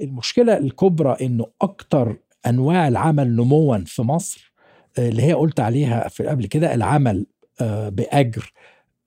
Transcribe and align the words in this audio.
المشكلة 0.00 0.58
الكبرى 0.58 1.16
إنه 1.20 1.46
أكتر 1.62 2.16
أنواع 2.46 2.88
العمل 2.88 3.36
نموا 3.36 3.78
في 3.86 4.02
مصر 4.02 4.52
آه، 4.98 5.08
اللي 5.08 5.22
هي 5.22 5.32
قلت 5.32 5.60
عليها 5.60 6.08
في 6.08 6.26
قبل 6.26 6.46
كده 6.46 6.74
العمل 6.74 7.26
آه، 7.60 7.88
بأجر 7.88 8.52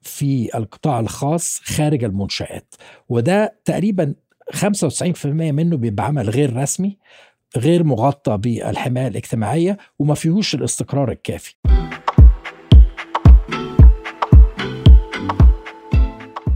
في 0.02 0.58
القطاع 0.58 1.00
الخاص 1.00 1.60
خارج 1.64 2.04
المنشآت. 2.04 2.76
وده 3.10 3.60
تقريبا 3.66 4.16
95% 4.54 5.26
منه 5.26 5.78
بيبقى 5.78 6.06
عمل 6.06 6.30
غير 6.30 6.56
رسمي 6.56 6.98
غير 7.58 7.84
مغطى 7.84 8.38
بالحماية 8.38 9.08
الاجتماعية 9.08 9.78
وما 10.00 10.14
فيهوش 10.14 10.56
الاستقرار 10.56 11.12
الكافي. 11.12 11.56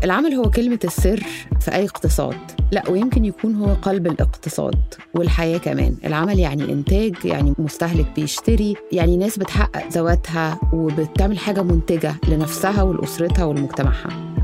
العمل 0.03 0.33
هو 0.33 0.49
كلمة 0.49 0.79
السر 0.83 1.23
في 1.59 1.75
أي 1.75 1.85
اقتصاد. 1.85 2.37
لا 2.71 2.89
ويمكن 2.89 3.25
يكون 3.25 3.55
هو 3.55 3.73
قلب 3.73 4.07
الاقتصاد 4.07 4.93
والحياة 5.15 5.57
كمان. 5.57 5.95
العمل 6.05 6.39
يعني 6.39 6.63
إنتاج 6.63 7.15
يعني 7.25 7.53
مستهلك 7.57 8.05
بيشتري 8.15 8.75
يعني 8.91 9.17
ناس 9.17 9.39
بتحقق 9.39 9.87
ذواتها 9.87 10.59
وبتعمل 10.73 11.37
حاجة 11.37 11.63
منتجة 11.63 12.15
لنفسها 12.27 12.83
ولأسرتها 12.83 13.45
ولمجتمعها. 13.45 14.42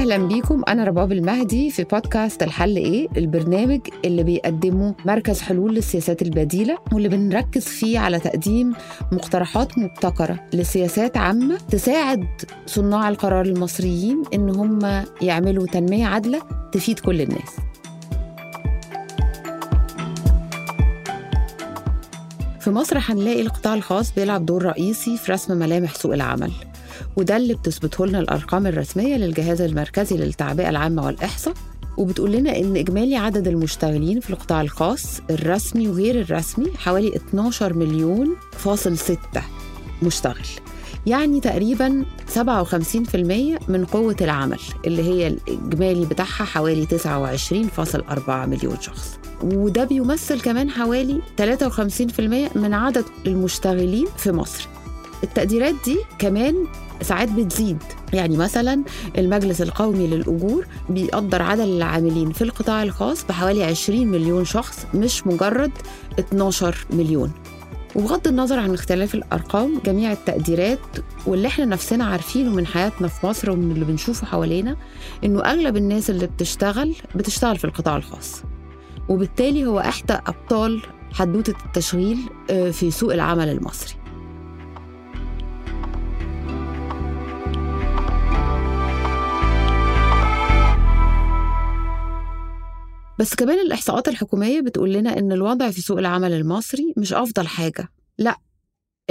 أهلا 0.00 0.16
بيكم. 0.16 0.62
أنا 0.68 0.84
رباب 0.84 1.12
المهدي 1.12 1.70
في 1.70 1.84
بودكاست 1.84 2.42
الحل 2.42 2.76
إيه 2.76 3.08
البرنامج 3.16 3.80
اللي 4.04 4.22
بيقدمه 4.22 4.94
مركز 5.06 5.40
حلول 5.40 5.74
للسياسات 5.74 6.22
البديلة 6.22 6.78
واللي 6.92 7.08
بنركز 7.08 7.64
فيه 7.64 7.98
على 7.98 8.18
تقديم 8.18 8.72
مقترحات 9.12 9.78
مبتكرة 9.78 10.40
لسياسات 10.54 11.16
عامة 11.16 11.56
تساعد 11.70 12.26
صناع 12.66 13.08
القرار 13.08 13.44
المصريين 13.44 14.22
إن 14.34 14.50
هم 14.50 15.04
يعملوا 15.22 15.66
تنمية 15.66 16.06
عادلة 16.06 16.42
تفيد 16.72 16.98
كل 16.98 17.20
الناس. 17.20 17.56
في 22.60 22.70
مصر 22.70 22.98
هنلاقي 23.00 23.40
القطاع 23.40 23.74
الخاص 23.74 24.14
بيلعب 24.14 24.46
دور 24.46 24.62
رئيسي 24.62 25.16
في 25.16 25.32
رسم 25.32 25.56
ملامح 25.56 25.94
سوق 25.94 26.12
العمل. 26.12 26.52
وده 27.16 27.36
اللي 27.36 27.54
بتثبته 27.54 28.06
لنا 28.06 28.18
الأرقام 28.20 28.66
الرسمية 28.66 29.16
للجهاز 29.16 29.60
المركزي 29.60 30.16
للتعبئة 30.16 30.68
العامة 30.68 31.06
والإحصاء 31.06 31.54
وبتقول 31.96 32.32
لنا 32.32 32.56
إن 32.58 32.76
إجمالي 32.76 33.16
عدد 33.16 33.48
المشتغلين 33.48 34.20
في 34.20 34.30
القطاع 34.30 34.60
الخاص 34.60 35.20
الرسمي 35.30 35.88
وغير 35.88 36.20
الرسمي 36.20 36.70
حوالي 36.76 37.16
12 37.16 37.74
مليون 37.74 38.36
فاصل 38.52 38.98
6 38.98 39.18
مشتغل. 40.02 40.46
يعني 41.06 41.40
تقريبا 41.40 42.04
57% 42.34 42.38
من 43.68 43.84
قوة 43.92 44.16
العمل 44.20 44.58
اللي 44.86 45.02
هي 45.02 45.26
الإجمالي 45.26 46.06
بتاعها 46.06 46.44
حوالي 46.44 46.86
29.4 46.86 48.30
مليون 48.30 48.80
شخص. 48.80 49.18
وده 49.42 49.84
بيمثل 49.84 50.40
كمان 50.40 50.70
حوالي 50.70 51.20
53% 51.38 52.56
من 52.56 52.74
عدد 52.74 53.04
المشتغلين 53.26 54.06
في 54.16 54.32
مصر. 54.32 54.68
التقديرات 55.24 55.74
دي 55.84 55.98
كمان 56.18 56.66
ساعات 57.02 57.28
بتزيد. 57.32 57.82
يعني 58.12 58.36
مثلا 58.36 58.82
المجلس 59.18 59.62
القومي 59.62 60.06
للأجور 60.06 60.66
بيقدر 60.88 61.42
عدد 61.42 61.60
العاملين 61.60 62.32
في 62.32 62.44
القطاع 62.44 62.82
الخاص 62.82 63.24
بحوالي 63.24 63.64
20 63.64 64.06
مليون 64.06 64.44
شخص 64.44 64.86
مش 64.94 65.26
مجرد 65.26 65.72
12 66.18 66.76
مليون. 66.90 67.32
وبغض 67.96 68.28
النظر 68.28 68.58
عن 68.58 68.74
اختلاف 68.74 69.14
الأرقام 69.14 69.80
جميع 69.84 70.12
التقديرات 70.12 70.78
واللي 71.26 71.48
إحنا 71.48 71.64
نفسنا 71.64 72.04
عارفينه 72.04 72.50
من 72.50 72.66
حياتنا 72.66 73.08
في 73.08 73.26
مصر 73.26 73.50
ومن 73.50 73.70
اللي 73.72 73.84
بنشوفه 73.84 74.26
حوالينا 74.26 74.76
إنه 75.24 75.40
أغلب 75.44 75.76
الناس 75.76 76.10
اللي 76.10 76.26
بتشتغل 76.26 76.94
بتشتغل 77.14 77.58
في 77.58 77.64
القطاع 77.64 77.96
الخاص. 77.96 78.42
وبالتالي 79.08 79.66
هو 79.66 79.80
إحدى 79.80 80.12
أبطال 80.12 80.82
حدوتة 81.12 81.54
التشغيل 81.66 82.18
آه، 82.50 82.70
في 82.70 82.90
سوق 82.90 83.12
العمل 83.12 83.48
المصري. 83.48 83.94
بس 93.20 93.34
كمان 93.34 93.58
الإحصاءات 93.58 94.08
الحكومية 94.08 94.60
بتقول 94.60 94.92
لنا 94.92 95.18
إن 95.18 95.32
الوضع 95.32 95.70
في 95.70 95.80
سوق 95.80 95.98
العمل 95.98 96.32
المصري 96.32 96.94
مش 96.96 97.12
أفضل 97.12 97.46
حاجة. 97.46 97.88
لأ 98.18 98.36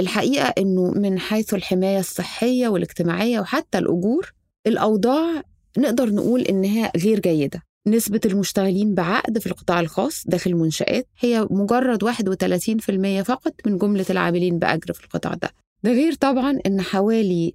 الحقيقة 0.00 0.54
إنه 0.58 0.90
من 0.90 1.18
حيث 1.18 1.54
الحماية 1.54 1.98
الصحية 1.98 2.68
والاجتماعية 2.68 3.40
وحتى 3.40 3.78
الأجور 3.78 4.32
الأوضاع 4.66 5.42
نقدر 5.78 6.10
نقول 6.10 6.40
إنها 6.40 6.92
غير 6.96 7.20
جيدة. 7.20 7.62
نسبة 7.86 8.20
المشتغلين 8.24 8.94
بعقد 8.94 9.38
في 9.38 9.46
القطاع 9.46 9.80
الخاص 9.80 10.24
داخل 10.26 10.50
المنشآت 10.50 11.06
هي 11.18 11.46
مجرد 11.50 12.04
31% 12.04 13.22
فقط 13.22 13.54
من 13.66 13.78
جملة 13.78 14.06
العاملين 14.10 14.58
بأجر 14.58 14.92
في 14.92 15.04
القطاع 15.04 15.34
ده. 15.34 15.50
ده 15.82 15.90
غير 15.92 16.14
طبعا 16.14 16.58
إن 16.66 16.80
حوالي 16.80 17.54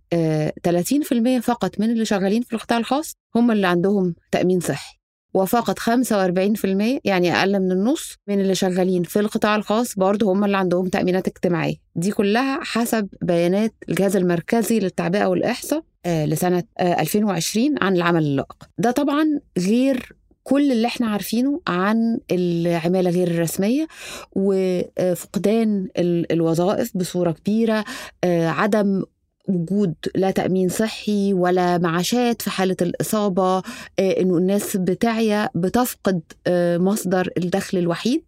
30% 0.67 1.39
فقط 1.41 1.79
من 1.79 1.91
اللي 1.91 2.05
شغالين 2.05 2.41
في 2.41 2.53
القطاع 2.53 2.77
الخاص 2.77 3.13
هم 3.35 3.51
اللي 3.51 3.67
عندهم 3.67 4.15
تأمين 4.31 4.59
صحي. 4.59 5.04
وفقط 5.35 5.79
45% 5.79 6.99
يعني 7.03 7.35
أقل 7.35 7.59
من 7.59 7.71
النص 7.71 8.15
من 8.27 8.39
اللي 8.39 8.55
شغالين 8.55 9.03
في 9.03 9.19
القطاع 9.19 9.55
الخاص 9.55 9.95
برضه 9.95 10.31
هم 10.31 10.43
اللي 10.43 10.57
عندهم 10.57 10.87
تأمينات 10.87 11.27
اجتماعية. 11.27 11.75
دي 11.95 12.11
كلها 12.11 12.59
حسب 12.63 13.07
بيانات 13.21 13.73
الجهاز 13.89 14.15
المركزي 14.15 14.79
للتعبئة 14.79 15.25
والإحصاء 15.25 15.83
آه، 16.05 16.25
لسنة 16.25 16.63
2020 16.81 17.77
آه، 17.77 17.83
عن 17.85 17.95
العمل 17.95 18.23
اللائق. 18.23 18.63
ده 18.77 18.91
طبعا 18.91 19.39
غير 19.57 20.15
كل 20.43 20.71
اللي 20.71 20.87
إحنا 20.87 21.07
عارفينه 21.07 21.61
عن 21.67 22.19
العمالة 22.31 23.09
غير 23.09 23.27
الرسمية 23.27 23.87
وفقدان 24.35 25.87
الوظائف 26.31 26.97
بصورة 26.97 27.31
كبيرة 27.31 27.85
آه، 28.23 28.47
عدم 28.47 29.03
وجود 29.47 29.93
لا 30.15 30.31
تأمين 30.31 30.69
صحي 30.69 31.33
ولا 31.33 31.77
معاشات 31.77 32.41
في 32.41 32.49
حالة 32.49 32.75
الإصابة 32.81 33.57
آه، 33.57 33.61
إنه 33.99 34.37
الناس 34.37 34.77
بتعيا 34.77 35.49
بتفقد 35.55 36.21
آه، 36.47 36.77
مصدر 36.77 37.29
الدخل 37.37 37.77
الوحيد 37.77 38.21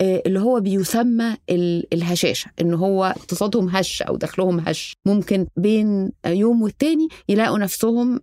آه، 0.00 0.22
اللي 0.26 0.40
هو 0.40 0.60
بيسمى 0.60 1.36
الهشاشة 1.92 2.50
إنه 2.60 2.76
هو 2.76 3.04
اقتصادهم 3.04 3.68
هش 3.68 4.02
أو 4.02 4.16
دخلهم 4.16 4.60
هش. 4.60 4.96
ممكن 5.06 5.46
بين 5.56 6.12
يوم 6.26 6.62
والتاني 6.62 7.08
يلاقوا 7.28 7.58
نفسهم 7.58 8.20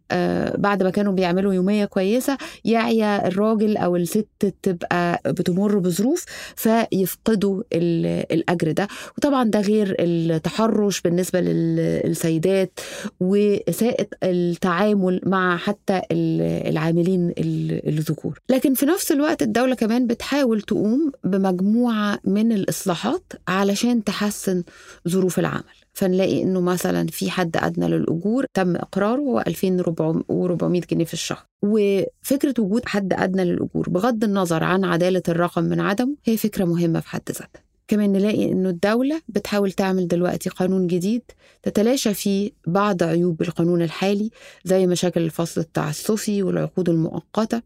بعد 0.57 0.84
ما 0.84 0.90
كانوا 0.90 1.13
بيعملوا 1.13 1.53
يومية 1.53 1.86
كويسة 1.86 2.38
يعيا 2.66 3.28
الراجل 3.28 3.78
أو 3.78 3.96
الست 3.96 4.53
تبقى 4.63 5.22
بتمر 5.25 5.78
بظروف 5.80 6.25
فيفقدوا 6.56 7.63
الأجر 7.74 8.72
ده. 8.72 8.88
وطبعا 9.18 9.44
ده 9.44 9.62
غير 9.62 9.96
التحرش 10.00 11.02
بالنسبة 11.02 11.41
للسيدات 11.41 12.37
السيدات 12.38 12.80
وإساءة 13.20 14.08
التعامل 14.24 15.22
مع 15.25 15.58
حتى 15.58 16.02
العاملين 16.12 17.34
الذكور. 17.38 18.40
لكن 18.50 18.74
في 18.74 18.86
نفس 18.86 19.12
الوقت 19.12 19.42
الدولة 19.42 19.75
كمان 19.75 20.08
بتحاول 20.08 20.62
تقوم 20.62 21.12
بمجموعة 21.24 22.20
من 22.24 22.52
الإصلاحات 22.52 23.34
علشان 23.48 24.03
تحسن 24.03 24.64
ظروف 25.08 25.40
العمل. 25.40 25.64
فنلاقي 25.94 26.42
إنه 26.44 26.62
مثلا 26.62 27.08
في 27.08 27.31
حد 27.31 27.58
أدنى 27.58 27.88
للأجور 27.88 28.46
تم 28.54 28.75
إقراره 28.75 29.19
هو 29.19 29.44
2400 29.48 30.81
جنيه 30.92 31.06
في 31.06 31.14
الشهر. 31.14 31.46
وفكرة 31.64 32.54
وجود 32.59 32.86
حد 32.86 33.14
أدنى 33.14 33.46
للأجور 33.46 33.90
بغض 33.90 34.24
النظر 34.24 34.64
عن 34.64 34.86
عدالة 34.86 35.24
الرقم 35.30 35.64
من 35.64 35.80
عدمه 35.80 36.16
هي 36.25 36.38
فكرة 36.38 36.66
مهمة 36.66 37.00
في 37.00 37.09
حد 37.09 37.22
ذاتها. 37.31 37.67
كمان 37.88 38.12
نلاقي 38.12 38.52
إنه 38.52 38.70
الدولة 38.70 39.22
بتحاول 39.28 39.72
تعمل 39.72 40.08
دلوقتي 40.08 40.50
قانون 40.50 40.88
جديد 40.88 41.22
تتلاشى 41.64 42.14
فيه 42.14 42.52
بعض 42.68 43.03
عيوب 43.03 43.42
القانون 43.42 43.81
الحالي 43.81 44.30
زي 44.64 44.88
مشاكل 44.88 45.22
الفصل 45.22 45.62
التعسفي 45.62 46.44
والعقود 46.44 46.89
المؤقتة. 46.89 47.62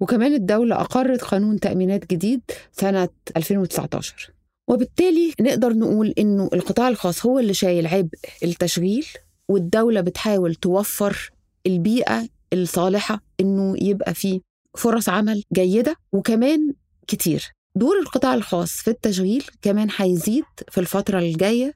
وكمان 0.00 0.34
الدولة 0.34 0.80
أقرت 0.80 1.22
قانون 1.22 1.60
تأمينات 1.60 2.10
جديد 2.10 2.40
سنة 2.72 3.08
2019 3.36 4.32
وبالتالي 4.68 5.32
نقدر 5.40 5.72
نقول 5.72 6.14
إنه 6.18 6.50
القطاع 6.52 6.88
الخاص 6.88 7.26
هو 7.26 7.38
اللي 7.38 7.54
شايل 7.54 7.86
عبء 7.86 8.18
التشغيل 8.42 9.06
والدولة 9.48 10.00
بتحاول 10.00 10.54
توفر 10.54 11.30
البيئة 11.66 12.28
الصالحة 12.52 13.22
إنه 13.40 13.74
يبقى 13.82 14.14
فيه 14.14 14.40
فرص 14.78 15.08
عمل 15.08 15.42
جيدة 15.52 15.96
وكمان 16.12 16.72
كتير. 17.06 17.52
دور 17.74 17.98
القطاع 17.98 18.34
الخاص 18.34 18.70
في 18.72 18.88
التشغيل 18.90 19.44
كمان 19.62 19.88
هيزيد 19.96 20.44
في 20.68 20.78
الفترة 20.80 21.18
الجاية 21.18 21.74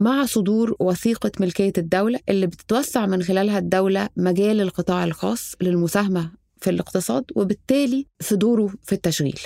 مع 0.00 0.26
صدور 0.26 0.76
وثيقة 0.80 1.30
ملكية 1.40 1.72
الدولة 1.78 2.20
اللي 2.28 2.46
بتتوسع 2.46 3.06
من 3.06 3.22
خلالها 3.22 3.58
الدولة 3.58 4.08
مجال 4.16 4.60
القطاع 4.60 5.04
الخاص 5.04 5.54
للمساهمة 5.60 6.30
في 6.60 6.70
الاقتصاد 6.70 7.24
وبالتالي 7.36 8.06
في 8.20 8.36
دوره 8.36 8.70
في 8.82 8.92
التشغيل 8.92 9.40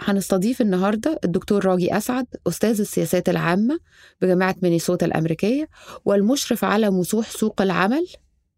هنستضيف 0.00 0.60
النهاردة 0.60 1.20
الدكتور 1.24 1.64
راجي 1.66 1.96
أسعد 1.96 2.26
أستاذ 2.46 2.80
السياسات 2.80 3.28
العامة 3.28 3.78
بجامعة 4.22 4.56
مينيسوتا 4.62 5.06
الأمريكية 5.06 5.68
والمشرف 6.04 6.64
على 6.64 6.90
مسوح 6.90 7.30
سوق 7.30 7.62
العمل 7.62 8.06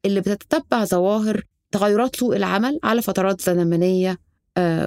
اللي 0.04 0.20
بتتبع 0.20 0.84
ظواهر 0.84 1.42
تغيرات 1.72 2.16
سوق 2.16 2.34
العمل 2.34 2.78
على 2.84 3.02
فترات 3.02 3.40
زمنية 3.40 4.18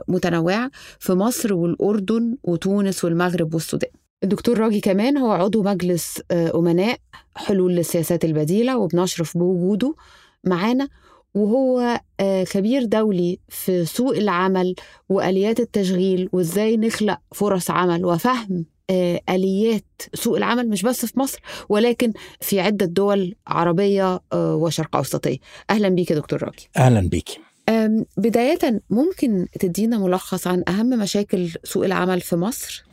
متنوعة 0.08 0.72
في 1.00 1.14
مصر 1.14 1.54
والأردن 1.54 2.38
وتونس 2.44 3.04
والمغرب 3.06 3.54
والسودان. 3.54 3.92
الدكتور 4.24 4.58
راجي 4.58 4.80
كمان 4.82 5.18
هو 5.18 5.32
عضو 5.32 5.64
مجلس 5.64 6.22
آه، 6.32 6.52
أمناء 6.60 6.98
حلول 7.36 7.76
للسياسات 7.76 8.26
البديلة 8.26 8.78
وبنشرف 8.78 9.38
بوجوده 9.38 9.96
معانا 10.44 10.88
وهو 11.34 12.02
آه، 12.20 12.44
خبير 12.44 12.84
دولي 12.86 13.40
في 13.50 13.86
سوق 13.86 14.16
العمل 14.18 14.76
وآليات 15.10 15.60
التشغيل 15.60 16.30
وإزاي 16.34 16.78
نخلق 16.78 17.18
فرص 17.32 17.72
عمل 17.72 18.06
وفهم 18.06 18.66
آه، 18.90 19.22
آليات 19.30 19.86
سوق 20.14 20.38
العمل 20.38 20.70
مش 20.70 20.82
بس 20.84 21.06
في 21.06 21.20
مصر 21.20 21.40
ولكن 21.70 22.14
في 22.42 22.60
عدة 22.60 22.86
دول 22.86 23.36
عربية 23.48 24.20
آه، 24.34 24.56
وشرق 24.56 24.96
أوسطية. 24.96 25.38
أهلا 25.70 25.90
بيك 25.90 26.12
يا 26.12 26.16
دكتور 26.16 26.44
راجي. 26.44 26.70
أهلا 26.78 27.00
بيك. 27.10 27.30
آم، 27.72 28.06
بداية 28.18 28.82
ممكن 28.90 29.48
تدينا 29.60 29.98
ملخص 29.98 30.48
عن 30.48 30.64
أهم 30.68 30.90
مشاكل 30.90 31.50
سوق 31.64 31.86
العمل 31.86 32.22
في 32.22 32.36
مصر؟ 32.36 32.84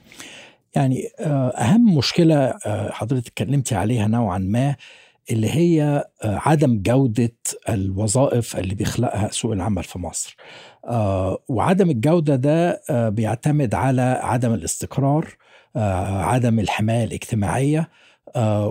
يعني 0.74 1.08
آه، 1.20 1.48
أهم 1.48 1.96
مشكلة 1.96 2.36
آه، 2.66 2.90
حضرتك 2.92 3.26
اتكلمتي 3.26 3.74
عليها 3.74 4.06
نوعا 4.06 4.38
ما 4.38 4.76
اللي 5.30 5.50
هي 5.50 5.82
آه، 6.24 6.40
عدم 6.46 6.82
جودة 6.82 7.32
الوظائف 7.68 8.56
اللي 8.56 8.74
بيخلقها 8.74 9.28
سوق 9.32 9.52
العمل 9.52 9.84
في 9.84 9.98
مصر. 9.98 10.36
وعدم 11.48 11.90
الجودة 11.90 12.36
ده 12.36 12.82
بيعتمد 13.08 13.74
على 13.74 14.20
عدم 14.22 14.54
الاستقرار 14.54 15.36
عدم 15.76 16.60
الحماية 16.60 17.04
الاجتماعية 17.04 17.78
آه، 17.80 17.88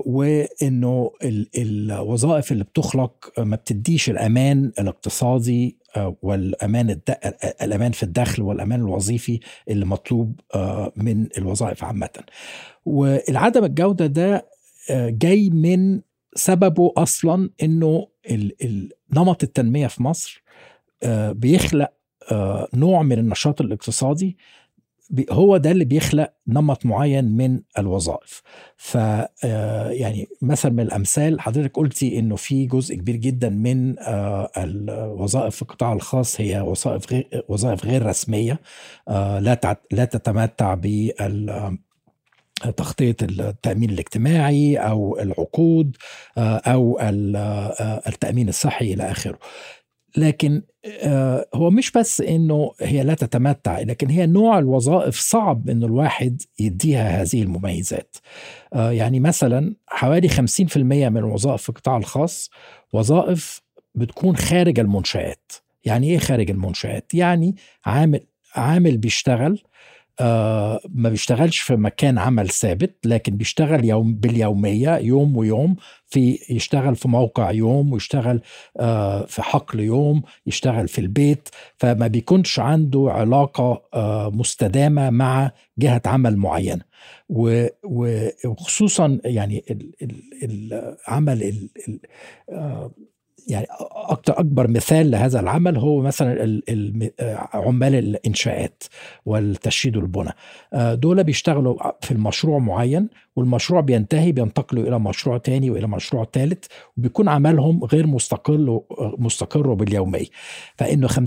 وإنه 0.05 1.11
ال- 1.23 1.47
الوظائف 1.57 2.51
اللي 2.51 2.63
بتخلق 2.63 3.31
ما 3.39 3.55
بتديش 3.55 4.09
الأمان 4.09 4.71
الاقتصادي 4.79 5.77
آه، 5.95 6.15
والأمان. 6.21 6.99
الأمان 7.61 7.91
في 7.91 8.03
الدخل 8.03 8.41
والأمان 8.41 8.79
الوظيفي 8.79 9.39
اللي 9.69 9.85
مطلوب 9.85 10.39
آه، 10.55 10.91
من 10.95 11.27
الوظائف 11.37 11.83
عامة 11.83 12.09
والعدم 12.85 13.63
الجودة 13.65 14.05
ده 14.05 14.45
آه، 14.89 15.09
جاي 15.09 15.49
من 15.49 16.01
سببه 16.35 16.93
أصلا 16.97 17.49
إنه 17.63 18.07
نمط 19.15 19.43
التنمية 19.43 19.87
في 19.87 20.03
مصر 20.03 20.43
آه، 21.03 21.31
بيخلق 21.31 21.91
آه، 22.31 22.67
نوع 22.73 23.03
من 23.03 23.19
النشاط 23.19 23.61
الاقتصادي 23.61 24.37
هو 25.31 25.57
ده 25.57 25.71
اللي 25.71 25.85
بيخلق 25.85 26.33
نمط 26.47 26.85
معين 26.85 27.25
من 27.25 27.59
الوظائف. 27.77 28.41
ف 28.77 28.97
آه، 28.97 29.89
يعني 29.89 30.27
مثلا 30.41 30.71
من 30.71 30.79
الأمثال 30.79 31.41
حضرتك 31.41 31.75
قلتي 31.77 32.19
إنه 32.19 32.35
في 32.35 32.65
جزء 32.65 32.95
كبير 32.95 33.15
جدا 33.15 33.49
من 33.49 33.99
آه، 33.99 34.51
الوظائف 34.57 35.55
في 35.55 35.61
القطاع 35.61 35.93
الخاص 35.93 36.41
هي 36.41 36.59
وظائف 36.61 37.11
غير 37.13 37.43
وظائف 37.49 37.85
غير 37.85 38.05
رسمية 38.05 38.59
آه، 39.07 39.39
لا 39.39 39.77
لا 39.91 40.05
تتمتع 40.05 40.73
بال 40.73 41.77
تغطية 42.77 43.15
التأمين 43.21 43.89
الاجتماعي 43.89 44.77
أو 44.77 45.19
العقود 45.19 45.97
أو 46.37 46.99
ال- 47.01 47.35
التأمين 48.07 48.49
الصحي 48.49 48.93
إلى 48.93 49.11
آخره. 49.11 49.39
لكن 50.17 50.61
هو 51.55 51.69
مش 51.69 51.91
بس 51.91 52.21
إنه 52.21 52.71
هي 52.81 53.03
لا 53.03 53.13
تتمتع 53.13 53.79
لكن 53.79 54.09
هي 54.09 54.25
نوع 54.25 54.59
الوظائف 54.59 55.19
صعب 55.19 55.69
ان 55.69 55.83
الواحد 55.83 56.41
يديها 56.59 57.21
هذه 57.21 57.41
المميزات. 57.41 58.15
آه، 58.73 58.91
يعني 58.91 59.19
مثلا 59.19 59.75
حوالي 59.87 60.29
50% 60.29 60.77
من 61.09 61.17
الوظائف 61.17 61.61
في 61.61 61.69
القطاع 61.69 61.97
الخاص 61.97 62.49
وظائف 62.93 63.61
بتكون 63.95 64.37
خارج 64.37 64.79
المنشآت. 64.79 65.51
يعني 65.85 66.09
إيه 66.09 66.17
خارج 66.17 66.51
المنشآت؟ 66.51 67.13
يعني 67.13 67.55
عامل 67.85 68.19
عامل 68.55 68.97
بيشتغل 68.97 69.61
آه 70.19 70.79
ما 70.89 71.09
بيشتغلش 71.09 71.59
في 71.59 71.75
مكان 71.75 72.17
عمل 72.17 72.49
ثابت 72.49 73.05
لكن 73.05 73.37
بيشتغل 73.37 73.85
يوم 73.85 74.15
باليومية 74.15 74.97
يوم 74.97 75.37
ويوم. 75.37 75.75
في 76.05 76.39
يشتغل 76.49 76.95
في 76.95 77.07
موقع 77.07 77.51
يوم 77.51 77.93
ويشتغل 77.93 78.41
آه 78.79 79.25
في 79.25 79.41
حقل 79.41 79.79
يوم 79.79 80.21
يشتغل 80.45 80.87
في 80.87 81.01
البيت. 81.01 81.49
فما 81.77 82.07
بيكونش 82.07 82.59
عنده 82.59 83.07
علاقة 83.11 83.81
آه 83.93 84.29
مستدامة 84.29 85.09
مع 85.09 85.51
جهة 85.77 86.01
عمل 86.05 86.37
معينة. 86.37 86.81
وخصوصا 88.45 89.19
يعني 89.25 89.63
ال- 89.71 89.91
ال- 90.01 90.73
العمل 91.07 91.43
ال- 91.43 91.69
ال- 91.87 91.99
يعني 93.47 93.67
أكتر 93.91 94.39
أكبر 94.39 94.67
مثال 94.67 95.11
لهذا 95.11 95.39
العمل 95.39 95.77
هو 95.77 96.01
مثلا 96.01 96.43
ال- 96.43 97.11
عمال 97.53 97.95
الإنشاءات 97.95 98.83
والتشييد 99.25 99.97
والبناء 99.97 100.35
آه، 100.73 100.93
دول 100.93 101.23
بيشتغلوا 101.23 101.91
في 102.01 102.11
المشروع 102.11 102.59
معين 102.59 103.09
والمشروع 103.37 103.81
بينتهي 103.81 104.31
بينتقلوا 104.31 104.83
إلى 104.83 104.99
مشروع 104.99 105.37
تاني 105.37 105.69
وإلى 105.69 105.87
مشروع 105.87 106.27
ثالث 106.33 106.65
وبيكون 106.97 107.29
عملهم 107.29 107.83
غير 107.83 108.07
مستقل 108.07 108.81
مستقر 109.17 109.73
باليوميه 109.73 110.25
فإنه 110.75 111.07
50% 111.07 111.19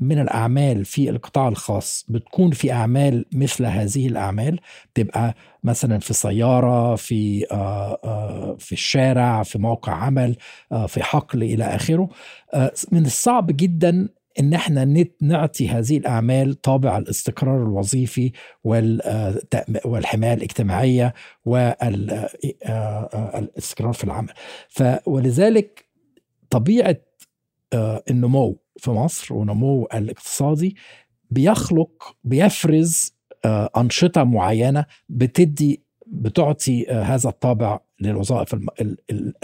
من 0.00 0.18
الأعمال 0.18 0.84
في 0.84 1.10
القطاع 1.10 1.48
الخاص 1.48 2.06
بتكون 2.08 2.50
في 2.50 2.72
أعمال 2.72 3.24
مثل 3.32 3.66
هذه 3.66 4.06
الأعمال 4.06 4.60
تبقى 4.94 5.34
مثلا 5.64 5.98
في 5.98 6.12
سيارة 6.12 6.94
في 6.94 7.46
آه، 7.52 7.98
آه، 8.04 8.56
في 8.58 8.72
الشارع 8.72 9.42
في 9.42 9.58
موقع 9.58 9.92
عمل 9.92 10.36
آه، 10.72 10.86
في 10.86 11.02
حقل 11.02 11.42
إلى 11.42 11.64
آخره. 11.64 12.08
من 12.92 13.06
الصعب 13.06 13.46
جدا 13.46 14.08
إن 14.40 14.54
إحنا 14.54 15.04
نعطي 15.20 15.68
هذه 15.68 15.96
الأعمال 15.98 16.54
طابع 16.60 16.98
الاستقرار 16.98 17.62
الوظيفي 17.62 18.32
والتأم- 18.68 19.86
والحماية 19.86 20.34
الاجتماعية 20.34 21.14
والاستقرار 22.70 23.92
في 23.92 24.04
العمل. 24.04 24.32
ولذلك 25.06 25.88
طبيعة 26.50 26.96
آه، 27.72 28.02
النمو 28.10 28.58
في 28.76 28.90
مصر 28.90 29.34
ونمو 29.34 29.88
الاقتصادي 29.94 30.76
بيخلق 31.30 32.16
بيفرز 32.24 33.14
آه، 33.44 33.70
أنشطة 33.76 34.24
معينة 34.24 34.84
بتدي 35.08 35.82
بتعطي 36.06 36.90
آه، 36.90 37.02
هذا 37.02 37.28
الطابع 37.28 37.80
للوظائف 38.00 38.54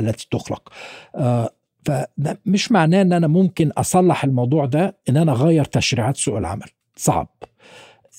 التي 0.01 0.27
تخلق. 0.31 0.73
آه، 1.91 2.09
فده 2.17 2.41
مش 2.47 2.73
معناه 2.73 3.03
إن 3.03 3.13
أنا 3.13 3.27
ممكن 3.27 3.71
أصلح 3.71 4.25
الموضوع 4.25 4.65
ده 4.65 4.99
إن 5.09 5.17
أنا 5.17 5.33
أغير 5.33 5.65
تشريعات 5.65 6.17
سوق 6.17 6.37
العمل. 6.37 6.67
صعب. 6.97 7.29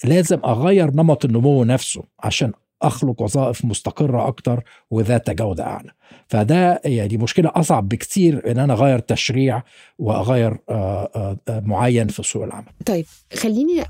لازم 0.04 0.40
أغير 0.46 0.92
نمط 0.92 1.26
النمو 1.26 1.64
نفسه 1.64 2.04
عشان 2.20 2.52
أخلق 2.82 3.22
وظائف 3.22 3.66
مستقرة 3.66 4.28
أكتر 4.28 4.64
وذات 4.92 5.30
جودة 5.30 5.64
أعلى. 5.64 5.92
فده 6.28 6.82
يعني 6.86 7.18
مشكلة 7.18 7.52
أصعب 7.56 7.90
بكتير 7.90 8.52
إن 8.52 8.60
أنا 8.60 8.74
أغير 8.74 9.00
تشريع 9.00 9.64
وأغير 10.00 10.58
آه، 10.70 11.10
آه، 11.16 11.38
آه، 11.50 11.60
معين 11.60 12.08
في 12.08 12.24
سوق 12.24 12.44
العمل. 12.44 12.66
طيب 12.86 13.06
خليني 13.34 13.84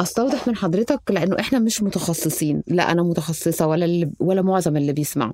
أستوضح 0.00 0.48
من 0.48 0.56
حضرتك 0.56 1.00
لأنه 1.10 1.36
إحنا 1.40 1.58
مش 1.58 1.82
متخصصين. 1.82 2.62
لا 2.66 2.92
أنا 2.92 3.02
متخصصة 3.02 3.66
ولا 3.66 3.84
اللي 3.84 4.10
ولا 4.20 4.42
معظم 4.42 4.76
اللي 4.76 4.92
بيسمعوا. 4.92 5.32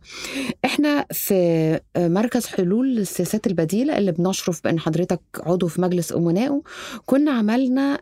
إحنا 0.64 1.06
في 1.12 1.80
مركز 1.96 2.46
حلول 2.46 2.96
للسياسات 2.96 3.46
البديلة 3.46 3.98
اللي 3.98 4.12
بنشرف 4.12 4.64
بأن 4.64 4.80
حضرتك 4.80 5.20
عضو 5.42 5.66
في 5.66 5.80
مجلس 5.80 6.12
أمنائه 6.12 6.62
كنا 7.06 7.30
عملنا 7.30 7.98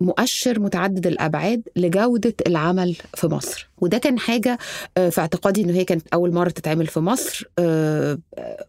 مؤشر 0.00 0.60
متعدد 0.60 1.06
الأبعاد 1.06 1.62
لجودة 1.76 2.34
العمل 2.46 2.96
في 3.14 3.26
مصر. 3.26 3.68
وده 3.78 3.98
كان 3.98 4.18
حاجة 4.18 4.58
في 4.94 5.20
اعتقادي 5.20 5.62
إنه 5.62 5.72
هي 5.72 5.84
كانت 5.84 6.08
أول 6.14 6.34
مرة 6.34 6.48
تتعمل 6.48 6.86
في 6.86 7.00
مصر. 7.00 7.45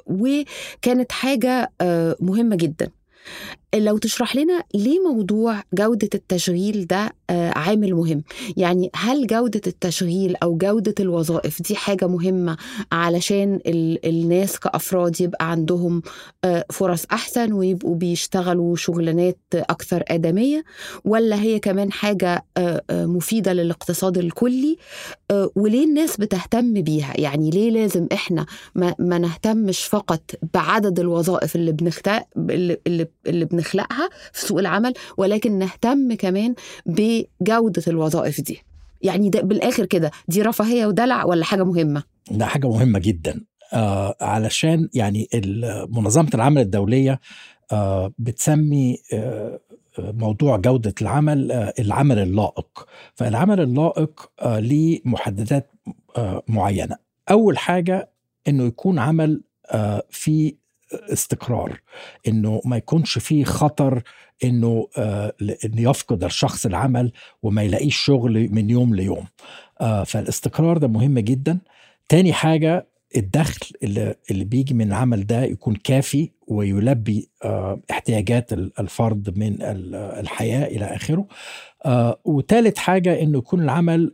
وكانت 0.05 1.12
حاجة 1.12 1.72
آه، 1.81 2.15
مهمة 2.19 2.55
جدا. 2.55 2.91
لو 3.76 3.98
تشرح 3.98 4.36
لنا 4.36 4.64
ليه 4.76 5.00
موضوع 5.00 5.64
جودة 5.74 6.10
التشغيل 6.16 6.88
ده 6.88 7.14
آه، 7.30 7.50
عامل 7.56 7.94
مهم؟ 7.94 8.24
يعني 8.58 8.90
هل 8.96 9.28
جودة 9.28 9.62
التشغيل 9.68 10.36
أو 10.44 10.58
جودة 10.58 10.94
الوظائف 11.00 11.62
دي 11.62 11.76
حاجة 11.76 12.08
مهمة 12.08 12.58
علشان 12.92 13.60
ال- 13.66 14.06
الناس 14.06 14.60
كأفراد 14.60 15.22
يبقى 15.22 15.52
عندهم 15.52 16.02
آه، 16.46 16.66
فرص 16.72 17.06
أحسن 17.12 17.54
ويبقوا 17.54 17.96
بيشتغلوا 17.96 18.76
شغلانات 18.76 19.40
أكثر 19.54 20.04
آدمية 20.08 20.64
ولا 21.06 21.42
هي 21.42 21.60
كمان 21.60 21.92
حاجة 21.92 22.46
آه، 22.58 22.82
مفيدة 22.92 23.54
للاقتصاد 23.54 24.18
الكلي 24.18 24.78
وليه 25.56 25.86
الناس 25.86 26.18
بتهتم 26.18 26.74
بيها؟ 26.74 27.14
يعني 27.20 27.50
ليه 27.50 27.70
لازم 27.72 28.08
إحنا 28.14 28.46
ما, 28.76 28.96
ما 29.00 29.18
نهتمش 29.18 29.86
فقط 29.86 30.22
بعدد 30.54 31.00
الوظائف 31.00 31.56
اللي 31.56 31.72
بنخت... 31.72 32.10
اللي, 32.38 32.78
اللي, 32.88 33.08
اللي 33.58 33.64
بنخلقها 33.64 34.10
في 34.34 34.46
سوق 34.48 34.60
العمل 34.60 34.94
ولكن 35.18 35.60
نهتم 35.60 36.14
كمان 36.14 36.56
بجودة 36.86 37.84
الوظائف 37.88 38.42
دي. 38.42 38.62
يعني 39.02 39.30
ده 39.30 39.42
بالآخر 39.42 39.86
كده 39.86 40.12
دي 40.28 40.42
رفاهية 40.42 40.86
ودلع 40.86 41.26
ولا 41.26 41.46
حاجة 41.46 41.64
مهمة؟ 41.64 42.04
ده 42.32 42.46
حاجة 42.46 42.68
مهمة 42.68 43.00
جدا. 43.00 43.42
آه 43.74 44.16
علشان 44.22 44.90
يعني 44.94 45.30
منظمة 45.90 46.30
العمل 46.34 46.62
الدولية 46.62 47.20
آه 47.72 48.14
بتسمي 48.20 48.98
آه 49.14 49.60
موضوع 50.00 50.58
جودة 50.58 50.94
العمل 51.02 51.52
العمل 51.80 52.20
اللائق. 52.20 52.88
فالعمل 53.16 53.62
اللائق 53.62 54.30
ليه 54.46 55.02
محددات 55.06 55.72
معينة. 56.48 56.96
أول 57.32 57.58
حاجة 57.58 58.10
أنه 58.48 58.64
يكون 58.64 59.00
عمل 59.00 59.42
في 60.10 60.56
استقرار 60.94 61.82
إنه 62.27 62.62
ما 62.65 62.77
يكونش 62.77 63.17
فيه 63.17 63.44
خطر 63.44 64.03
إنه 64.44 64.88
آه 64.98 65.34
انه 65.65 65.89
يفقد 65.89 66.24
الشخص 66.24 66.65
العمل 66.65 67.12
وما 67.44 67.63
يلاقيش 67.63 67.98
شغل 67.98 68.50
من 68.51 68.70
يوم 68.70 68.96
ليوم. 68.96 69.25
آه 69.82 70.03
فالاستقرار 70.03 70.77
ده 70.77 70.88
مهم 70.88 71.20
جدا. 71.20 71.60
تاني 72.10 72.34
حاجة 72.34 72.88
الدخل 73.16 73.68
اللي, 73.84 74.16
اللي 74.32 74.44
بيجي 74.44 74.74
من 74.74 74.88
العمل 74.88 75.26
ده 75.28 75.44
يكون 75.44 75.76
كافي 75.76 76.30
ويلبي 76.48 77.30
آه 77.44 77.82
احتياجات 77.92 78.54
الفرد 78.54 79.38
من 79.38 79.58
الحياة 79.94 80.66
إلى 80.68 80.86
آخره. 80.86 81.28
آه 81.86 82.20
وثالث 82.26 82.78
حاجة 82.78 83.22
إنه 83.22 83.38
يكون 83.38 83.62
العمل 83.62 84.12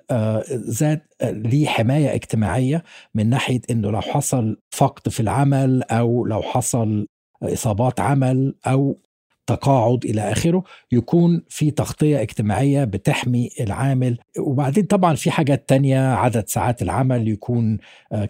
ذات 0.53 1.07
آه 1.21 1.31
ليه 1.31 1.67
حماية 1.67 2.13
اجتماعية 2.15 2.83
من 3.15 3.29
ناحية 3.29 3.61
إنه 3.69 3.91
لو 3.91 4.01
حصل 4.01 4.57
فقد 4.71 5.09
في 5.11 5.19
العمل 5.19 5.83
أو 5.83 6.25
لو 6.25 6.41
حصل 6.41 7.07
إصابات 7.43 7.99
عمل 7.99 8.55
أو 8.67 8.99
تقاعد 9.47 10.05
إلى 10.05 10.21
آخره 10.31 10.63
يكون 10.91 11.43
في 11.49 11.71
تغطية 11.71 12.21
اجتماعية 12.21 12.83
بتحمي 12.83 13.49
العامل. 13.59 14.17
وبعدين 14.39 14.83
طبعا 14.83 15.15
في 15.15 15.31
حاجات 15.31 15.69
تانية 15.69 16.13
عدد 16.13 16.47
ساعات 16.47 16.81
العمل 16.81 17.27
يكون 17.27 17.77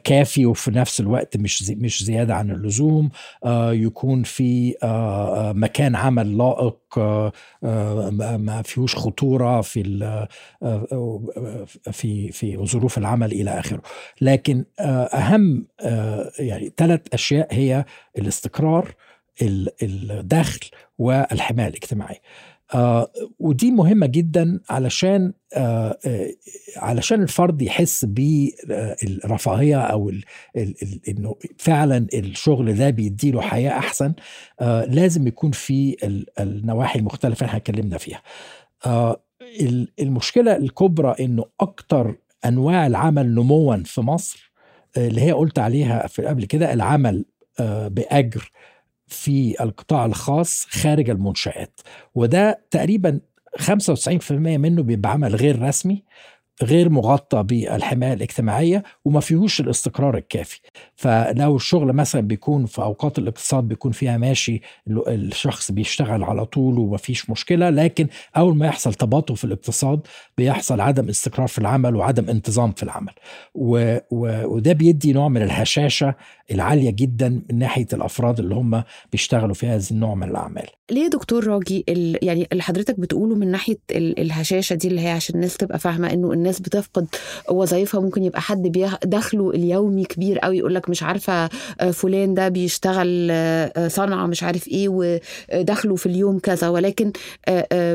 كافي 0.04 0.46
وفي 0.46 0.72
نفس 0.72 1.00
الوقت 1.00 1.38
مش 1.38 1.64
زي 1.64 1.76
مش 1.76 2.04
زيادة 2.04 2.36
عن 2.36 2.52
اللزوم. 2.52 3.10
يكون 3.72 4.24
في 4.24 4.76
مكان 5.56 5.96
عمل 5.96 6.38
لائق 6.38 6.78
ما 8.38 8.62
فيهوش 8.66 8.96
خطورة 8.96 9.62
في 9.62 9.84
في 11.92 12.32
في 12.32 12.58
ظروف 12.66 12.98
العمل 12.98 13.32
إلى 13.32 13.60
آخره. 13.60 13.82
لكن 14.22 14.66
أهم 14.80 15.68
يعني 16.40 16.74
ثلاث 16.78 17.02
أشياء 17.14 17.48
هي 17.52 17.86
الاستقرار 18.18 18.96
الدخل 19.42 20.60
والحماية 20.98 21.68
الاجتماعية 21.68 22.22
آه 22.74 23.12
ودي 23.40 23.72
مهمة 23.72 24.06
جدا 24.06 24.60
علشان 24.70 25.34
آه 25.56 25.98
آه 26.06 26.30
علشان 26.78 27.22
الفرد 27.24 27.62
يحس 27.62 28.06
بالرفاهيه 28.06 29.82
أو 29.82 30.10
ال 30.10 30.24
ال 30.58 30.76
ال 30.84 31.00
إنه 31.10 31.36
فعلا 31.58 32.08
الشغل 32.14 32.76
ده 32.76 32.90
بيديله 32.90 33.42
حياة 33.42 33.72
أحسن 33.78 34.14
آه 34.60 34.86
لازم 34.86 35.28
يكون 35.28 35.52
في 35.52 35.96
النواحي 36.40 37.00
المختلفة 37.00 37.46
اللي 37.46 37.58
اتكلمنا 37.58 37.98
فيها. 37.98 38.22
آه 38.86 39.24
المشكلة 40.00 40.56
الكبرى 40.56 41.16
إنه 41.26 41.46
أكتر 41.60 42.16
أنواع 42.46 42.88
العمل 42.88 43.36
نموا 43.36 43.78
في 43.86 44.02
مصر 44.02 44.52
اللي 44.98 45.22
هي 45.22 45.32
قلت 45.32 45.60
عليها 45.60 46.08
في 46.08 46.26
قبل 46.26 46.46
كده 46.46 46.74
العمل 46.74 47.26
آه 47.60 47.88
بأجر 47.88 48.52
في 49.14 49.56
القطاع 49.64 50.06
الخاص 50.06 50.66
خارج 50.70 51.10
المنشآت 51.10 51.80
وده 52.16 52.62
تقريبا 52.72 53.20
95% 53.60 54.32
منه 54.32 54.84
بيبقى 54.84 55.12
عمل 55.12 55.36
غير 55.36 55.62
رسمي. 55.62 56.04
غير 56.62 56.90
مغطى 56.90 57.44
بالحماية 57.44 58.14
الاجتماعية 58.14 58.84
وما 59.06 59.20
فيهوش 59.20 59.60
الاستقرار 59.60 60.18
الكافي. 60.18 60.60
فلو 60.96 61.56
الشغل 61.56 61.94
مثلا 61.94 62.22
بيكون 62.22 62.66
في 62.66 62.82
أوقات 62.82 63.20
الاقتصاد 63.20 63.64
بيكون 63.64 63.92
فيها 63.92 64.18
ماشي 64.18 64.62
الشخص 65.08 65.72
بيشتغل 65.72 66.24
على 66.24 66.46
طول 66.46 66.80
وما 66.80 66.98
فيش 66.98 67.30
مشكلة 67.30 67.70
لكن 67.70 68.08
أول 68.38 68.56
ما 68.58 68.66
يحصل 68.68 68.94
تباطؤ 68.94 69.34
في 69.34 69.44
الاقتصاد 69.44 70.08
بيحصل 70.38 70.82
عدم 70.82 71.10
استقرار 71.10 71.48
في 71.48 71.58
العمل 71.60 71.96
وعدم 71.96 72.30
انتظام 72.30 72.72
في 72.72 72.84
العمل. 72.84 73.14
و 73.56 73.98
و 74.12 74.46
وده 74.56 74.74
بيدي 74.74 75.14
نوع 75.14 75.28
من 75.28 75.42
الهشاشة 75.42 76.16
العالية 76.52 76.90
جدا 76.92 77.30
من 77.30 77.60
ناحية 77.60 77.88
الأفراد 77.94 78.40
اللي 78.40 78.56
هم 78.56 78.84
بيشتغلوا 79.12 79.54
في 79.54 79.68
هذا 79.68 79.92
النوع 79.92 80.16
من 80.16 80.30
الأعمال. 80.30 80.68
ليه 80.92 81.08
دكتور 81.08 81.48
راجي 81.48 81.86
يعني 82.22 82.48
اللي 82.52 82.64
حضرتك 82.64 83.00
بتقوله 83.00 83.36
من 83.36 83.52
ناحية 83.52 83.78
الهشاشة 83.92 84.74
دي 84.74 84.88
اللي 84.88 85.02
هي 85.02 85.10
عشان 85.10 85.36
الناس 85.36 85.58
تبقى 85.58 85.80
فاهمة 85.80 86.14
إنه 86.14 86.32
الناس 86.34 86.60
بتفقد 86.60 87.08
وظائفها 87.50 88.02
ممكن 88.02 88.24
يبقى 88.24 88.42
حد 88.42 88.62
دخله 89.06 89.50
اليومي 89.50 90.06
كبير 90.06 90.40
قوي 90.40 90.58
يقول 90.58 90.76
لك 90.76 90.90
مش 90.90 91.04
عارفة 91.04 91.48
فلان 91.92 92.34
ده 92.34 92.50
بيشتغل 92.50 93.32
صنعة 93.92 94.26
مش 94.28 94.44
عارف 94.44 94.68
إيه 94.68 94.88
ودخله 94.90 95.96
في 95.96 96.06
اليوم 96.06 96.40
كذا 96.40 96.70
ولكن 96.70 97.12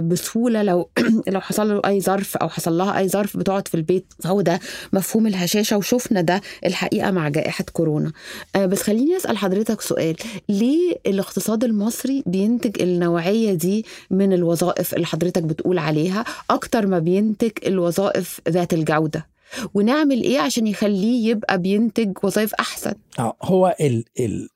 بسهولة 0.00 0.62
لو 0.62 0.88
لو 1.34 1.40
حصل 1.40 1.68
له 1.68 1.80
أي 1.86 2.00
ظرف 2.00 2.36
أو 2.36 2.48
حصل 2.48 2.78
لها 2.78 2.98
أي 2.98 3.08
ظرف 3.08 3.36
بتقعد 3.36 3.68
في 3.68 3.74
البيت. 3.74 4.12
فهو 4.20 4.40
ده 4.40 4.60
مفهوم 4.92 5.26
الهشاشة 5.26 5.76
وشفنا 5.76 6.20
ده 6.20 6.40
الحقيقة 6.66 7.10
مع 7.10 7.28
جائحة 7.28 7.64
كورونا. 7.72 8.12
بس 8.56 8.82
خليني 8.82 9.16
أسأل 9.16 9.38
حضرتك 9.38 9.80
سؤال. 9.80 10.16
ليه 10.48 10.96
الاقتصاد 11.06 11.64
المصري 11.64 12.22
بينتج 12.26 12.77
النوعية 12.80 13.54
دي 13.54 13.84
من 14.10 14.32
الوظائف 14.32 14.94
اللي 14.94 15.06
حضرتك 15.06 15.42
بتقول 15.42 15.78
عليها 15.78 16.24
أكتر 16.50 16.86
ما 16.86 16.98
بينتج 16.98 17.50
الوظائف 17.66 18.40
ذات 18.48 18.74
الجودة. 18.74 19.26
ونعمل 19.74 20.22
إيه 20.22 20.38
عشان 20.40 20.66
يخليه 20.66 21.30
يبقى 21.30 21.58
بينتج 21.58 22.12
وظائف 22.22 22.54
أحسن؟ 22.54 22.94
هو 23.42 23.76
ال 23.80 24.04
ال 24.20 24.48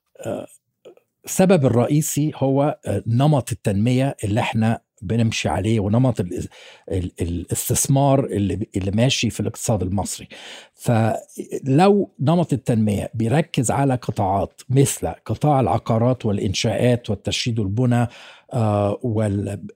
السبب 1.25 1.65
الرئيسي 1.65 2.31
هو 2.35 2.77
نمط 3.07 3.51
التنمية 3.51 4.15
اللي 4.23 4.39
إحنا 4.39 4.79
بنمشي 5.03 5.49
عليه 5.49 5.79
ونمط 5.79 6.19
ال 6.19 6.47
ال 6.91 7.11
الاستثمار 7.21 8.25
اللي 8.25 8.67
اللي 8.75 8.91
ماشي 8.91 9.29
في 9.29 9.39
الاقتصاد 9.39 9.81
المصري. 9.83 10.27
فلو 10.73 12.11
نمط 12.19 12.53
التنمية 12.53 13.11
بيركز 13.13 13.71
على 13.71 13.95
قطاعات 13.95 14.61
مثل 14.69 15.07
قطاع 15.07 15.59
العقارات 15.59 16.25
والإنشاءات 16.25 17.09
والتشييد 17.09 17.59
والبنى 17.59 18.07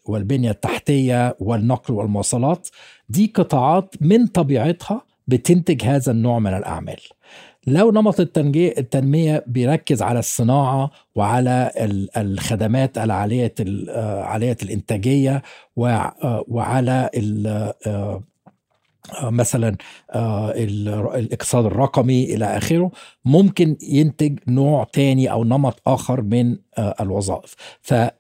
والبنية 0.05 0.51
التحتية 0.51 1.35
والنقل 1.39 1.93
والمواصلات 1.93 2.67
دي 3.09 3.31
قطاعات 3.35 3.95
من 4.01 4.27
طبيعتها 4.27 5.01
بتنتج 5.27 5.83
هذا 5.83 6.11
النوع 6.11 6.39
من 6.39 6.53
الأعمال. 6.53 6.99
لو 7.67 7.91
نمط 7.91 8.19
التنمية 8.19 9.43
بيركز 9.47 10.01
على 10.01 10.19
الصناعة 10.19 10.91
وعلى 11.15 11.71
الخدمات 12.17 12.97
العالية 12.97 13.53
عالية 14.23 14.57
الإنتاجية 14.63 15.41
وعلى 16.47 17.09
مثلا 19.23 19.75
الاقتصاد 20.15 21.65
الرقمي 21.65 22.23
إلى 22.35 22.45
آخره 22.45 22.91
ممكن 23.25 23.77
ينتج 23.81 24.39
نوع 24.47 24.83
تاني 24.93 25.31
أو 25.31 25.43
نمط 25.43 25.81
آخر 25.87 26.21
من 26.21 26.57
الوظائف. 27.01 27.55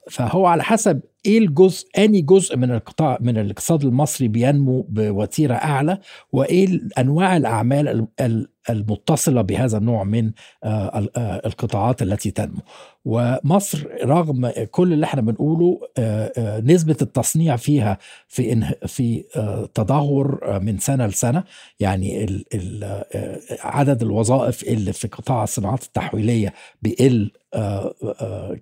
فهو 0.09 0.45
على 0.45 0.63
حسب 0.63 1.01
إيه 1.25 1.37
الجزء 1.37 1.87
اني 1.97 2.21
جزء 2.21 2.57
من 2.57 2.71
القطاع 2.71 3.17
من 3.21 3.37
الاقتصاد 3.37 3.83
المصري 3.83 4.27
بينمو 4.27 4.85
بوتيرة 4.89 5.53
أعلى 5.53 5.99
وإيه 6.31 6.81
أنواع 6.97 7.37
الأعمال 7.37 8.07
المتصلة 8.69 9.41
بهذا 9.41 9.77
النوع 9.77 10.03
من 10.03 10.31
القطاعات 11.45 12.01
التي 12.01 12.31
تنمو. 12.31 12.61
ومصر 13.09 13.87
رغم 14.05 14.51
كل 14.71 14.93
اللي 14.93 15.05
إحنا 15.05 15.21
بنقوله 15.21 15.79
نسبة 16.63 16.95
التصنيع 17.01 17.55
فيها 17.55 17.97
في 18.27 18.73
في 18.87 19.23
تدهور 19.73 20.59
من 20.59 20.77
سنة 20.77 21.05
لسنة. 21.05 21.43
يعني 21.79 22.27
عدد 23.59 24.01
الوظائف 24.01 24.63
اللي 24.63 24.93
في 24.93 25.07
قطاع 25.07 25.43
الصناعات 25.43 25.83
التحويلية 25.83 26.53
بيقل 26.81 27.31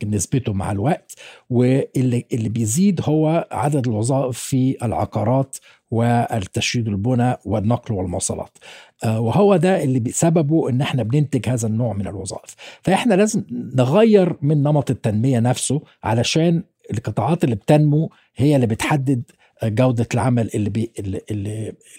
نسبته 0.06 0.54
مع 0.54 0.72
الوقت. 0.72 1.16
واللي 1.50 2.26
اللي 2.34 2.50
بيزيد 2.50 3.02
هو 3.04 3.48
عدد 3.52 3.88
الوظائف 3.88 4.38
في 4.38 4.78
العقارات 4.84 5.58
والتشييد 5.92 6.88
البنى 6.88 7.36
والنقل 7.46 7.96
والمواصلات. 7.96 8.58
وهو 9.06 9.56
ده 9.56 9.84
اللي 9.84 10.00
بسببه 10.00 10.70
إن 10.70 10.82
إحنا 10.82 11.04
بننتج 11.04 11.50
هذا 11.50 11.68
النوع 11.68 11.94
من 11.94 12.08
الوظائف. 12.08 12.56
فإحنا 12.82 13.14
لازم 13.14 13.44
نغير 13.52 14.35
من 14.42 14.64
نمط 14.64 14.90
التنمية 14.92 15.40
نفسه 15.40 15.82
علشان 16.04 16.64
القطاعات 16.94 17.44
اللي 17.44 17.56
بتنمو 17.56 18.12
هي 18.36 18.56
اللي 18.56 18.68
بتحدد 18.68 19.24
جودة 19.64 20.08
العمل 20.14 20.50
اللي 20.56 20.70
بي 20.70 20.92
اللي 21.00 21.22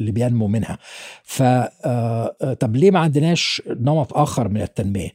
اللي 0.00 0.12
بينمو 0.12 0.47
منها. 0.47 0.78
ف 1.23 1.43
طب 2.61 2.76
ليه 2.76 2.90
ما 2.90 2.99
عندناش 2.99 3.62
نمط 3.66 4.14
آخر 4.14 4.49
من 4.49 4.62
التنمية؟ 4.62 5.11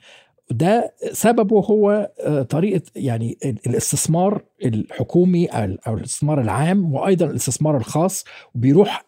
ده 0.52 0.94
سببه 1.12 1.60
هو 1.60 2.12
طريقة 2.50 2.82
يعني 2.96 3.38
الاستثمار 3.68 4.42
الحكومي 4.66 5.46
أو 5.46 5.94
الاستثمار 5.98 6.42
العام 6.42 6.94
وأيضا 6.94 7.26
الاستثمار 7.26 7.78
الخاص 7.78 8.26
بيروح 8.56 9.06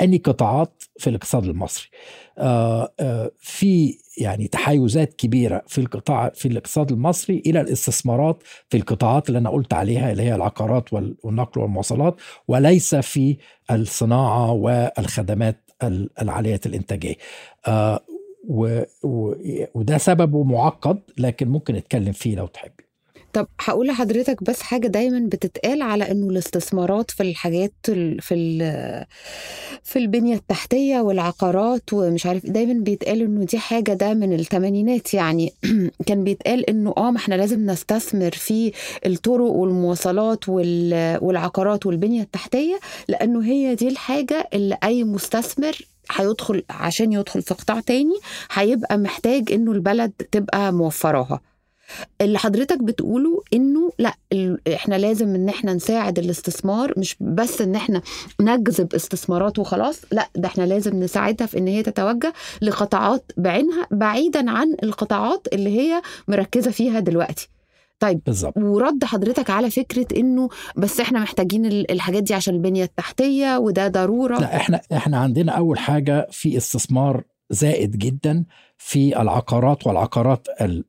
أني 0.00 0.16
قطاعات 0.16 0.82
في 0.98 1.10
الاقتصاد 1.10 1.44
المصري. 1.44 1.88
آه، 2.38 2.92
آه، 3.00 3.30
في 3.38 3.98
يعني 4.18 4.48
تحيزات 4.48 5.14
كبيرة 5.14 5.62
في 5.66 5.80
القطاع 5.80 6.30
في 6.34 6.48
الاقتصاد 6.48 6.92
المصري 6.92 7.42
إلى 7.46 7.60
الاستثمارات 7.60 8.42
في 8.70 8.76
القطاعات 8.76 9.28
اللي 9.28 9.38
أنا 9.38 9.50
قلت 9.50 9.72
عليها 9.74 10.12
اللي 10.12 10.22
هي 10.22 10.34
العقارات 10.34 10.92
والنقل 10.92 11.60
والمواصلات 11.60 12.16
وليس 12.48 12.94
في 12.94 13.36
الصناعة 13.70 14.52
والخدمات 14.52 15.70
العالية 16.22 16.60
الإنتاجية. 16.66 17.14
آه، 17.66 18.00
وده 19.74 19.98
سببه 19.98 20.44
معقد 20.44 20.98
لكن 21.18 21.48
ممكن 21.48 21.74
نتكلم 21.74 22.12
فيه 22.12 22.36
لو 22.36 22.46
تحبي 22.46 22.85
طب 23.32 23.46
هقول 23.60 23.86
لحضرتك 23.86 24.44
بس 24.44 24.62
حاجة 24.62 24.86
دايما 24.86 25.28
بتتقال 25.28 25.82
على 25.82 26.10
إنه 26.10 26.30
الاستثمارات 26.30 27.10
في 27.10 27.22
الحاجات 27.22 27.72
في 28.20 28.26
في 29.82 29.98
البنية 29.98 30.34
التحتية 30.34 31.00
والعقارات 31.00 31.92
ومش 31.92 32.26
عارف 32.26 32.46
دايما 32.46 32.72
بيتقال 32.84 33.22
إنه 33.22 33.44
دي 33.44 33.58
حاجة 33.58 33.92
ده 33.92 34.14
من 34.14 34.32
الثمانينات 34.32 35.14
يعني. 35.14 35.52
كان 36.06 36.24
بيتقال 36.24 36.70
إنه 36.70 36.94
آه 36.96 37.10
ما 37.10 37.16
إحنا 37.16 37.34
لازم 37.34 37.66
نستثمر 37.70 38.30
في 38.30 38.72
الطرق 39.06 39.50
والمواصلات 39.50 40.48
والعقارات 40.48 41.86
والبنية 41.86 42.22
التحتية 42.22 42.80
لأنه 43.08 43.44
هي 43.44 43.74
دي 43.74 43.88
الحاجة 43.88 44.48
اللي 44.54 44.78
أي 44.84 45.04
مستثمر 45.04 45.86
هيدخل 46.10 46.62
عشان 46.70 47.12
يدخل 47.12 47.42
في 47.42 47.54
قطاع 47.54 47.80
تاني 47.80 48.14
هيبقى 48.52 48.98
محتاج 48.98 49.52
إنه 49.52 49.72
البلد 49.72 50.12
تبقى 50.32 50.72
موفراها. 50.72 51.40
اللي 52.20 52.38
حضرتك 52.38 52.82
بتقوله 52.82 53.42
إنه 53.54 53.90
لأ 53.98 54.14
إحنا 54.74 54.94
لازم 54.94 55.34
إن 55.34 55.48
إحنا 55.48 55.74
نساعد 55.74 56.18
الاستثمار 56.18 56.92
مش 56.96 57.16
بس 57.20 57.60
إن 57.60 57.74
إحنا 57.74 58.02
نجذب 58.40 58.94
استثمارات 58.94 59.58
وخلاص 59.58 60.00
لأ 60.12 60.28
ده 60.36 60.48
إحنا 60.48 60.62
لازم 60.62 61.00
نساعدها 61.02 61.46
في 61.46 61.58
إن 61.58 61.66
هي 61.66 61.82
تتوجه 61.82 62.32
لقطاعات 62.62 63.32
بعينها 63.36 63.86
بعيدا 63.90 64.50
عن 64.50 64.76
القطاعات 64.82 65.46
اللي 65.52 65.70
هي 65.80 66.02
مركزة 66.28 66.70
فيها 66.70 67.00
دلوقتي 67.00 67.48
طيب 68.00 68.20
بالزبط. 68.26 68.56
ورد 68.56 69.04
حضرتك 69.04 69.50
على 69.50 69.70
فكرة 69.70 70.06
إنه 70.16 70.48
بس 70.76 71.00
إحنا 71.00 71.20
محتاجين 71.20 71.66
الحاجات 71.66 72.22
دي 72.22 72.34
عشان 72.34 72.54
البنية 72.54 72.84
التحتية 72.84 73.58
وده 73.58 73.88
ضرورة 73.88 74.38
لأ 74.38 74.56
إحنا 74.56 74.80
إحنا 74.92 75.18
عندنا 75.18 75.52
أول 75.52 75.78
حاجة 75.78 76.26
في 76.30 76.56
استثمار 76.56 77.22
زائد 77.50 77.98
جدا 77.98 78.44
في 78.78 79.20
العقارات 79.20 79.86
والعقارات 79.86 80.46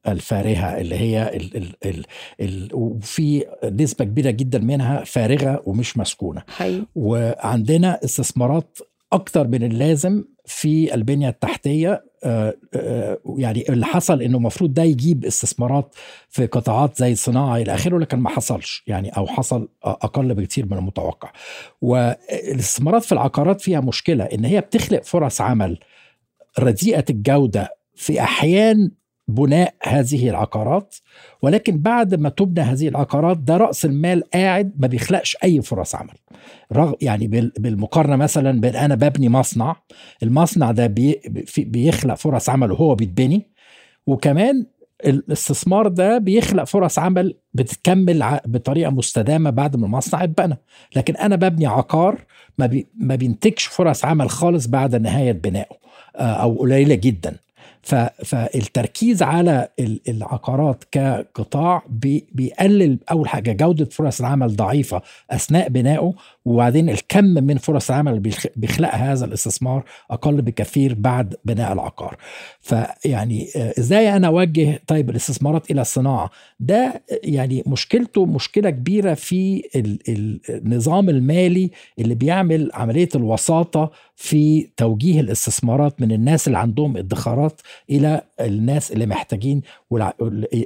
الفارهة 0.08 0.78
اللي 0.78 0.96
هي 0.96 1.36
ال 1.36 1.58
ال 1.58 1.74
ال 1.86 2.06
ال 2.42 2.70
وفي 2.74 3.46
نسبة 3.64 4.06
كبيرة 4.06 4.32
جدا 4.32 4.60
منها 4.60 5.04
فارغة 5.04 5.64
ومش 5.66 5.98
مسكونة 5.98 6.44
حقيقي. 6.48 6.86
وعندنا 6.96 8.00
استثمارات 8.04 8.78
أكتر 9.14 9.48
من 9.48 9.64
اللازم 9.64 10.24
في 10.46 10.94
البنية 10.94 11.30
التحتية 11.30 12.04
آه، 12.24 12.54
آه، 12.74 13.18
يعني 13.38 13.64
اللي 13.70 13.86
حصل 13.86 14.22
إنه 14.22 14.38
المفروض 14.38 14.74
ده 14.74 14.84
يجيب 14.84 15.26
استثمارات 15.26 15.96
في 16.30 16.46
قطاعات 16.46 16.98
زي 16.98 17.12
الصناعه 17.12 17.58
إلى 17.58 17.74
آخره 17.74 17.98
لكن 18.00 18.20
ما 18.20 18.30
حصلش 18.30 18.84
يعني 18.88 19.10
أو 19.10 19.28
حصل 19.28 19.70
أقل 19.84 20.34
بكثير 20.34 20.66
من 20.66 20.78
المتوقع 20.78 21.32
والإستثمارات 21.82 23.04
في 23.04 23.12
العقارات 23.12 23.62
فيها 23.62 23.80
مشكلة 23.80 24.24
إن 24.24 24.46
هي 24.46 24.62
بتخلق 24.62 25.04
فرص 25.04 25.42
عمل 25.42 25.80
رديئة 26.60 27.06
الجودة 27.10 27.70
في 27.96 28.22
أحيان 28.22 28.92
بناء 29.28 29.74
هذه 29.84 30.30
العقارات 30.30 30.96
ولكن 31.42 31.80
بعد 31.80 32.16
ما 32.16 32.30
تبنى 32.30 32.62
هذه 32.66 32.88
العقارات 32.88 33.38
ده 33.38 33.58
رأس 33.58 33.86
المال 33.86 34.24
قاعد 34.34 34.74
ما 34.80 34.88
بيخلقش 34.88 35.38
أي 35.44 35.62
فرص 35.62 35.96
عمل. 35.96 36.14
رغم 36.74 36.94
يعني 37.02 37.28
بالمقارنة 37.58 38.16
مثلا 38.16 38.62
بين 38.62 38.76
أنا 38.76 38.96
ببني 38.96 39.30
مصنع 39.30 39.76
المصنع 40.24 40.72
ده 40.72 40.88
بي 40.88 41.22
بيخلق 41.58 42.16
فرص 42.16 42.50
عمل 42.50 42.72
وهو 42.72 42.96
بيتبني 42.96 43.48
وكمان 44.08 44.66
الاستثمار 45.06 45.88
ده 45.88 46.18
بيخلق 46.18 46.64
فرص 46.64 47.00
عمل 47.00 47.38
بتكمل 47.54 48.40
بطريقة 48.46 48.92
مستدامة 48.92 49.50
بعد 49.50 49.76
ما 49.76 49.86
المصنع 49.86 50.24
اتبنى. 50.24 50.58
لكن 50.96 51.16
أنا 51.16 51.36
ببني 51.36 51.66
عقار 51.66 52.26
ما, 52.58 52.65
بي 52.65 52.88
ما 53.00 53.15
بينتجش 53.15 53.65
فرص 53.65 54.06
عمل 54.06 54.30
خالص 54.30 54.65
بعد 54.67 54.96
نهاية 54.96 55.32
بنائه. 55.32 55.87
أو 56.17 56.60
قليلة 56.60 56.95
جدا. 56.95 57.36
فالتركيز 58.23 59.23
على 59.23 59.69
العقارات 60.10 60.84
كقطاع 60.91 61.84
بيقلل 62.32 62.97
أول 63.12 63.30
حاجة 63.30 63.51
جودة 63.51 63.86
فرص 63.86 64.19
العمل 64.19 64.56
ضعيفة 64.56 65.01
أثناء 65.32 65.69
بنائه 65.69 66.13
وبعدين 66.47 66.89
الكم 66.89 67.25
من 67.25 67.57
فرص 67.57 67.89
العمل 67.91 68.12
اللي 68.13 68.31
بيخلقها 68.55 69.13
هذا 69.13 69.25
الاستثمار 69.25 69.83
أقل 70.12 70.41
بكثير 70.41 70.93
بعد 70.93 71.36
بناء 71.45 71.73
العقار 71.73 72.17
فيعني 72.62 73.47
آه، 73.55 73.73
إزاي 73.79 74.15
أنا 74.15 74.27
أوجه 74.27 74.81
طيب 74.88 75.10
الاستثمارات 75.10 75.71
إلى 75.71 75.81
الصناعة 75.81 76.29
ده 76.60 77.03
يعني 77.23 77.63
مشكلته 77.67 78.25
مشكلة 78.25 78.69
كبيرة 78.69 79.13
في 79.13 79.63
النظام 80.49 81.10
المالي 81.10 81.71
اللي 81.99 82.15
بيعمل 82.15 82.71
عملية 82.73 83.10
الوساطة 83.15 83.91
في 84.15 84.67
توجيه 84.77 85.19
الاستثمارات 85.19 86.01
من 86.01 86.12
الناس 86.12 86.47
اللي 86.47 86.57
عندهم 86.57 86.97
ادخارات 86.97 87.62
إلى 87.89 88.21
الناس 88.41 88.91
اللي 88.91 89.05
محتاجين 89.05 89.62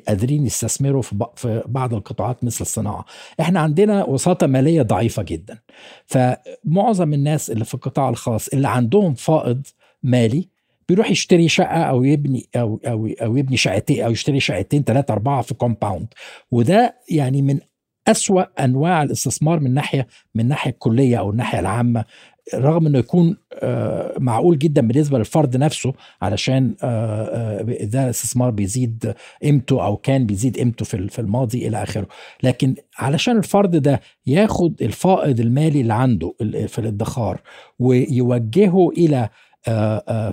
قادرين 0.07 0.45
يستثمروا 0.45 1.01
في 1.01 1.63
بعض 1.65 1.93
القطاعات 1.93 2.43
مثل 2.43 2.61
الصناعة. 2.61 3.05
إحنا 3.39 3.59
عندنا 3.59 4.03
وساطة 4.03 4.47
مالية 4.47 4.81
ضعيفة 4.81 5.23
جدا. 5.23 5.57
فمعظم 6.05 7.13
الناس 7.13 7.51
اللي 7.51 7.65
في 7.65 7.73
القطاع 7.73 8.09
الخاص 8.09 8.47
اللي 8.47 8.67
عندهم 8.67 9.13
فائض 9.13 9.67
مالي 10.03 10.49
بيروح 10.89 11.11
يشتري 11.11 11.49
شقة 11.49 11.83
أو 11.83 12.03
يبني 12.03 12.49
أو 12.55 12.79
أو 12.87 13.07
أو 13.21 13.37
يبني 13.37 13.57
شقتين 13.57 14.03
أو 14.03 14.11
يشتري 14.11 14.39
شقتين 14.39 14.83
ثلاثة 14.83 15.13
أربعة 15.13 15.41
في 15.41 15.53
كومباوند 15.53 16.07
وده 16.51 16.95
يعني 17.09 17.41
من 17.41 17.59
أسوأ 18.07 18.63
أنواع 18.65 19.03
الاستثمار 19.03 19.59
من 19.59 19.73
ناحية 19.73 20.07
من 20.35 20.47
ناحية 20.47 20.71
الكلية 20.71 21.19
أو 21.19 21.31
الناحية 21.31 21.59
العامة. 21.59 22.05
رغم 22.55 22.87
إنه 22.87 22.99
يكون 22.99 23.37
آه، 23.53 24.15
معقول 24.19 24.59
جدا 24.59 24.87
بالنسبة 24.87 25.17
للفرد 25.17 25.57
نفسه 25.57 25.93
علشان 26.21 26.75
آه، 26.83 27.59
آه، 27.61 27.85
ده 27.85 28.09
استثمار 28.09 28.49
بيزيد 28.49 29.13
قيمته 29.43 29.85
أو 29.85 29.97
كان 29.97 30.25
بيزيد 30.25 30.57
قيمته 30.57 30.85
في 30.85 31.19
الماضي 31.19 31.67
إلى 31.67 31.83
آخره. 31.83 32.07
لكن 32.43 32.75
علشان 32.97 33.37
الفرد 33.37 33.75
ده 33.75 34.01
ياخد 34.27 34.81
الفائض 34.81 35.39
المالي 35.39 35.81
اللي 35.81 35.93
عنده 35.93 36.33
في 36.67 36.79
الادخار 36.79 37.41
ويوجهه 37.79 38.89
إلى 38.89 39.29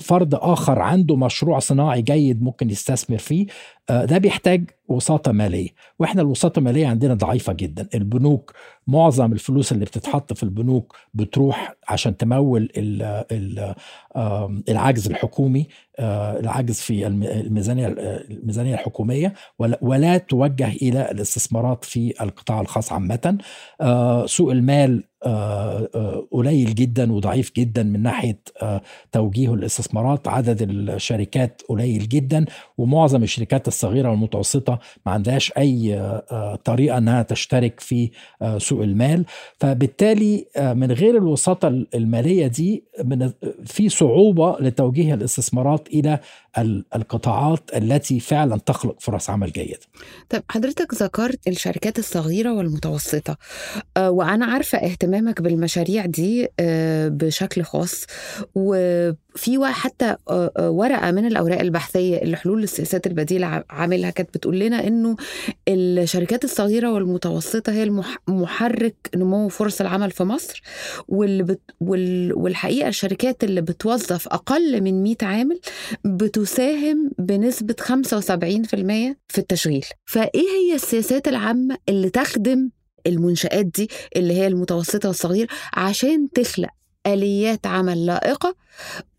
فرد 0.00 0.34
آخر 0.34 0.78
عنده 0.78 1.16
مشروع 1.16 1.58
صناعي 1.58 2.02
جيد 2.02 2.42
ممكن 2.42 2.70
يستثمر 2.70 3.18
فيه 3.18 3.46
ده 3.88 4.18
بيحتاج 4.18 4.70
وساطة 4.88 5.32
مالية. 5.32 5.68
وإحنا 5.98 6.22
الوساطة 6.22 6.58
المالية 6.58 6.86
عندنا 6.86 7.14
ضعيفة 7.14 7.52
جدا. 7.52 7.88
البنوك 7.94 8.52
معظم 8.86 9.32
الفلوس 9.32 9.72
اللي 9.72 9.84
بتتحط 9.84 10.32
في 10.32 10.42
البنوك 10.42 10.96
بتروح 11.14 11.74
عشان 11.88 12.16
تمول 12.16 12.68
العجز 14.68 15.06
الحكومي 15.08 15.66
آه، 15.98 16.38
العجز 16.40 16.80
في 16.80 17.06
الميزانية 17.06 17.86
الميزانية 17.86 18.74
الحكومية 18.74 19.34
ولا 19.80 20.18
توجه 20.18 20.68
إلى 20.68 21.10
الاستثمارات 21.10 21.84
في 21.84 22.14
القطاع 22.20 22.60
الخاص 22.60 22.92
عامة. 22.92 23.38
آه، 23.80 24.26
سوق 24.26 24.50
المال 24.50 25.04
آه، 25.04 25.07
قليل 26.30 26.74
جدا 26.74 27.12
وضعيف 27.12 27.52
جدا 27.56 27.82
من 27.82 28.02
ناحية 28.02 28.38
توجيه 29.12 29.54
الاستثمارات. 29.54 30.28
عدد 30.28 30.62
الشركات 30.62 31.62
قليل 31.68 32.08
جدا 32.08 32.44
ومعظم 32.78 33.22
الشركات 33.22 33.68
الصغيرة 33.68 34.10
والمتوسطة 34.10 34.78
ما 35.06 35.12
عندهاش 35.12 35.52
أي 35.58 36.00
طريقة 36.64 36.98
إنها 36.98 37.22
تشترك 37.22 37.80
في 37.80 38.10
سوق 38.58 38.82
المال. 38.82 39.24
فبالتالي 39.60 40.46
من 40.60 40.92
غير 40.92 41.16
الوساطة 41.16 41.68
المالية 41.94 42.46
دي 42.46 42.84
في 43.64 43.88
صعوبة 43.88 44.56
لتوجيه 44.60 45.14
الاستثمارات 45.14 45.88
إلى 45.88 46.18
القطاعات 46.60 47.70
التي 47.76 48.20
فعلا 48.20 48.58
تخلق 48.58 49.00
فرص 49.00 49.30
عمل 49.30 49.52
جيدة. 49.52 49.78
طيب 50.28 50.42
حضرتك 50.48 50.94
ذكرت 50.94 51.48
الشركات 51.48 51.98
الصغيرة 51.98 52.52
والمتوسطة 52.52 53.36
آه، 53.96 54.10
وأنا 54.10 54.46
عارفة 54.46 54.78
اهتمامك 54.78 55.42
بالمشاريع 55.42 56.06
دي 56.06 56.48
آه، 56.60 57.08
بشكل 57.08 57.62
خاص 57.62 58.04
وفي 59.38 59.72
حتى 59.72 60.16
آه، 60.30 60.70
ورقة 60.70 61.10
من 61.10 61.26
الأوراق 61.26 61.60
البحثية 61.60 62.16
اللي 62.16 62.36
حلول 62.36 62.62
السياسات 62.62 63.06
البديلة 63.06 63.64
عاملها 63.70 64.10
كانت 64.10 64.28
بتقول 64.34 64.58
لنا 64.58 64.86
إنه 64.86 65.16
الشركات 65.68 66.44
الصغيرة 66.44 66.92
والمتوسطة 66.92 67.72
هي 67.72 67.82
المحرك 68.28 68.94
نمو 69.16 69.48
فرص 69.48 69.80
العمل 69.80 70.10
في 70.10 70.24
مصر 70.24 70.62
واللي 71.08 71.42
بت 71.42 71.60
والحقيقة 71.80 72.88
الشركات 72.88 73.44
اللي 73.44 73.60
بتوظف 73.60 74.28
أقل 74.28 74.80
من 74.80 75.02
100 75.02 75.16
عامل 75.22 75.60
بت 76.04 76.34
تساهم 76.34 77.10
بنسبة 77.18 77.74
75% 77.78 77.86
في 79.28 79.38
التشغيل. 79.38 79.84
فإيه 80.04 80.48
هي 80.58 80.74
السياسات 80.74 81.28
العامة 81.28 81.76
اللي 81.88 82.10
تخدم 82.10 82.70
المنشآت 83.06 83.66
دي 83.66 83.88
اللي 84.16 84.34
هي 84.34 84.46
المتوسطة 84.46 85.08
والصغير 85.08 85.48
عشان 85.74 86.30
تخلق 86.30 86.68
آليات 87.14 87.66
عمل 87.66 88.06
لائقة 88.06 88.54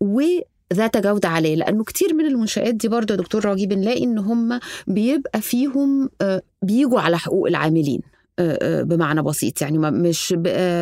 وذات 0.00 0.96
جودة 0.96 1.28
عالية. 1.28 1.54
لأنه 1.56 1.84
كتير 1.84 2.14
من 2.14 2.26
المنشآت 2.26 2.74
دي 2.74 2.88
برضه 2.88 3.14
يا 3.14 3.18
دكتور 3.20 3.44
راجي 3.44 3.66
بنلاقي 3.66 4.04
إن 4.04 4.18
هم 4.18 4.60
بيبقى 4.86 5.40
فيهم 5.40 6.10
آه، 6.20 6.42
بيجوا 6.62 7.00
على 7.00 7.18
حقوق 7.18 7.46
العاملين 7.48 8.00
آه، 8.38 8.58
آه، 8.80 8.82
بمعنى 8.82 9.22
بسيط. 9.22 9.62
يعني 9.62 9.78
مش 9.78 10.34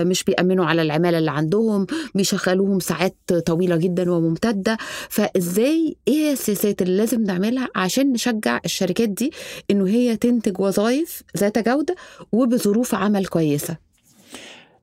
مش 0.07 0.25
بيأمنوا 0.25 0.65
على 0.67 0.83
العمالة 0.83 1.19
اللي 1.19 1.31
عندهم 1.31 1.87
بيشغلوهم 2.15 2.81
ساعات 2.81 3.17
طويلة 3.47 3.77
جدا 3.77 4.11
وممتدة. 4.13 4.77
فإزاي 5.09 5.97
إيه 6.09 6.33
السياسات 6.33 6.83
اللي 6.83 6.97
لازم 6.97 7.23
نعملها 7.23 7.69
عشان 7.77 8.13
نشجع 8.13 8.61
الشركات 8.65 9.09
دي 9.09 9.33
إنه 9.71 9.89
هي 9.89 10.17
تنتج 10.17 10.61
وظائف 10.61 11.23
ذات 11.39 11.69
جودة 11.69 11.95
وبظروف 12.33 12.95
عمل 12.95 13.27
كويسة؟ 13.27 13.88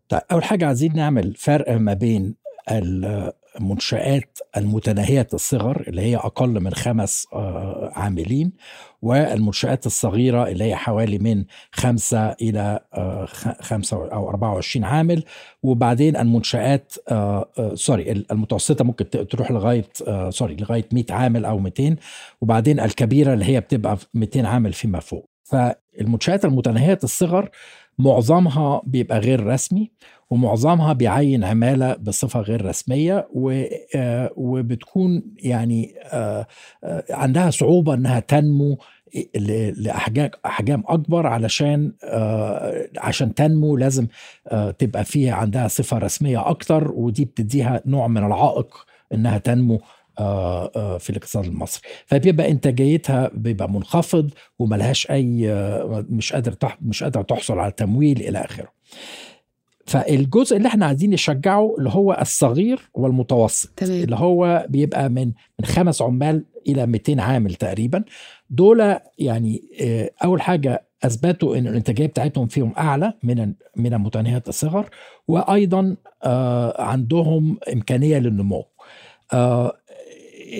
طيب 0.10 0.22
أول 0.32 0.44
حاجة 0.44 0.68
عايزين 0.68 0.96
نعمل 0.96 1.34
فرق 1.36 1.72
ما 1.72 1.94
بين 1.94 2.36
المنشآت 3.60 4.40
المتناهية 4.58 5.28
الصغر 5.34 5.84
اللي 5.88 6.02
هي 6.02 6.16
أقل 6.16 6.60
من 6.64 6.74
خمس 6.74 7.28
آه، 7.34 7.92
عاملين 7.96 8.54
والمنشآت 9.02 9.86
الصغيرة 9.86 10.48
اللي 10.48 10.64
هي 10.64 10.76
حوالي 10.76 11.18
من 11.18 11.46
خمسة 11.72 12.32
إلى 12.32 12.80
آه، 12.94 13.26
خمسة 13.62 13.98
أو 13.98 14.30
24 14.30 14.86
عامل 14.86 15.24
وبعدين 15.64 16.18
المنشآت 16.18 16.94
آه، 17.10 17.50
sorry 17.74 18.12
المتوسطة 18.12 18.86
ممكن 18.86 19.10
تروح 19.10 19.52
لغاية 19.52 19.90
sorry 20.30 20.56
لغاية 20.56 20.86
100 20.94 21.06
عامل 21.10 21.46
أو 21.46 21.60
200 21.60 21.96
وبعدين 22.42 22.80
الكبيرة 22.80 23.34
اللي 23.34 23.46
هي 23.46 23.60
بتبقى 23.60 23.98
200 24.14 24.46
عامل 24.48 24.74
فيما 24.74 25.00
فوق. 25.00 25.30
فالمنشآت 25.44 26.46
المتناهية 26.46 27.00
الصغر 27.04 27.50
معظمها 28.00 28.82
بيبقى 28.86 29.20
غير 29.20 29.46
رسمي 29.46 29.92
ومعظمها 30.30 30.94
بيعين 30.94 31.44
عمالة 31.44 31.94
بصفة 31.96 32.40
غير 32.40 32.66
رسمية 32.66 33.28
آه، 33.96 34.32
وبتكون 34.36 35.24
يعني 35.44 35.94
آه، 36.04 36.48
آه، 36.84 37.04
عندها 37.10 37.50
صعوبة 37.50 37.94
إنها 37.94 38.20
تنمو 38.20 38.78
ل- 39.36 39.84
لأحجام 39.84 40.30
أحجام 40.46 40.84
أكبر 40.88 41.28
علشان 41.28 41.94
عشان 42.98 43.34
تنمو 43.34 43.78
لازم 43.78 44.08
تبقى 44.80 45.06
فيها 45.06 45.34
عندها 45.36 45.68
صفة 45.68 45.98
رسمية 45.98 46.50
أكتر 46.50 46.92
ودي 46.92 47.26
بتديها 47.26 47.82
نوع 47.86 48.08
من 48.08 48.24
العائق 48.26 48.86
إنها 49.14 49.38
تنمو 49.38 49.82
في 51.00 51.10
الاقتصاد 51.10 51.46
المصري. 51.46 51.82
فبيبقى 52.06 52.52
إنتاجيتها 52.52 53.32
بيبقى 53.34 53.70
منخفض 53.72 54.30
وملهاش 54.60 55.12
أي 55.12 55.52
آه، 55.52 56.06
مش 56.10 56.34
قادر 56.34 56.52
تح- 56.52 56.78
مش 56.82 57.04
قادرة 57.04 57.22
تحصل 57.22 57.60
على 57.60 57.72
تمويل 57.72 58.22
إلى 58.22 58.38
آخره. 58.40 58.68
فالجزء 59.88 60.58
اللي 60.58 60.68
إحنا 60.68 60.86
عايزين 60.86 61.10
نشجعه 61.10 61.76
اللي 61.78 61.90
هو 61.90 62.18
الصغير 62.22 62.80
والمتوسط 62.94 63.70
تمام. 63.78 63.92
اللي 64.04 64.16
هو 64.16 64.66
بيبقى 64.70 65.10
من 65.10 65.26
من 65.60 65.66
خمس 65.66 66.02
عمال 66.02 66.46
إلى 66.68 66.86
200 66.88 67.20
عامل 67.22 67.54
تقريبا. 67.56 68.04
دول 68.50 68.96
يعني 69.20 69.62
آه، 69.82 70.12
أول 70.24 70.42
حاجة 70.42 70.86
أثبتوا 71.04 71.58
إن 71.58 71.68
الإنتاجية 71.68 72.06
بتاعتهم 72.06 72.48
فيهم 72.48 72.74
أعلى 72.78 73.14
من 73.24 73.54
من 73.76 73.98
متناهيه 73.98 74.44
الصغر. 74.48 74.90
وأيضا 75.28 75.96
آه، 76.24 76.82
عندهم 76.82 77.58
إمكانية 77.74 78.18
للنمو. 78.20 78.66
آه، 79.34 79.78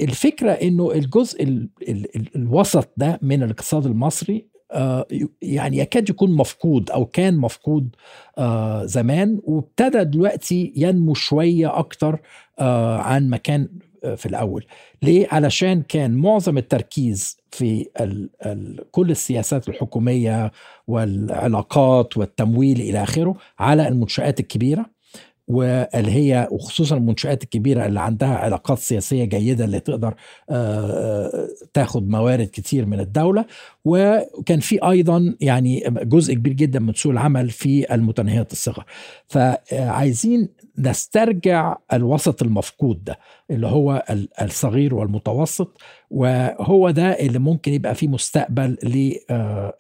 الفكرة 0.04 0.52
إنه 0.52 0.92
الجزء 0.92 1.44
ال 1.44 1.70
ال 1.82 2.16
ال 2.16 2.36
الوسط 2.36 2.90
ده 2.98 3.20
من 3.22 3.44
الاقتصاد 3.44 3.86
المصري 3.86 4.56
آه، 4.72 5.08
يعني 5.42 5.78
يكاد 5.78 6.10
يكون 6.10 6.32
مفقود 6.32 6.90
أو 6.92 7.06
كان 7.06 7.38
مفقود 7.38 7.96
آه، 8.38 8.86
زمان 8.86 9.40
وابتدى 9.44 10.04
دلوقتي 10.04 10.74
ينمو 10.76 11.14
شوية 11.14 11.80
أكتر 11.80 12.20
آه، 12.60 12.98
عن 12.98 13.30
ما 13.30 13.38
كان 13.38 13.70
في 14.16 14.26
الأول. 14.26 14.66
ليه؟ 15.02 15.28
علشان 15.32 15.82
كان 15.82 16.16
معظم 16.16 16.58
التركيز 16.58 17.38
في 17.52 17.88
ال 18.00 18.30
ال 18.46 18.86
كل 18.92 19.12
السياسات 19.12 19.70
الحكومية 19.70 20.52
والعلاقات 20.88 22.18
والتمويل 22.18 22.82
إلى 22.82 23.04
آخره 23.04 23.36
على 23.60 23.88
المنشآت 23.88 24.40
الكبيرة. 24.40 24.95
واللي 25.48 26.12
هي 26.12 26.48
وخصوصا 26.52 26.98
المنشآت 26.98 27.44
الكبيرة 27.44 27.86
اللي 27.86 28.00
عندها 28.00 28.36
علاقات 28.36 28.80
سياسية 28.80 29.26
جيدة 29.26 29.66
اللي 29.66 29.80
تقدر 29.80 30.14
آه، 30.50 31.26
آه، 31.30 31.48
تاخد 31.74 32.10
موارد 32.10 32.48
كتير 32.54 32.86
من 32.86 33.00
الدولة. 33.00 33.46
وكان 33.86 34.60
في 34.60 34.80
أيضا 34.90 35.36
يعني 35.42 35.84
جزء 35.88 36.34
كبير 36.34 36.54
جدا 36.54 36.80
من 36.80 36.94
سوق 36.94 37.12
العمل 37.12 37.50
في 37.50 37.94
المتناهية 37.96 38.48
الصغر. 38.52 38.86
فعايزين 39.28 40.50
نسترجع 40.80 41.76
الوسط 41.94 42.42
المفقود 42.44 43.04
ده 43.04 43.20
اللي 43.52 43.68
هو 43.68 44.04
ال- 44.10 44.30
الصغير 44.42 44.96
والمتوسط 44.96 45.78
وهو 46.12 46.90
ده 46.90 47.12
اللي 47.12 47.40
ممكن 47.40 47.74
يبقى 47.74 47.96
فيه 47.96 48.08
مستقبل 48.08 48.78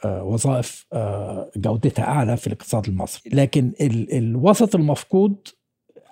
لوظائف 0.06 0.86
جودتها 1.58 2.06
أعلى 2.06 2.38
في 2.38 2.48
الاقتصاد 2.48 2.88
المصري. 2.88 3.32
لكن 3.34 3.72
ال- 3.82 4.14
الوسط 4.18 4.76
المفقود 4.76 5.36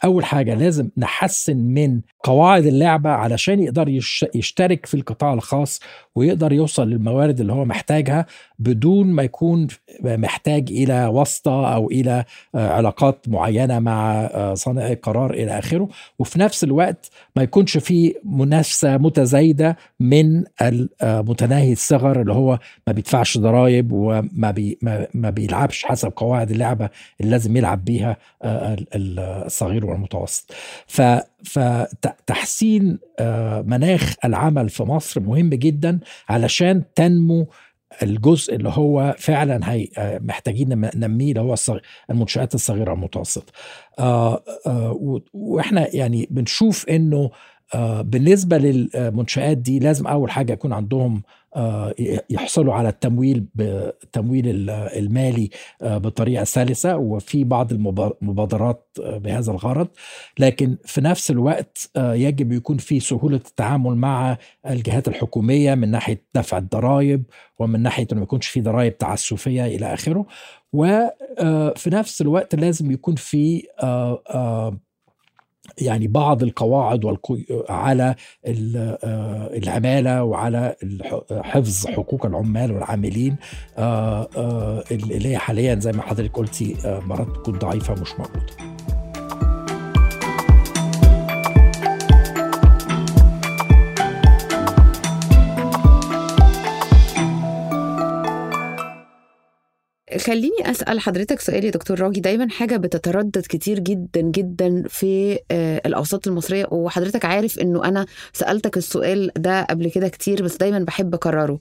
أول 0.06 0.26
حاجة 0.26 0.54
لازم 0.54 0.90
نحسن 0.98 1.58
من 1.58 2.02
قواعد 2.24 2.66
اللعبة 2.66 3.10
علشان 3.10 3.60
يقدر 3.64 3.88
يش- 3.90 4.26
يشترك 4.36 4.86
في 4.86 4.94
القطاع 4.94 5.34
الخاص 5.34 5.80
ويقدر 6.16 6.54
يوصل 6.54 6.90
للموارد 6.90 7.40
اللي 7.40 7.54
هو 7.54 7.66
محتاجها 7.66 8.26
بدون 8.60 9.08
ما 9.08 9.24
يكون 9.24 9.68
محتاج 10.04 10.72
إلى 10.72 11.06
واسطة 11.08 11.74
أو 11.76 11.88
إلى 11.92 12.24
آه، 12.56 12.70
علاقات 12.70 13.26
معينة 13.30 13.80
مع 13.80 14.12
آه، 14.22 14.54
صانعي 14.54 14.94
القرار 14.94 15.34
إلى 15.34 15.60
آخره. 15.60 15.90
وفي 16.20 16.40
نفس 16.40 16.64
الوقت 16.64 17.10
ما 17.36 17.44
يكونش 17.44 17.78
في 17.78 18.16
منافسة 18.26 18.98
متزايدة 18.98 19.78
من 20.00 20.44
المتناهي 21.04 21.72
الصغر 21.72 22.22
اللي 22.22 22.34
هو 22.34 22.60
ما 22.88 22.94
بيدفعش 22.94 23.38
ضرائب 23.38 23.92
وما 23.92 24.52
بي 24.52 24.78
ما 25.14 25.30
بيلعبش 25.30 25.86
حسب 25.86 26.12
قواعد 26.16 26.52
اللعبة 26.52 26.90
اللي 27.22 27.32
لازم 27.32 27.58
يلعب 27.58 27.86
بيها 27.86 28.18
آه، 28.44 28.74
ال- 28.74 28.88
ال- 28.96 29.20
الصغير 29.20 29.86
والمتوسط 29.94 30.52
ف 30.88 31.02
فتحسين 31.46 33.00
مناخ 33.66 34.14
العمل 34.26 34.70
في 34.70 34.84
مصر 34.84 35.22
مهم 35.22 35.50
جدا 35.50 36.00
علشان 36.30 36.84
تنمو 36.96 37.48
الجزء 38.04 38.56
اللي 38.56 38.70
هو 38.70 39.16
فعلا 39.20 39.72
هي 39.74 39.88
آه، 39.98 40.20
محتاجين 40.20 40.70
نم- 40.70 40.90
ننميه 40.96 41.30
اللي 41.32 41.42
هو 41.42 41.56
المنشآت 42.10 42.56
الصغيرة 42.56 42.92
والمتوسطة 42.92 43.52
آه، 44.00 44.44
آه، 44.68 44.92
و- 44.92 45.20
وإحنا 45.34 45.96
يعني 45.96 46.28
بنشوف 46.32 46.90
إنه 46.90 47.32
آه، 47.74 48.02
بالنسبة 48.02 48.58
للمنشآت 48.58 49.58
دي 49.58 49.80
لازم 49.80 50.08
أول 50.08 50.32
حاجة 50.32 50.54
يكون 50.54 50.74
عندهم 50.74 51.22
آه، 51.56 51.94
يحصلوا 52.30 52.74
على 52.74 52.90
التمويل 52.90 53.46
بالتمويل 53.56 54.48
ال- 54.50 54.70
المالي 54.70 55.50
آه، 55.82 55.98
بطريقة 55.98 56.44
سلسة 56.44 56.98
وفي 56.98 57.44
بعض 57.44 57.72
المبا- 57.74 58.14
المبادرات 58.22 58.88
آه، 59.04 59.18
بهذا 59.18 59.52
الغرض. 59.52 59.88
لكن 60.40 60.78
في 60.86 61.02
نفس 61.02 61.32
الوقت 61.32 61.90
آه، 61.96 62.14
يجب 62.14 62.52
يكون 62.52 62.78
في 62.78 63.00
سهولة 63.00 63.36
التعامل 63.38 63.96
مع 63.96 64.38
الجهات 64.70 65.08
الحكومية 65.08 65.76
من 65.76 65.92
ناحية 65.92 66.22
دفع 66.36 66.58
الضرائب 66.58 67.24
ومن 67.60 67.80
ناحية 67.80 68.08
إنه 68.12 68.20
ما 68.20 68.24
يكونش 68.24 68.48
في 68.48 68.62
ضرائب 68.62 68.98
تعسفية 68.98 69.66
إلى 69.66 69.94
آخره. 69.94 70.26
وفي 70.74 71.90
نفس 71.90 72.22
الوقت 72.22 72.56
لازم 72.56 72.92
يكون 72.92 73.16
في 73.16 73.64
آه، 73.84 74.24
آه، 74.30 74.78
يعني 75.78 76.08
بعض 76.08 76.44
القواعد 76.44 77.18
على 77.70 78.16
آه، 78.46 79.50
العمالة 79.58 80.24
وعلى 80.24 80.76
حفظ 81.32 81.88
حقوق 81.88 82.26
العمال 82.26 82.72
والعاملين 82.72 83.36
آه، 83.78 84.30
آه، 84.38 84.84
اللي 84.92 85.30
هي 85.30 85.38
حاليا 85.38 85.76
زي 85.76 85.92
ما 85.92 86.02
حضرتك 86.02 86.38
قلتي 86.38 86.76
مرات 86.86 87.28
تكون 87.28 87.60
ضعيفة 87.60 87.94
مش 87.94 88.12
موجودة. 88.12 88.93
خليني 100.18 100.72
أسأل 100.72 101.00
حضرتك 101.00 101.40
سؤال 101.40 101.66
يا 101.66 101.70
دكتور 101.72 102.00
راجي 102.00 102.20
دايما 102.20 102.50
حاجة 102.50 102.78
بتتردد 102.78 103.46
كتير 103.50 103.80
جدا 103.80 104.22
جدا 104.22 104.84
في 104.90 105.40
آه، 105.52 105.82
الأوساط 105.86 106.28
المصرية 106.28 106.66
وحضرتك 106.72 107.26
عارف 107.26 107.60
إنه 107.60 107.86
أنا 107.86 108.06
سألتك 108.34 108.78
السؤال 108.78 109.32
ده 109.38 109.64
قبل 109.64 109.90
كده 109.92 110.08
كتير 110.08 110.44
بس 110.44 110.58
دايما 110.58 110.80
بحب 110.80 111.14
أكرره. 111.14 111.60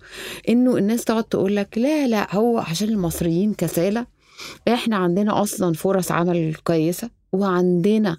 إنه 0.49 0.77
الناس 0.77 1.05
تقعد 1.05 1.25
تقول 1.25 1.57
لك 1.57 1.79
لا 1.79 2.07
لا 2.07 2.35
هو 2.37 2.59
عشان 2.59 2.89
المصريين 2.89 3.55
كسالة 3.55 4.07
إحنا 4.69 4.97
عندنا 4.97 5.43
أصلا 5.43 5.75
فرص 5.75 6.13
عمل 6.13 6.55
كويسة 6.65 7.11
وعندنا 7.33 8.19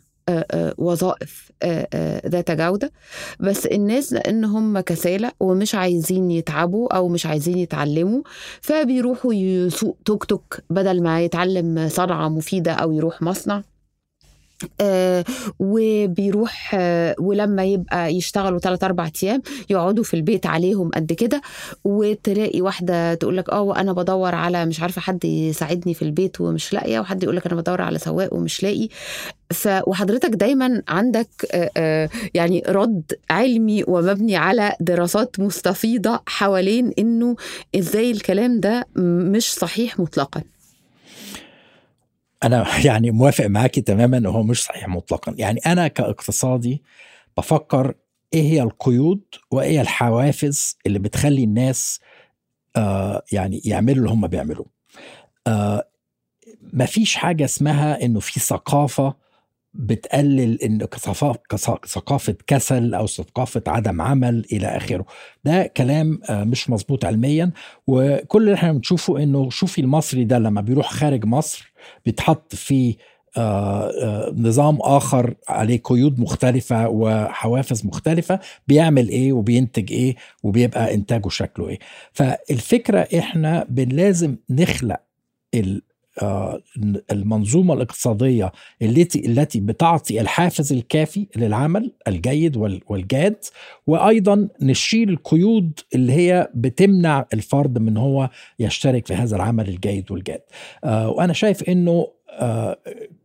وظائف 0.77 1.51
آه، 1.63 1.87
آه، 1.93 2.27
ذات 2.27 2.51
جودة. 2.51 2.91
بس 3.39 3.65
الناس 3.65 4.13
لأن 4.13 4.45
هم 4.45 4.79
كسالة 4.79 5.31
ومش 5.39 5.75
عايزين 5.75 6.31
يتعبوا 6.31 6.95
أو 6.95 7.09
مش 7.09 7.25
عايزين 7.25 7.57
يتعلموا 7.57 8.21
فبيروحوا 8.61 9.33
يسوق 9.33 9.97
توك 10.05 10.23
توك 10.23 10.59
بدل 10.69 11.03
ما 11.03 11.21
يتعلم 11.21 11.87
صنعة 11.89 12.29
مفيدة 12.29 12.71
أو 12.71 12.91
يروح 12.91 13.21
مصنع. 13.21 13.57
آه 13.57 13.72
وبيروح 15.59 16.71
آه 16.75 17.15
ولما 17.19 17.63
يبقى 17.63 18.13
يشتغلوا 18.15 18.59
3 18.59 18.85
4 18.85 19.11
أيام 19.23 19.41
يقعدوا 19.69 20.03
في 20.03 20.13
البيت 20.13 20.45
عليهم 20.45 20.89
قد 20.89 21.13
كده 21.13 21.41
وتلاقي 21.83 22.61
واحدة 22.61 23.13
تقول 23.13 23.37
لك 23.37 23.49
آه 23.49 23.61
وأنا 23.61 23.93
بدور 23.93 24.35
على 24.35 24.65
مش 24.65 24.79
عارفة 24.81 25.01
حد 25.01 25.25
يساعدني 25.25 25.93
في 25.93 26.01
البيت 26.01 26.41
ومش 26.41 26.73
لاقية 26.73 26.99
وحد 26.99 27.23
يقول 27.23 27.35
لك 27.35 27.45
أنا 27.45 27.55
بدور 27.55 27.81
على 27.81 27.99
سواق 27.99 28.33
ومش 28.33 28.63
لاقي. 28.63 28.87
ف 29.53 29.67
وحضرتك 29.87 30.29
دايما 30.29 30.81
عندك 30.87 31.27
آه 31.51 31.71
آه 31.77 32.09
يعني 32.33 32.63
رد 32.67 33.03
علمي 33.29 33.83
ومبني 33.87 34.35
على 34.35 34.73
دراسات 34.79 35.39
مستفيضة 35.39 36.19
حوالين 36.27 36.91
إنه 36.99 37.35
إزاي 37.75 38.11
الكلام 38.11 38.59
ده 38.59 38.85
مش 38.95 39.53
صحيح 39.53 39.99
مطلقا. 39.99 40.41
أنا 42.43 42.65
يعني 42.87 43.11
موافق 43.11 43.45
معاكي 43.45 43.81
تماما 43.81 44.29
وهو 44.29 44.43
مش 44.43 44.63
صحيح 44.63 44.87
مطلقا. 44.87 45.35
يعني 45.37 45.59
أنا 45.65 45.87
كاقتصادي 45.87 46.83
بفكر 47.37 47.93
إيه 48.33 48.41
هي 48.41 48.61
القيود 48.61 49.21
وإيه 49.51 49.69
هي 49.69 49.81
الحوافز 49.81 50.77
اللي 50.85 50.99
بتخلي 50.99 51.43
الناس 51.43 51.99
آه 52.75 53.23
يعني 53.31 53.61
يعملوا 53.65 53.97
اللي 53.97 54.09
هم 54.09 54.27
بيعملوه. 54.27 54.65
آه 55.47 55.87
مفيش 56.73 57.15
حاجة 57.15 57.45
اسمها 57.45 58.03
إنه 58.05 58.19
في 58.19 58.39
ثقافة 58.39 59.15
بتقلل 59.73 60.61
إن 60.61 60.87
ثقافة 61.85 62.35
كسل 62.47 62.93
أو 62.93 63.07
ثقافة 63.07 63.63
عدم 63.67 64.01
عمل 64.01 64.45
إلى 64.51 64.67
آخره. 64.67 65.05
ده 65.43 65.63
كلام 65.77 66.19
مش 66.29 66.69
مظبوط 66.69 67.05
علميا. 67.05 67.51
وكل 67.87 68.41
اللي 68.43 68.53
إحنا 68.53 68.71
بنشوفه 68.71 69.23
إنه 69.23 69.49
شوفي 69.49 69.81
المصري 69.81 70.23
ده 70.23 70.39
لما 70.39 70.61
بيروح 70.61 70.93
خارج 70.93 71.25
مصر 71.25 71.72
بيتحط 72.05 72.55
في 72.55 72.95
نظام 74.37 74.77
آخر 74.81 75.33
عليه 75.49 75.81
قيود 75.83 76.19
مختلفة 76.19 76.89
وحوافز 76.89 77.85
مختلفة 77.85 78.39
بيعمل 78.67 79.09
إيه 79.09 79.33
وبينتج 79.33 79.91
إيه 79.91 80.15
وبيبقى 80.43 80.93
إنتاجه 80.93 81.29
شكله 81.29 81.69
إيه. 81.69 81.79
فالفكرة 82.13 83.07
إحنا 83.19 83.65
لازم 83.77 84.35
نخلق 84.49 84.99
المنظومة 87.11 87.73
الاقتصادية 87.73 88.51
التي 88.81 89.25
التي 89.25 89.59
بتعطي 89.59 90.21
الحافز 90.21 90.73
الكافي 90.73 91.27
للعمل 91.35 91.91
الجيد 92.07 92.57
والجاد 92.87 93.35
وأيضا 93.87 94.47
نشيل 94.61 95.09
القيود 95.09 95.79
اللي 95.95 96.13
هي 96.13 96.49
بتمنع 96.55 97.25
الفرد 97.33 97.77
من 97.77 97.97
هو 97.97 98.29
يشترك 98.59 99.07
في 99.07 99.13
هذا 99.13 99.35
العمل 99.35 99.69
الجيد 99.69 100.11
والجاد. 100.11 100.41
وأنا 100.83 101.33
شايف 101.33 101.63
أنه 101.69 102.07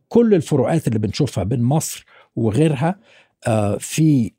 كل 0.09 0.33
الفروقات 0.33 0.87
اللي 0.87 0.99
بنشوفها 0.99 1.43
بين 1.43 1.61
مصر 1.61 2.05
وغيرها 2.35 2.99
في 3.79 4.31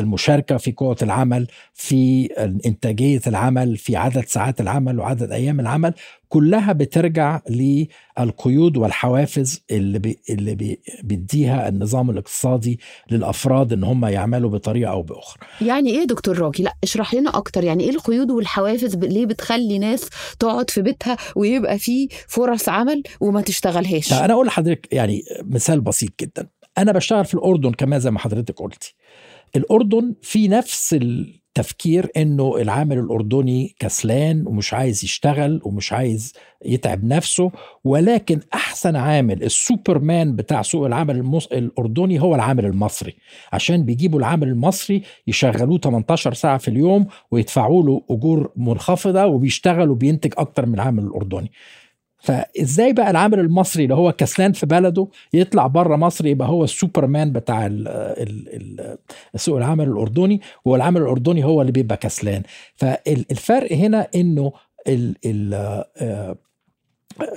المشاركة 0.00 0.56
في 0.56 0.72
قوة 0.72 0.96
العمل 1.02 1.46
في 1.74 2.26
إنتاجية 2.66 3.20
العمل 3.26 3.76
في 3.76 3.96
عدد 3.96 4.24
ساعات 4.26 4.60
العمل 4.60 4.98
وعدد 4.98 5.32
أيام 5.32 5.60
العمل 5.60 5.94
كلها 6.32 6.72
بترجع 6.72 7.40
للقيود 7.50 8.76
والحوافز 8.76 9.60
اللي 9.70 9.98
بي 9.98 10.18
اللي 10.30 10.54
بي 10.54 10.80
بيديها 11.02 11.68
النظام 11.68 12.10
الاقتصادي 12.10 12.80
للأفراد 13.10 13.72
إن 13.72 13.84
هم 13.84 14.04
يعملوا 14.04 14.50
بطريقة 14.50 14.90
أو 14.90 15.02
بأخرى. 15.02 15.46
يعني 15.60 15.90
إيه 15.90 16.04
دكتور 16.04 16.38
راكي؟ 16.38 16.62
لا 16.62 16.74
اشرح 16.82 17.14
لنا 17.14 17.36
أكتر. 17.36 17.64
يعني 17.64 17.84
إيه 17.84 17.90
القيود 17.90 18.30
والحوافز 18.30 18.96
ليه 18.96 19.26
بتخلي 19.26 19.78
ناس 19.78 20.08
تقعد 20.38 20.70
في 20.70 20.82
بيتها 20.82 21.16
ويبقى 21.36 21.78
في 21.78 22.08
فرص 22.28 22.68
عمل 22.68 23.02
وما 23.20 23.40
تشتغلهاش؟ 23.40 24.12
أنا 24.12 24.32
أقول 24.32 24.46
لحضرتك 24.46 24.88
يعني 24.92 25.22
مثال 25.44 25.80
بسيط 25.80 26.12
جدا. 26.20 26.48
أنا 26.78 26.92
بشتغل 26.92 27.24
في 27.24 27.34
الأردن 27.34 27.72
كما 27.72 27.98
زي 27.98 28.10
ما 28.10 28.18
حضرتك 28.18 28.60
قلتي. 28.60 28.94
الأردن 29.56 30.14
في 30.22 30.48
نفس 30.48 30.96
التفكير 31.56 32.10
إنه 32.16 32.56
العامل 32.56 32.98
الأردني 32.98 33.74
كسلان 33.78 34.46
ومش 34.46 34.74
عايز 34.74 35.04
يشتغل 35.04 35.60
ومش 35.64 35.92
عايز 35.92 36.32
يتعب 36.64 37.04
نفسه 37.04 37.50
ولكن 37.84 38.40
أحسن 38.54 38.96
عامل 38.96 39.42
السوبرمان 39.42 40.36
بتاع 40.36 40.62
سوق 40.62 40.86
العمل 40.86 41.16
المص... 41.16 41.46
الأردني 41.46 42.20
هو 42.20 42.34
العامل 42.34 42.64
المصري. 42.66 43.14
عشان 43.52 43.84
بيجيبوا 43.84 44.18
العامل 44.18 44.48
المصري 44.48 45.02
يشغلوه 45.26 45.78
18 45.78 46.34
ساعة 46.34 46.58
في 46.58 46.68
اليوم 46.68 47.06
ويدفعوا 47.30 47.82
له 47.82 48.02
أجور 48.10 48.52
منخفضة 48.56 49.26
وبيشتغل 49.26 49.90
وبينتج 49.90 50.32
أكتر 50.38 50.66
من 50.66 50.74
العامل 50.74 51.02
الأردني. 51.04 51.50
فازاي 52.22 52.92
بقى 52.92 53.10
العامل 53.10 53.38
المصري 53.40 53.82
اللي 53.84 53.94
هو 53.94 54.12
كسلان 54.12 54.52
في 54.52 54.66
بلده 54.66 55.06
يطلع 55.34 55.66
بره 55.66 55.96
مصر 55.96 56.26
يبقى 56.26 56.48
هو 56.48 56.64
السوبرمان 56.64 57.32
بتاع 57.32 57.66
ال 57.66 57.88
ال 57.88 58.98
سوق 59.36 59.56
العمل 59.56 59.88
الأردني 59.88 60.40
والعامل 60.64 61.02
الأردني 61.02 61.44
هو 61.44 61.60
اللي 61.60 61.72
بيبقى 61.72 61.96
كسلان. 61.96 62.42
فالفرق 62.74 63.72
هنا 63.72 64.08
إنه 64.14 64.52
ال 64.88 65.16
ال 65.26 65.84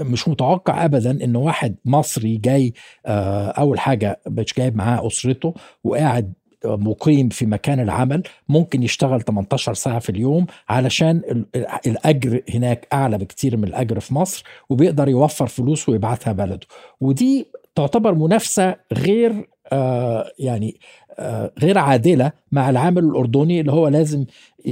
مش 0.02 0.28
متوقع 0.28 0.86
ابدا 0.86 1.12
إن 1.24 1.36
واحد 1.36 1.76
مصري 1.86 2.38
جاي 2.38 2.74
أول 3.06 3.80
حاجة 3.80 4.20
مش 4.28 4.54
جايب 4.58 4.76
معاه 4.78 5.08
أسرته 5.08 5.54
وقاعد 5.84 6.34
مقيم 6.66 7.30
في 7.30 7.46
مكان 7.46 7.80
العمل 7.80 8.24
ممكن 8.50 8.84
يشتغل 8.84 9.22
18 9.22 9.74
ساعة 9.74 10.00
في 10.00 10.10
اليوم 10.10 10.46
علشان 10.70 11.46
الأجر 11.88 12.42
هناك 12.54 12.88
أعلى 12.94 13.18
بكتير 13.18 13.58
من 13.58 13.64
الأجر 13.64 14.00
في 14.00 14.14
مصر 14.14 14.44
وبيقدر 14.70 15.10
يوفر 15.10 15.48
فلوس 15.48 15.90
ويبعتها 15.90 16.34
بلده. 16.34 16.68
ودي 17.02 17.46
تعتبر 17.76 18.14
منافسة 18.14 18.76
غير 18.94 19.48
آه 19.72 20.32
يعني 20.40 20.80
آه 21.20 21.52
غير 21.60 21.78
عادلة 21.78 22.32
مع 22.52 22.70
العامل 22.70 23.04
الأردني 23.04 23.60
اللي 23.60 23.72
هو 23.72 23.88
لازم 23.88 24.26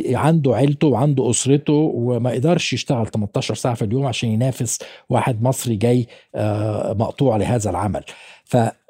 عنده 0.10 0.56
عيلته 0.56 0.88
وعنده 0.88 1.30
أسرته 1.30 1.74
وما 1.74 2.32
يقدرش 2.32 2.74
يشتغل 2.74 3.08
18 3.08 3.56
ساعة 3.56 3.76
في 3.76 3.86
اليوم 3.86 4.06
عشان 4.06 4.30
ينافس 4.30 4.80
واحد 5.10 5.44
مصري 5.44 5.76
جاي 5.76 6.08
آه 6.36 6.94
مقطوع 6.94 7.38
لهذا 7.38 7.70
العمل. 7.70 8.04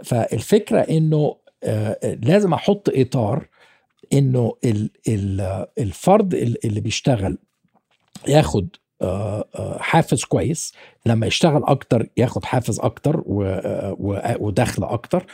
فالفكرة 0.03 0.79
آه 0.79 0.85
لازم 2.04 2.54
أحط 2.54 2.89
إطار 2.95 3.47
إنه 4.13 4.54
ال 4.65 4.89
ال 5.08 5.65
الفرد 5.78 6.34
اللي 6.65 6.80
بيشتغل 6.82 7.38
ياخد 8.28 8.67
آه 9.02 9.45
آه 9.56 9.78
حافز 9.80 10.23
كويس. 10.23 10.73
لما 11.06 11.28
يشتغل 11.28 11.63
أكتر 11.63 12.08
ياخد 12.17 12.45
حافز 12.45 12.80
أكتر 12.80 13.23
ودخل 14.39 14.84
أكتر. 14.84 15.26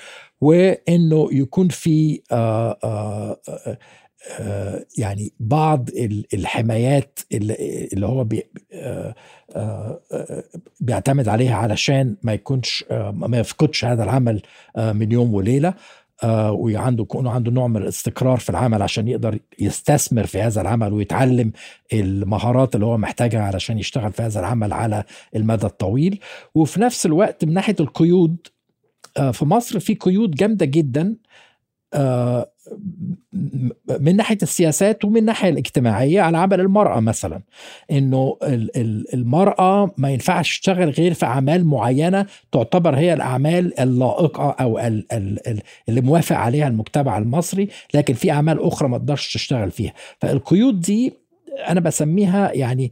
وإنه 0.42 1.30
يكون 1.32 1.70
في 1.70 2.22
يعني 4.98 5.34
بعض 5.40 5.90
الحمايات 6.34 7.20
اللي 7.32 8.06
هو 8.06 8.24
بي 8.24 8.44
بيعتمد 10.80 11.28
عليها 11.28 11.56
علشان 11.56 12.16
ما 12.24 12.34
يكونش 12.34 12.86
ما 13.14 13.38
يفقدش 13.40 13.86
هذا 13.86 14.04
العمل 14.04 14.42
من 14.78 15.12
يوم 15.12 15.34
وليلة. 15.34 15.70
آه 15.70 15.76
وعنده 16.28 17.04
يكون 17.04 17.28
عنده 17.28 17.52
نوع 17.52 17.68
من 17.68 17.78
الاستقرار 17.78 18.38
في 18.38 18.50
العمل 18.50 18.82
عشان 18.82 19.08
يقدر 19.08 19.40
يستثمر 19.60 20.26
في 20.26 20.42
هذا 20.42 20.62
العمل 20.62 20.94
ويتعلم 20.94 21.52
المهارات 21.94 22.76
اللي 22.76 22.86
هو 22.86 22.98
محتاجها 22.98 23.42
علشان 23.42 23.80
يشتغل 23.80 24.14
في 24.14 24.22
هذا 24.22 24.40
العمل 24.40 24.74
على 24.74 25.04
المدى 25.36 25.66
الطويل. 25.66 26.20
وفي 26.56 26.82
نفس 26.82 27.06
الوقت 27.06 27.46
من 27.46 27.54
ناحية 27.54 27.76
القيود 27.80 28.38
آه 29.18 29.32
في 29.32 29.46
مصر 29.46 29.80
في 29.80 29.94
قيود 29.96 30.32
جامدة 30.36 30.66
جدا 30.66 31.02
آه 31.02 31.16
من 34.00 34.16
ناحية 34.16 34.38
السياسات 34.42 35.06
ومن 35.06 35.18
الناحيه 35.18 35.50
الاجتماعية 35.50 36.22
على 36.22 36.38
عمل 36.38 36.60
المرأة 36.60 37.00
مثلا 37.00 37.42
إنه 37.92 38.38
المرأة 39.14 39.92
ما 39.98 40.10
ينفعش 40.12 40.50
تشتغل 40.60 40.90
غير 40.90 41.14
في 41.14 41.26
أعمال 41.26 41.66
معينة 41.66 42.26
تعتبر 42.52 42.96
هي 42.96 43.14
الأعمال 43.14 43.80
اللائقة 43.80 44.50
أو 44.50 44.80
اللي 45.90 46.02
موافق 46.02 46.36
عليها 46.36 46.68
المجتمع 46.68 47.18
المصري 47.18 47.68
لكن 47.94 48.14
في 48.14 48.32
أعمال 48.32 48.62
أخرى 48.62 48.90
ما 48.90 48.98
تقدرش 48.98 49.34
تشتغل 49.34 49.72
فيها. 49.72 49.94
فالقيود 50.20 50.80
دي 50.80 51.14
أنا 51.70 51.80
بسميها 51.80 52.52
يعني 52.54 52.92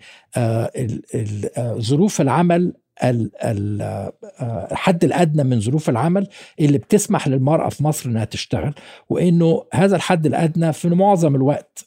ظروف 1.77 2.21
العمل 2.21 2.73
الحد 3.03 5.03
الأدنى 5.03 5.43
من 5.43 5.59
ظروف 5.59 5.89
العمل 5.89 6.27
اللي 6.59 6.77
بتسمح 6.77 7.27
للمرأة 7.27 7.69
في 7.69 7.83
مصر 7.83 8.09
إنها 8.09 8.25
تشتغل 8.25 8.73
وإنه 9.09 9.63
هذا 9.73 9.95
الحد 9.95 10.25
الأدنى 10.25 10.73
في 10.73 10.87
معظم 10.87 11.35
الوقت 11.35 11.85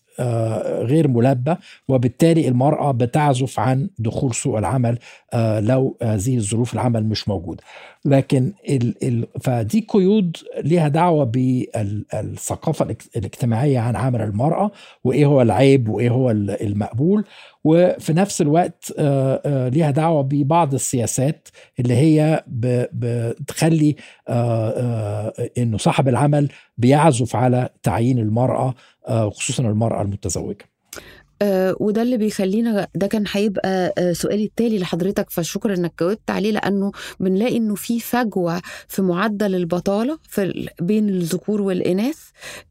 غير 0.83 1.09
ملبى 1.09 1.55
وبالتالي 1.89 2.49
المرأة 2.49 2.91
بتعزف 2.93 3.61
عن 3.61 3.89
دخول 3.99 4.35
سوق 4.35 4.59
العمل 4.59 4.99
لو 5.59 5.97
هذه 6.03 6.37
الظروف 6.37 6.75
العمل 6.75 7.05
مش 7.07 7.29
موجوده 7.29 7.63
لكن 8.05 8.53
ال 8.69 8.95
ال 9.05 9.27
فدي 9.41 9.87
قيود 9.89 10.37
ليها 10.65 10.89
دعوة 10.89 11.25
بالثقافة 11.25 12.97
الاجتماعية 13.17 13.79
عن 13.79 13.97
عمل 13.97 14.23
المرأة 14.23 14.71
وإيه 15.05 15.27
هو 15.27 15.43
العيب 15.43 15.89
وإيه 15.89 16.11
هو 16.11 16.31
المقبول. 16.31 17.25
وفي 17.65 18.13
نفس 18.13 18.41
الوقت 18.41 18.93
آه، 18.99 19.41
آه، 19.45 19.69
ليها 19.69 19.91
دعوة 19.91 20.23
ببعض 20.23 20.75
السياسات 20.75 21.49
اللي 21.81 21.95
هي 21.97 22.45
بتخلي 22.93 23.97
آه، 24.29 25.33
إنه 25.59 25.79
صاحب 25.79 26.09
العمل 26.09 26.49
بيعزف 26.79 27.37
على 27.37 27.69
تعيين 27.83 28.19
المرأة 28.19 28.75
خصوصا 29.31 29.63
المرأة 29.63 30.03
المتزوجة. 30.03 30.71
آه 31.43 31.77
وده 31.81 32.03
اللي 32.03 32.17
بيخلينا 32.17 32.87
ده 32.95 33.07
كان 33.07 33.25
هيبقى 33.33 33.95
آه 33.99 34.13
سؤالي 34.13 34.45
التالي 34.45 34.79
لحضرتك 34.79 35.31
فشكرا 35.31 35.75
إنك 35.75 35.93
جاوبت 36.01 36.31
عليه 36.31 36.51
لأنه 36.53 36.93
بنلاقي 37.21 37.57
إنه 37.57 37.75
في 37.75 38.01
فجوة 38.01 38.63
في 38.89 39.03
معدل 39.03 39.55
البطالة 39.55 40.19
في 40.29 40.69
بين 40.81 41.09
الذكور 41.09 41.61
والإناث. 41.63 42.19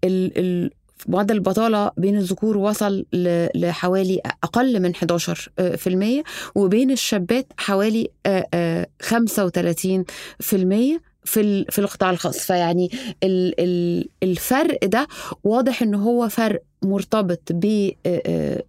ال 0.04 0.38
ال 0.38 0.72
معدل 1.08 1.36
البطالة 1.36 1.92
بين 1.98 2.18
الذكور 2.18 2.58
وصل 2.58 3.06
لحوالي 3.56 4.22
أقل 4.44 4.80
من 4.82 4.94
11% 4.96 6.24
وبين 6.56 6.92
الشابات 6.92 7.48
حوالي 7.58 8.08
35% 9.04 11.00
في 11.30 11.66
في 11.70 11.80
القطاع 11.80 12.10
الخاص. 12.10 12.38
فيعني 12.38 12.90
الفرق 14.24 14.86
ده 14.86 15.08
واضح 15.44 15.82
إن 15.82 15.96
هو 15.96 16.30
فرق 16.30 16.62
مرتبط 16.82 17.42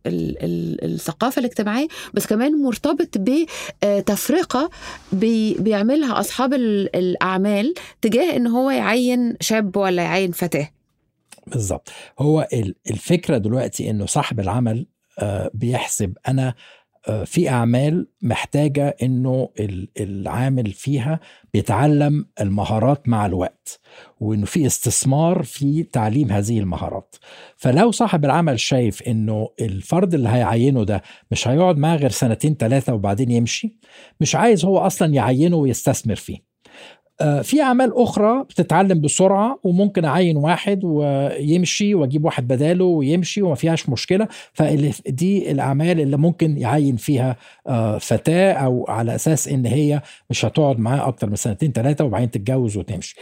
بالثقافة 0.04 1.40
الاجتماعية 1.40 1.88
بس 2.14 2.26
كمان 2.26 2.62
مرتبط 2.62 3.08
بتفرقة 3.18 4.70
بيعملها 5.12 6.20
أصحاب 6.20 6.54
الأعمال 6.54 7.74
تجاه 8.02 8.36
إن 8.36 8.46
هو 8.46 8.70
يعين 8.70 9.36
شاب 9.40 9.76
ولا 9.76 10.02
يعين 10.02 10.32
فتاة. 10.32 10.68
بالظبط. 11.46 11.88
هو 12.18 12.48
الفكرة 12.90 13.38
دلوقتي 13.38 13.90
إنه 13.90 14.06
صاحب 14.06 14.40
العمل 14.40 14.86
بيحسب 15.54 16.16
أنا 16.28 16.48
آه، 16.48 16.54
في 17.24 17.48
أعمال 17.48 18.08
محتاجة 18.22 18.96
إنه 19.02 19.48
العامل 20.00 20.72
فيها 20.72 21.20
بيتعلم 21.54 22.26
المهارات 22.40 23.08
مع 23.08 23.26
الوقت 23.26 23.80
وإنه 24.20 24.46
في 24.46 24.66
استثمار 24.66 25.42
في 25.42 25.82
تعليم 25.82 26.32
هذه 26.32 26.58
المهارات. 26.58 27.16
فلو 27.56 27.90
صاحب 27.90 28.24
العمل 28.24 28.60
شايف 28.60 29.02
إنه 29.02 29.48
الفرد 29.60 30.14
اللي 30.14 30.28
هيعينه 30.28 30.84
ده 30.84 31.02
مش 31.30 31.48
هيقعد 31.48 31.76
معاه 31.78 31.96
غير 31.96 32.10
سنتين 32.10 32.54
ثلاثة 32.54 32.94
وبعدين 32.94 33.30
يمشي 33.30 33.78
مش 34.20 34.34
عايز 34.36 34.64
هو 34.64 34.78
أصلا 34.78 35.14
يعينه 35.14 35.56
ويستثمر 35.56 36.14
فيه. 36.16 36.36
آه، 36.36 36.49
في 37.42 37.62
أعمال 37.62 37.92
أخرى 37.96 38.44
بتتعلم 38.44 39.00
بسرعة 39.00 39.58
وممكن 39.64 40.04
أعين 40.04 40.36
واحد 40.36 40.80
ويمشي 40.84 41.94
وأجيب 41.94 42.24
واحد 42.24 42.48
بداله 42.48 42.84
ويمشي 42.84 43.42
وما 43.42 43.54
فيهاش 43.54 43.88
مشكلة. 43.88 44.28
فدي 44.52 45.50
الأعمال 45.50 46.00
اللي 46.00 46.16
ممكن 46.16 46.58
يعين 46.58 46.96
فيها 46.96 47.36
آه، 47.66 47.98
فتاة 47.98 48.52
أو 48.52 48.84
على 48.88 49.14
أساس 49.14 49.48
إن 49.48 49.66
هي 49.66 50.02
مش 50.30 50.44
هتقعد 50.44 50.78
معاه 50.78 51.08
أكتر 51.08 51.30
من 51.30 51.36
سنتين 51.36 51.72
ثلاثة 51.72 52.04
وبعدين 52.04 52.30
تتجوز 52.30 52.76
وتمشي. 52.76 53.16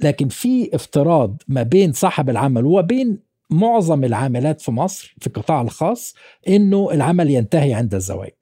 لكن 0.00 0.28
في 0.28 0.70
افتراض 0.74 1.42
ما 1.48 1.62
بين 1.62 1.92
صاحب 1.92 2.30
العمل 2.30 2.64
وبين 2.66 3.18
معظم 3.50 4.04
العاملات 4.04 4.60
في 4.60 4.70
مصر 4.70 5.14
في 5.20 5.26
القطاع 5.26 5.62
الخاص 5.62 6.14
إنه 6.48 6.90
العمل 6.92 7.30
ينتهي 7.30 7.74
عند 7.74 7.94
الزواج. 7.94 8.30
آه، 8.30 8.41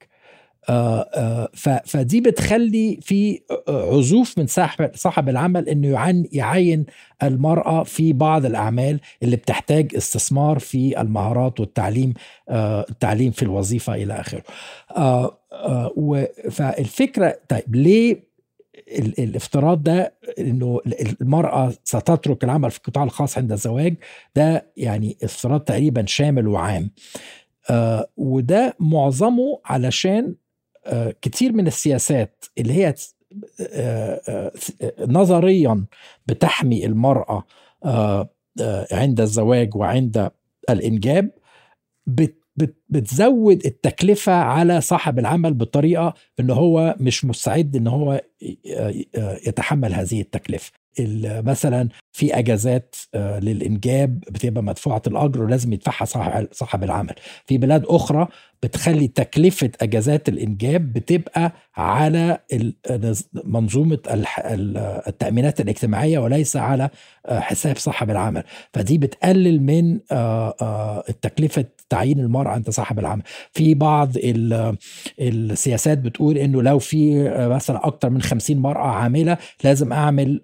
فدي 1.85 2.21
بتخلي 2.21 2.99
في 3.01 3.41
عزوف 3.67 4.37
من 4.37 4.47
صاحب 4.95 5.29
العمل 5.29 5.69
إنه 5.69 5.87
يعين 6.31 6.85
المرأة 7.23 7.83
في 7.83 8.13
بعض 8.13 8.45
الأعمال 8.45 8.99
اللي 9.23 9.35
بتحتاج 9.35 9.95
استثمار 9.95 10.59
في 10.59 11.01
المهارات 11.01 11.59
والتعليم 11.59 12.13
آه، 12.49 12.85
التعليم 12.89 13.31
في 13.31 13.43
الوظيفة 13.43 13.95
إلى 13.95 14.13
آخره. 14.13 14.43
فالفكرة 16.51 17.39
طيب 17.49 17.75
ليه 17.75 18.31
الافتراض 19.19 19.83
ده 19.83 20.13
إنه 20.39 20.79
المرأة 21.21 21.73
ستترك 21.83 22.43
العمل 22.43 22.71
في 22.71 22.77
القطاع 22.77 23.03
الخاص 23.03 23.37
عند 23.37 23.51
الزواج 23.51 23.95
ده 24.35 24.65
يعني 24.77 25.17
افتراض 25.23 25.59
تقريبا 25.59 26.05
شامل 26.05 26.47
وعام. 26.47 26.91
آه 27.69 28.07
وده 28.17 28.75
معظمه 28.79 29.59
علشان 29.65 30.23
آه، 30.25 30.35
كتير 31.21 31.53
من 31.53 31.67
السياسات 31.67 32.45
اللي 32.57 32.73
هي 32.73 32.93
آه، 33.61 34.21
آه، 34.27 34.51
نظريا 35.07 35.85
بتحمي 36.27 36.85
المرأة 36.85 37.43
عند 38.91 39.21
الزواج 39.21 39.75
وعند 39.75 40.31
الإنجاب 40.69 41.31
بتزود 42.89 43.65
التكلفة 43.65 44.33
على 44.33 44.81
صاحب 44.81 45.19
العمل 45.19 45.53
بطريقة 45.53 46.13
إن 46.39 46.49
هو 46.49 46.95
مش 46.99 47.25
مستعد 47.25 47.75
إن 47.75 47.87
هو 47.87 48.21
يتحمل 49.47 49.93
هذه 49.93 50.21
التكلفة. 50.21 50.71
مثلا 51.23 51.89
في 52.11 52.39
أجازات 52.39 52.95
للإنجاب 53.15 54.19
بتبقى 54.19 54.63
مدفوعة 54.63 55.01
الأجر 55.07 55.43
ولازم 55.43 55.73
يدفعها 55.73 56.05
صاحب 56.51 56.83
العمل. 56.83 57.15
في 57.45 57.57
بلاد 57.57 57.85
أخرى 57.85 58.27
بتخلي 58.63 59.07
تكلفة 59.07 59.71
أجازات 59.81 60.29
الإنجاب 60.29 60.93
بتبقى 60.93 61.53
على 61.77 62.37
منظومة 63.43 63.97
التأمينات 65.07 65.61
الاجتماعية 65.61 66.19
وليس 66.19 66.57
على 66.57 66.89
آه، 67.25 67.39
حساب 67.39 67.77
صاحب 67.77 68.09
العمل. 68.09 68.43
فدي 68.73 68.97
بتقلل 68.97 69.63
من 69.63 69.99
آه، 70.11 70.55
آه، 70.61 71.03
التكلفة 71.09 71.65
تعيين 71.89 72.19
المرأة 72.19 72.49
عند 72.51 72.69
صاحب 72.69 72.99
العمل. 72.99 73.21
في 73.51 73.73
بعض 73.73 74.11
السياسات 75.19 75.97
بتقول 75.97 76.37
إنه 76.37 76.61
لو 76.61 76.79
في 76.79 77.29
مثلا 77.49 77.87
أكتر 77.87 78.09
من 78.09 78.21
50 78.21 78.57
مرأة 78.57 78.87
عاملة 78.87 79.37
لازم 79.63 79.93
أعمل 79.93 80.41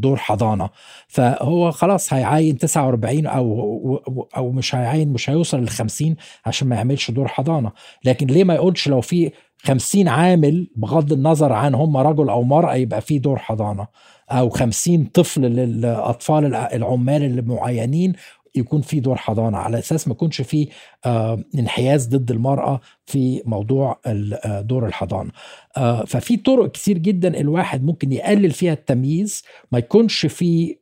دور 0.00 0.16
حضانة. 0.16 0.70
فهو 1.08 1.70
خلاص 1.70 2.12
هيعين 2.12 2.58
49 2.58 3.26
أو 3.26 4.26
أو 4.36 4.52
مش 4.52 4.74
هيعين 4.74 5.08
مش 5.08 5.30
هيوصل 5.30 5.60
لل 5.60 5.68
50 5.68 6.16
عشان 6.46 6.68
ما 6.68 6.76
يعملش 6.76 7.10
دور 7.16 7.28
حضانة. 7.28 7.72
لكن 8.04 8.26
ليه 8.26 8.44
ما 8.44 8.54
يقولش 8.54 8.88
لو 8.88 9.00
في 9.00 9.30
50 9.58 10.08
عامل 10.08 10.68
بغض 10.76 11.12
النظر 11.12 11.52
عن 11.52 11.74
هم 11.74 11.96
رجل 11.96 12.28
أو 12.28 12.42
مرأة 12.42 12.74
يبقى 12.74 13.00
في 13.00 13.18
دور 13.18 13.38
حضانة؟ 13.38 13.86
أو 14.30 14.48
50 14.50 15.04
طفل 15.04 15.40
للأطفال 15.40 16.54
العمال 16.54 17.22
المعينين 17.22 18.12
يكون 18.56 18.80
في 18.80 19.00
دور 19.00 19.16
حضانة. 19.16 19.58
على 19.58 19.78
أساس 19.78 20.08
ما 20.08 20.12
يكونش 20.12 20.40
في 20.42 20.68
آه 21.06 21.38
انحياز 21.58 22.08
ضد 22.08 22.30
المرأة 22.30 22.80
في 23.06 23.42
موضوع 23.46 24.00
آه، 24.06 24.60
دور 24.60 24.86
الحضانة. 24.86 25.30
آه 25.76 26.04
ففي 26.04 26.36
طرق 26.36 26.70
كتير 26.70 26.98
جدا 26.98 27.40
الواحد 27.40 27.84
ممكن 27.84 28.12
يقلل 28.12 28.50
فيها 28.50 28.72
التمييز. 28.72 29.42
ما 29.72 29.78
يكونش 29.78 30.26
في 30.26 30.76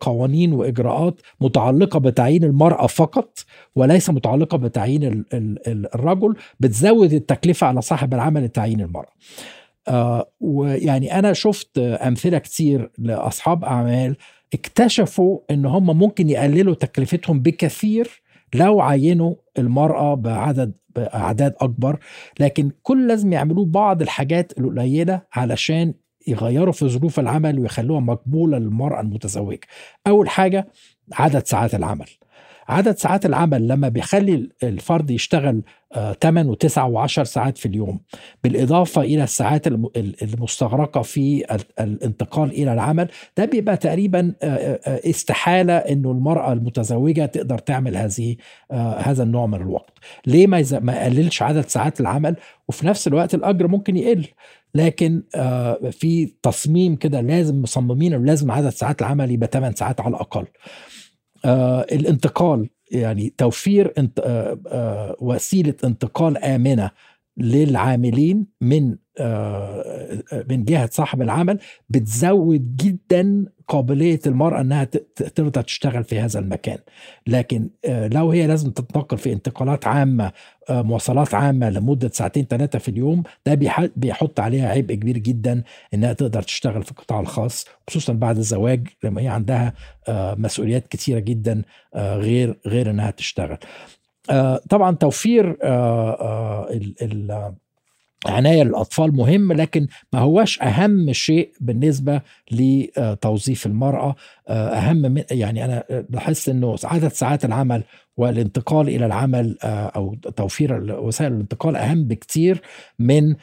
قوانين 0.00 0.52
وإجراءات 0.52 1.20
متعلقة 1.40 1.98
بتعيين 1.98 2.44
المرأة 2.44 2.86
فقط 2.86 3.38
وليس 3.74 4.10
متعلقة 4.10 4.58
بتعيين 4.58 5.24
الرجل 5.94 6.34
بتزود 6.60 7.12
التكلفة 7.12 7.66
على 7.66 7.82
صاحب 7.82 8.14
العمل 8.14 8.44
لتعيين 8.44 8.80
المرأة. 8.80 9.12
آه، 9.88 10.30
ويعني 10.40 11.18
أنا 11.18 11.32
شفت 11.32 11.78
أمثلة 11.78 12.38
كتير 12.38 12.90
لأصحاب 12.98 13.64
أعمال 13.64 14.16
اكتشفوا 14.54 15.38
إن 15.50 15.66
هم 15.66 15.98
ممكن 15.98 16.30
يقللوا 16.30 16.74
تكلفتهم 16.74 17.40
بكثير 17.40 18.22
لو 18.54 18.80
عينوا 18.80 19.34
المرأة 19.58 20.14
بعدد 20.14 20.72
بأعداد 20.96 21.54
أكبر 21.60 21.98
لكن 22.40 22.70
كل 22.82 23.08
لازم 23.08 23.32
يعملوه 23.32 23.64
بعض 23.64 24.02
الحاجات 24.02 24.58
القليلة 24.58 25.22
علشان 25.32 25.94
يغيروا 26.26 26.72
في 26.72 26.88
ظروف 26.88 27.20
العمل 27.20 27.58
ويخلوها 27.58 28.00
مقبولة 28.00 28.58
للمرأة 28.58 29.00
المتزوجة. 29.00 29.60
أول 30.06 30.28
حاجة 30.28 30.68
عدد 31.12 31.46
ساعات 31.46 31.74
العمل. 31.74 32.06
عدد 32.68 32.96
ساعات 32.96 33.26
العمل 33.26 33.68
لما 33.68 33.88
بيخلي 33.88 34.48
الفرد 34.62 35.10
يشتغل 35.10 35.62
8 36.22 36.52
و9 36.52 36.66
و10 36.66 37.22
ساعات 37.22 37.58
في 37.58 37.66
اليوم 37.66 38.00
بالإضافة 38.44 39.02
إلى 39.02 39.24
الساعات 39.24 39.66
المستغرقة 40.22 41.02
في 41.02 41.44
الانتقال 41.80 42.50
إلى 42.50 42.72
العمل 42.72 43.08
ده 43.36 43.44
بيبقى 43.44 43.76
تقريبا 43.76 44.34
آه، 44.42 44.80
آه، 44.86 45.10
استحالة 45.10 45.76
أنه 45.76 46.10
المرأة 46.10 46.52
المتزوجة 46.52 47.26
تقدر 47.26 47.58
تعمل 47.58 47.96
هذه 47.96 48.36
آه، 48.70 48.98
هذا 48.98 49.22
النوع 49.22 49.46
من 49.46 49.60
الوقت. 49.60 49.98
ليه 50.26 50.46
ما 50.46 50.92
يقللش 50.92 51.42
عدد 51.42 51.68
ساعات 51.68 52.00
العمل؟ 52.00 52.36
وفي 52.68 52.86
نفس 52.86 53.06
الوقت 53.08 53.34
الأجر 53.34 53.68
ممكن 53.68 53.96
يقل. 53.96 54.26
لكن 54.76 55.22
في 55.90 56.34
تصميم 56.42 56.96
كده 56.96 57.20
لازم 57.20 57.62
مصممين 57.62 58.24
لازم 58.24 58.50
عدد 58.50 58.68
ساعات 58.68 59.00
العمل 59.00 59.30
يبقى 59.30 59.48
8 59.52 59.74
ساعات 59.74 60.00
على 60.00 60.10
الأقل. 60.10 60.46
الانتقال 61.92 62.68
يعني 62.90 63.34
توفير 63.38 63.92
انت 63.98 64.20
آه، 64.20 64.60
آه، 64.68 65.16
وسيلة 65.20 65.74
انتقال 65.84 66.38
آمنة 66.38 66.90
للعاملين 67.36 68.46
من 68.60 68.96
آه، 69.18 70.22
من 70.50 70.64
جهة 70.64 70.88
صاحب 70.92 71.22
العمل 71.22 71.58
بتزود 71.88 72.76
جدا 72.76 73.44
قابلية 73.68 74.20
المرأة 74.26 74.60
أنها 74.60 74.84
ترضى 75.34 75.62
تشتغل 75.62 76.04
في 76.04 76.20
هذا 76.20 76.40
المكان. 76.40 76.78
لكن 77.26 77.70
آه، 77.84 78.08
لو 78.08 78.30
هي 78.30 78.46
لازم 78.46 78.70
تتنقل 78.70 79.18
في 79.18 79.32
انتقالات 79.32 79.86
عامة 79.86 80.32
آه، 80.70 80.82
مواصلات 80.82 81.34
عامة 81.34 81.70
لمدة 81.70 82.10
ساعتين 82.12 82.46
ثلاثة 82.50 82.78
في 82.78 82.88
اليوم 82.88 83.22
ده 83.46 83.54
بيحط 83.96 84.40
عليها 84.40 84.68
عبء 84.68 84.94
كبير 84.94 85.18
جدا 85.18 85.62
إنها 85.94 86.12
تقدر 86.12 86.42
تشتغل 86.42 86.82
في 86.82 86.90
القطاع 86.90 87.20
الخاص 87.20 87.66
خصوصا 87.90 88.12
بعد 88.12 88.36
الزواج 88.36 88.88
لما 89.04 89.20
هي 89.20 89.28
عندها 89.28 89.74
مسؤوليات 90.38 90.88
كثيره 90.88 91.18
جدا 91.18 91.62
غير 91.96 92.58
غير 92.66 92.90
إنها 92.90 93.10
تشتغل. 93.10 93.58
طبعا 94.68 94.94
توفير 94.96 95.56
عناية 98.26 98.62
للأطفال 98.62 99.16
مهم 99.16 99.52
لكن 99.52 99.86
ما 100.12 100.18
هواش 100.18 100.62
أهم 100.62 101.12
شيء 101.12 101.52
بالنسبة 101.60 102.20
لتوظيف 102.50 103.66
المرأة. 103.66 104.14
أهم 104.48 104.96
من 104.96 105.22
يعني 105.30 105.64
أنا 105.64 105.84
لاحظت 106.10 106.48
أنه 106.48 106.76
عدد 106.84 107.08
ساعات 107.08 107.44
العمل 107.44 107.82
والانتقال 108.16 108.88
إلى 108.88 109.06
العمل 109.06 109.56
أو 109.62 110.14
توفير 110.14 111.00
وسائل 111.00 111.32
الانتقال 111.32 111.76
أهم 111.76 112.04
بكتير 112.04 112.62
من 112.98 113.34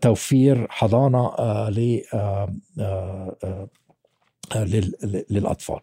توفير 0.00 0.66
حضانة 0.70 1.30
للأطفال. 5.30 5.80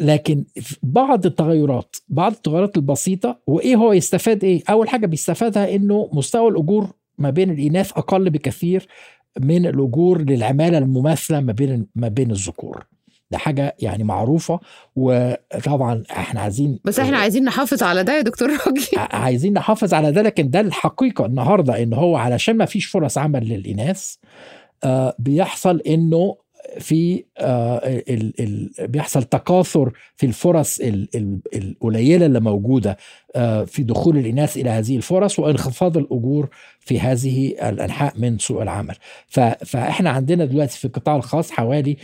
لكن 0.00 0.44
بعض 0.82 1.26
التغيرات 1.26 1.96
بعض 2.08 2.32
التغيرات 2.32 2.76
البسيطة 2.76 3.38
وإيه 3.46 3.76
هو 3.76 3.92
يستفاد 3.92 4.44
إيه؟ 4.44 4.62
أول 4.70 4.88
حاجة 4.88 5.06
بيستفادها 5.06 5.74
إنه 5.74 6.10
مستوى 6.12 6.50
الأجور 6.50 6.86
ما 7.18 7.30
بين 7.30 7.50
الإناث 7.50 7.92
أقل 7.92 8.30
بكثير 8.30 8.86
من 9.40 9.66
الأجور 9.66 10.22
للعمالة 10.22 10.78
المماثلة 10.78 11.40
ما 11.40 11.52
بين 11.52 11.86
ما 11.94 12.08
بين 12.08 12.30
الذكور. 12.30 12.86
ده 13.30 13.38
حاجة 13.38 13.76
يعني 13.78 14.04
معروفة 14.04 14.60
وطبعا 14.96 16.02
إحنا 16.10 16.40
عايزين 16.40 16.78
بس 16.84 16.98
إحنا 16.98 17.18
عايزين 17.18 17.44
نحافظ 17.44 17.82
على 17.82 18.04
ده 18.04 18.16
يا 18.16 18.20
دكتور 18.20 18.48
راجي 18.66 18.88
عايزين 18.96 19.52
نحافظ 19.52 19.94
على 19.94 20.12
ده 20.12 20.22
لكن 20.22 20.50
ده 20.50 20.60
الحقيقة 20.60 21.26
النهاردة 21.26 21.82
إن 21.82 21.94
هو 21.94 22.16
علشان 22.16 22.56
ما 22.56 22.64
فيش 22.64 22.86
فرص 22.86 23.18
عمل 23.18 23.48
للإناث 23.48 24.14
آه 24.84 25.14
بيحصل 25.18 25.80
إنه 25.80 26.36
في 26.80 27.24
آه، 27.38 27.76
ال 27.86 28.40
ال 28.40 28.70
بيحصل 28.88 29.22
تكاثر 29.22 29.92
في 30.16 30.26
الفرص 30.26 30.80
القليلة 31.54 32.26
اللي 32.26 32.40
موجودة 32.40 32.96
آه، 33.36 33.64
في 33.64 33.82
دخول 33.82 34.18
الإناث 34.18 34.56
إلى 34.56 34.70
هذه 34.70 34.96
الفرص 34.96 35.38
وانخفاض 35.38 35.96
الأجور 35.96 36.48
في 36.80 37.00
هذه 37.00 37.48
الأنحاء 37.68 38.12
من 38.16 38.38
سوق 38.38 38.62
العمل 38.62 38.94
فإحنا 39.64 40.10
عندنا 40.10 40.44
دلوقتي 40.44 40.78
في 40.78 40.84
القطاع 40.84 41.16
الخاص 41.16 41.50
حوالي 41.50 41.96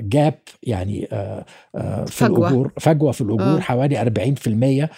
جاب 0.00 0.34
آه، 0.34 0.58
يعني 0.62 1.06
في 2.06 2.06
فجوة. 2.06 2.38
الأجور 2.38 2.72
فجوة 2.80 3.12
في 3.12 3.20
الأجور. 3.20 3.60
حوالي 3.60 4.00
40% 4.00 4.88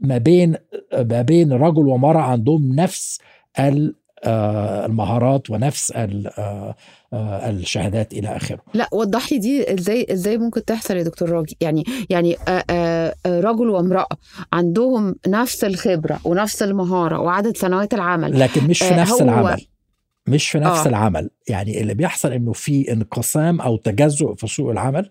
ما 0.00 0.18
بين 0.18 0.56
ما 0.92 1.22
بين 1.22 1.52
رجل 1.52 1.88
ومرأة 1.88 2.20
عندهم 2.22 2.74
نفس 2.74 3.20
المهارات 4.26 5.50
ونفس 5.50 5.92
آه، 7.12 7.50
الشهادات 7.50 8.12
إلى 8.12 8.36
آخره. 8.36 8.58
لا 8.74 8.88
وضح 8.92 9.32
لي 9.32 9.38
دي 9.38 9.74
إزاي 9.74 10.06
إزاي 10.12 10.38
ممكن 10.38 10.64
تحصل 10.64 10.96
يا 10.96 11.02
دكتور 11.02 11.30
راجي؟ 11.30 11.56
يعني 11.60 11.84
يعني 12.10 12.36
آه، 12.48 12.64
آه، 12.70 13.14
رجل 13.40 13.68
وامرأة 13.68 14.08
عندهم 14.52 15.14
نفس 15.26 15.64
الخبرة 15.64 16.20
ونفس 16.24 16.62
المهارة 16.62 17.20
وعدد 17.20 17.56
سنوات 17.56 17.94
العمل 17.94 18.40
لكن 18.40 18.64
مش 18.64 18.78
في 18.78 18.94
نفس 18.94 19.22
العمل. 19.22 19.66
مش 20.28 20.48
في 20.50 20.58
نفس 20.58 20.86
آه. 20.86 20.88
العمل. 20.88 21.30
يعني 21.48 21.80
اللي 21.80 21.94
بيحصل 21.94 22.32
إنه 22.32 22.52
في 22.52 22.92
انقسام 22.92 23.60
أو 23.60 23.76
تجزؤ 23.76 24.34
في 24.34 24.46
سوق 24.46 24.70
العمل 24.70 25.10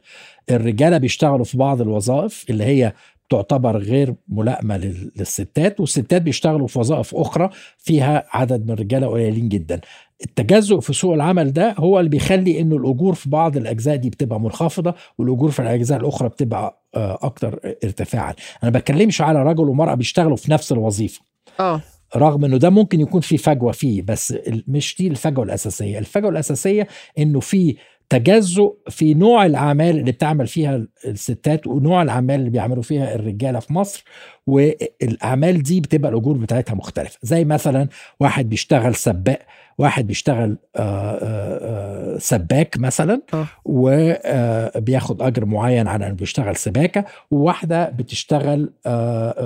الرجالة 0.52 0.98
بيشتغلوا 0.98 1.46
في 1.46 1.58
بعض 1.58 1.82
الوظائف 1.82 2.46
اللي 2.50 2.64
هي 2.64 2.94
تعتبر 3.30 3.78
غير 3.78 4.16
ملائمة 4.28 4.78
للستات 4.78 5.80
والستات 5.80 6.22
بيشتغلوا 6.22 6.68
في 6.68 6.80
وظائف 6.80 7.16
أخرى 7.16 7.50
فيها 7.78 8.24
عدد 8.32 8.66
من 8.66 8.72
الرجالة 8.72 9.08
قليلين 9.08 9.50
جدا. 9.50 9.82
التجزؤ 10.26 10.80
في 10.80 10.94
سوق 10.94 11.14
العمل 11.14 11.54
ده 11.54 11.76
هو 11.78 12.00
اللي 12.00 12.10
بيخلي 12.10 12.60
انه 12.60 12.76
الأجور 12.78 13.14
في 13.14 13.30
بعض 13.30 13.58
الأجزاء 13.58 13.96
دي 13.96 14.10
بتبقى 14.10 14.40
منخفضة 14.40 14.96
والأجور 15.18 15.52
في 15.52 15.62
الأجزاء 15.62 16.00
الأخرى 16.00 16.30
بتبقى 16.30 16.82
آه، 16.96 17.20
أكتر 17.22 17.60
ارتفاعا. 17.84 18.34
أنا 18.64 18.72
بتكلمش 18.72 19.22
على 19.22 19.44
رجل 19.44 19.70
ومرأة 19.70 19.96
بيشتغلوا 19.96 20.36
في 20.36 20.52
نفس 20.52 20.72
الوظيفة. 20.72 21.22
آه. 21.60 21.82
رغم 22.16 22.46
إنه 22.46 22.58
ده 22.58 22.70
ممكن 22.70 23.00
يكون 23.02 23.22
في 23.22 23.38
فجوة 23.38 23.72
فيه 23.72 24.02
بس 24.02 24.34
مش 24.68 24.96
دي 25.00 25.08
الفجوة 25.08 25.46
الأساسية. 25.46 26.00
الفجوة 26.00 26.30
الأساسية 26.30 26.88
إنه 27.20 27.40
في 27.40 27.76
تجزؤ 28.10 28.76
في 28.90 29.14
نوع 29.14 29.46
الأعمال 29.46 30.00
اللي 30.00 30.12
بتعمل 30.12 30.48
فيها 30.48 30.88
الستات 31.06 31.68
ونوع 31.68 32.02
الأعمال 32.02 32.40
اللي 32.40 32.50
بيعملوا 32.50 32.84
فيها 32.84 33.16
الرجالة 33.16 33.60
في 33.60 33.74
مصر 33.74 34.04
والأعمال 34.48 35.64
دي 35.64 35.82
بتبقى 35.82 36.12
الأجور 36.12 36.38
بتاعتها 36.38 36.76
مختلفة. 36.76 37.20
زي 37.22 37.46
مثلا 37.46 37.88
واحد 38.20 38.50
بيشتغل 38.50 38.96
سباق 38.96 39.40
واحد 39.78 40.08
بيشتغل 40.08 40.58
آه، 40.76 40.80
آه، 40.82 42.16
آه، 42.16 42.18
سباك 42.18 42.78
مثلا 42.80 43.22
وبياخد 43.66 45.22
أجر 45.22 45.46
معين 45.46 45.88
على 45.88 46.06
إنه 46.08 46.14
بيشتغل 46.16 46.56
سباكة 46.56 47.06
وواحدة 47.32 47.90
بتشتغل 47.90 48.74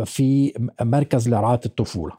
في 0.05 0.53
مركز 0.81 1.29
لرعايه 1.29 1.59
الطفولة. 1.65 2.13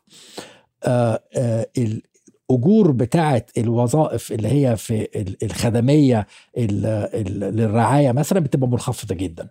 الأجور 2.51 2.91
بتاعه 2.91 3.47
الوظائف 3.59 4.33
اللي 4.33 4.49
هي 4.49 4.77
في 4.77 5.09
الخدمية 5.43 6.27
للرعاية 6.59 8.13
مثلا 8.13 8.41
بتبقى 8.41 8.69
منخفضة 8.69 9.15
جدا. 9.15 9.49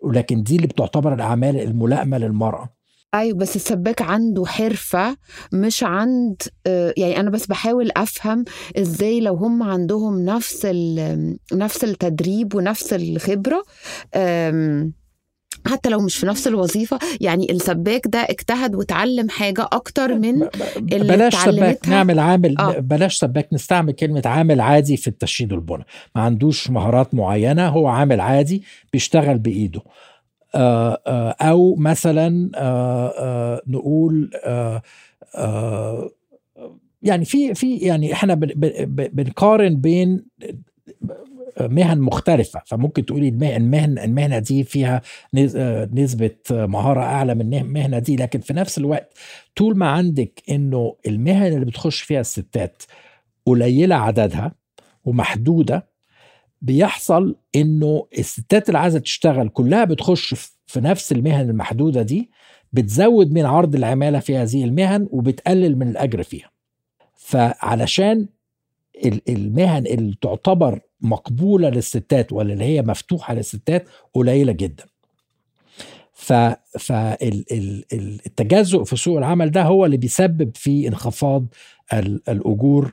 ولكن 0.00 0.42
دي 0.42 0.56
اللي 0.56 0.66
بتعتبر 0.66 1.14
الأعمال 1.14 1.60
الملائمة 1.60 2.18
للمرأة. 2.18 2.68
أيوه 3.14 3.38
بس 3.38 3.56
السباك 3.56 4.02
عنده 4.02 4.46
حرفة 4.46 5.16
مش 5.52 5.84
عند 5.84 6.42
آه، 6.66 6.94
يعني 6.96 7.20
أنا 7.20 7.30
بس 7.30 7.46
بحاول 7.46 7.90
أفهم 7.96 8.44
إزاي 8.78 9.20
لو 9.20 9.34
هم 9.34 9.62
عندهم 9.62 10.24
نفس 10.24 10.66
نفس 11.52 11.84
التدريب 11.84 12.54
ونفس 12.54 12.92
الخبرة 12.92 13.62
حتى 15.66 15.88
لو 15.88 16.00
مش 16.00 16.16
في 16.16 16.26
نفس 16.26 16.46
الوظيفة 16.46 16.98
يعني 17.20 17.52
السباك 17.52 18.06
ده 18.06 18.18
اجتهد 18.18 18.74
وتعلم 18.74 19.28
حاجة 19.28 19.68
أكتر 19.72 20.14
من 20.14 20.42
اللي 20.92 21.16
بلاش 21.16 21.34
سباك 21.34 21.88
نعمل 21.88 22.18
عامل 22.18 22.58
آه. 22.58 22.78
بلاش 22.78 23.16
سباك 23.16 23.48
نستعمل 23.52 23.92
كلمة 23.92 24.22
عامل 24.24 24.60
عادي 24.60 24.96
في 24.96 25.08
التشييد 25.08 25.52
والبنا. 25.52 25.84
ما 26.14 26.22
عندوش 26.22 26.70
مهارات 26.70 27.14
معينة 27.14 27.68
هو 27.68 27.86
عامل 27.86 28.20
عادي 28.20 28.62
بيشتغل 28.92 29.38
بإيده. 29.38 29.82
آه، 30.54 31.02
آه، 31.06 31.30
أو 31.40 31.74
مثلا 31.74 32.50
آه، 32.54 33.62
نقول 33.66 34.30
يعني 37.02 37.24
في 37.24 37.54
في 37.54 37.76
يعني 37.76 38.12
إحنا 38.12 38.34
بنقارن 38.34 39.76
بين 39.76 40.24
مهن 41.60 41.98
مختلفة. 42.00 42.62
فممكن 42.66 43.06
تقولي 43.06 43.28
المهنة 43.28 44.04
المهنة 44.04 44.38
دي 44.38 44.64
فيها 44.64 45.02
نسبة 45.94 46.30
مهارة 46.50 47.00
أعلى 47.00 47.34
من 47.34 47.54
المهنة 47.54 47.98
دي. 47.98 48.16
لكن 48.16 48.40
في 48.40 48.52
نفس 48.52 48.78
الوقت 48.78 49.12
طول 49.56 49.76
ما 49.76 49.88
عندك 49.88 50.42
إنه 50.50 50.96
المهن 51.06 51.52
اللي 51.52 51.64
بتخش 51.64 52.00
فيها 52.02 52.20
الستات 52.20 52.82
قليلة 53.46 53.94
عددها 53.94 54.52
ومحدودة 55.04 55.86
بيحصل 56.62 57.36
إنه 57.56 58.06
الستات 58.18 58.68
اللي 58.68 58.78
عايزة 58.78 58.98
تشتغل 58.98 59.48
كلها 59.48 59.84
بتخش 59.84 60.34
في 60.66 60.80
نفس 60.80 61.12
المهن 61.12 61.50
المحدودة 61.50 62.02
دي 62.02 62.30
بتزود 62.72 63.32
من 63.32 63.44
عرض 63.44 63.74
العمالة 63.74 64.18
في 64.18 64.36
هذه 64.36 64.64
المهن 64.64 65.08
وبتقلل 65.10 65.78
من 65.78 65.88
الأجر 65.88 66.22
فيها. 66.22 66.50
فعلشان 67.16 68.26
المهن 69.28 69.86
اللي 69.86 70.14
تعتبر 70.20 70.80
مقبولة 71.00 71.68
للستات 71.68 72.32
ولا 72.32 72.52
اللي 72.52 72.64
هي 72.64 72.82
مفتوحة 72.82 73.34
للستات 73.34 73.88
قليلة 74.14 74.52
جدا. 74.52 74.84
فالتجزؤ 77.72 78.84
في 78.84 78.96
سوق 78.96 79.18
العمل 79.18 79.50
ده 79.50 79.62
هو 79.62 79.84
اللي 79.86 79.96
بيسبب 79.96 80.50
في 80.56 80.88
انخفاض 80.88 81.46
الأجور 82.28 82.92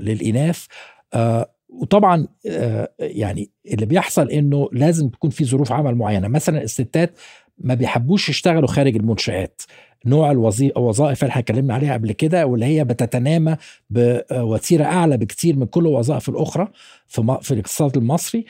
للإناث. 0.00 0.66
آه، 1.14 1.50
وطبعا 1.68 2.26
آه، 2.46 2.92
يعني 2.98 3.50
اللي 3.66 3.86
بيحصل 3.86 4.30
إنه 4.30 4.68
لازم 4.72 5.08
تكون 5.08 5.30
في 5.30 5.44
ظروف 5.44 5.72
عمل 5.72 5.94
معينة. 5.94 6.28
مثلا 6.28 6.62
الستات 6.62 7.18
ما 7.58 7.74
بيحبوش 7.74 8.28
يشتغلوا 8.28 8.68
خارج 8.68 8.96
المنشآت. 8.96 9.62
نوع 10.06 10.30
الوظائف 10.30 11.24
اللي 11.24 11.34
اتكلمنا 11.38 11.74
عليها 11.74 11.92
قبل 11.94 12.12
كده 12.12 12.46
واللي 12.46 12.66
هي 12.66 12.84
بتتنامى 12.84 13.56
بوتيره 13.90 14.84
أعلى 14.84 15.16
بكتير 15.16 15.56
من 15.56 15.66
كل 15.66 15.80
الوظائف 15.86 16.28
الأخرى 16.28 16.68
في 17.06 17.38
في 17.42 17.54
الاقتصاد 17.54 17.96
المصري. 17.96 18.44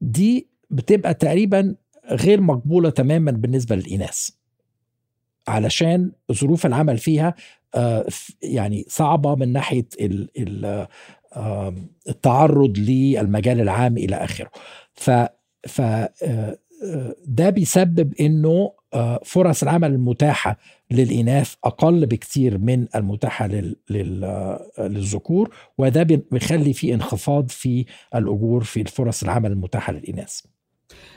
دي 0.00 0.46
بتبقى 0.70 1.14
تقريبا 1.14 1.74
غير 2.10 2.40
مقبولة 2.40 2.90
تماما 2.90 3.30
بالنسبة 3.30 3.76
للإناث. 3.76 4.28
علشان 5.48 6.12
ظروف 6.32 6.66
العمل 6.66 6.98
فيها 6.98 7.34
آه، 7.74 8.06
يعني 8.42 8.84
صعبة 8.88 9.34
من 9.34 9.52
ناحية 9.52 9.86
ال- 10.00 10.28
ال- 10.38 10.86
آه، 11.36 11.74
التعرض 12.08 12.78
للمجال 12.78 13.60
العام 13.60 13.96
إلى 13.98 14.16
آخره. 14.16 14.50
ف 14.94 15.10
ف 15.68 15.80
آه، 15.80 16.08
آه، 16.22 17.14
ده 17.26 17.50
بيسبب 17.50 18.14
إنه 18.20 18.48
آه، 18.50 18.74
فرص 19.24 19.62
العمل 19.62 19.90
المتاحة 19.92 20.58
للإناث 20.90 21.54
أقل 21.64 22.06
بكتير 22.06 22.58
من 22.58 22.86
المتاحة 22.94 23.46
لل- 23.46 23.76
لل- 23.90 24.58
للذكور 24.78 25.54
وده 25.78 26.02
بي- 26.02 26.24
بيخلي 26.30 26.72
في 26.72 26.94
انخفاض 26.94 27.48
في 27.50 27.84
الأجور 28.14 28.64
في 28.64 28.84
فرص 28.84 29.22
العمل 29.22 29.52
المتاحة 29.52 29.92
للإناث. 29.92 30.40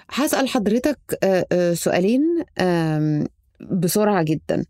هسأل 0.09 0.47
حضرتك 0.49 0.99
آه، 1.23 1.45
آه، 1.51 1.73
سؤالين 1.73 2.21
آم، 2.59 3.25
بسرعة 3.71 4.23
جدا. 4.23 4.65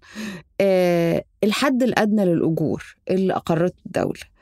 آه، 0.62 1.24
الحد 1.44 1.84
الأدنى 1.84 2.26
للأجور 2.26 2.96
اللي 3.10 3.34
أقرته 3.34 3.76
الدولة 3.86 4.20
آه، 4.20 4.35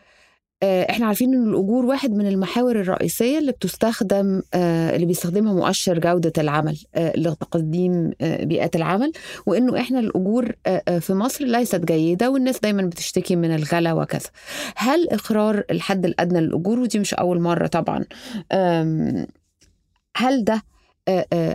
إحنا 0.63 1.05
عارفين 1.05 1.33
إن 1.33 1.49
الأجور 1.49 1.85
واحد 1.85 2.11
من 2.11 2.27
المحاور 2.27 2.79
الرئيسية 2.79 3.39
اللي 3.39 3.51
بتستخدم 3.51 4.41
آه، 4.53 4.95
اللي 4.95 5.05
بيستخدمها 5.05 5.53
مؤشر 5.53 5.99
جودة 5.99 6.33
العمل 6.37 6.77
آه، 6.95 7.13
لتقديم 7.17 8.11
آه، 8.21 8.43
بيئات 8.43 8.75
العمل 8.75 9.11
وإنه 9.45 9.79
إحنا 9.79 9.99
الأجور 9.99 10.51
آه، 10.65 10.81
آه، 10.87 10.99
في 10.99 11.13
مصر 11.13 11.45
ليست 11.45 11.85
جيدة 11.85 12.29
والناس 12.29 12.59
دايما 12.59 12.81
بتشتكي 12.81 13.35
من 13.35 13.55
الغلا 13.55 13.93
وكذا. 13.93 14.29
هل 14.75 15.09
إقرار 15.09 15.63
الحد 15.71 16.05
الأدنى 16.05 16.41
للأجور؟ 16.41 16.79
ودي 16.79 16.99
مش 16.99 17.13
أول 17.13 17.39
مرة 17.41 17.67
طبعا. 17.67 18.05
هل 20.17 20.43
ده 20.43 20.53
آه، 20.53 20.57
آه، 20.57 20.61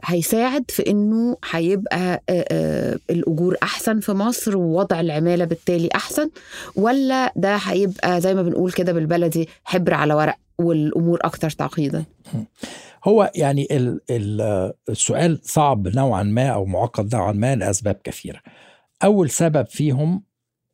هيساعد 0.04 0.64
في 0.70 0.90
إنه 0.90 1.36
هيبقى 1.50 2.22
آه، 2.28 2.44
آه، 2.50 2.98
الأجور 3.10 3.56
أحسن 3.62 4.00
في 4.00 4.12
مصر 4.12 4.56
ووضع 4.56 5.00
العمالة 5.00 5.44
بالتالي 5.44 5.88
أحسن 5.94 6.30
ولا 6.76 7.32
ده 7.36 7.56
هيبقى 7.56 8.20
زي 8.20 8.34
ما 8.34 8.42
بنقول 8.42 8.72
كده 8.72 8.92
بالبلدي 8.92 9.48
حبر 9.64 9.94
على 9.94 10.14
ورق 10.14 10.36
والأمور 10.58 11.18
أكتر 11.22 11.50
تعقيدا؟ 11.50 12.04
هو 13.04 13.30
يعني 13.34 13.68
ال- 13.70 14.00
ال- 14.10 14.72
السؤال 14.88 15.40
صعب 15.42 15.88
نوعا 15.88 16.22
ما 16.22 16.46
أو 16.48 16.64
معقد 16.64 17.14
نوعا 17.14 17.32
ما 17.32 17.56
لأسباب 17.56 17.96
كثيرة. 18.04 18.40
أول 19.04 19.30
سبب 19.30 19.66
فيهم 19.66 20.22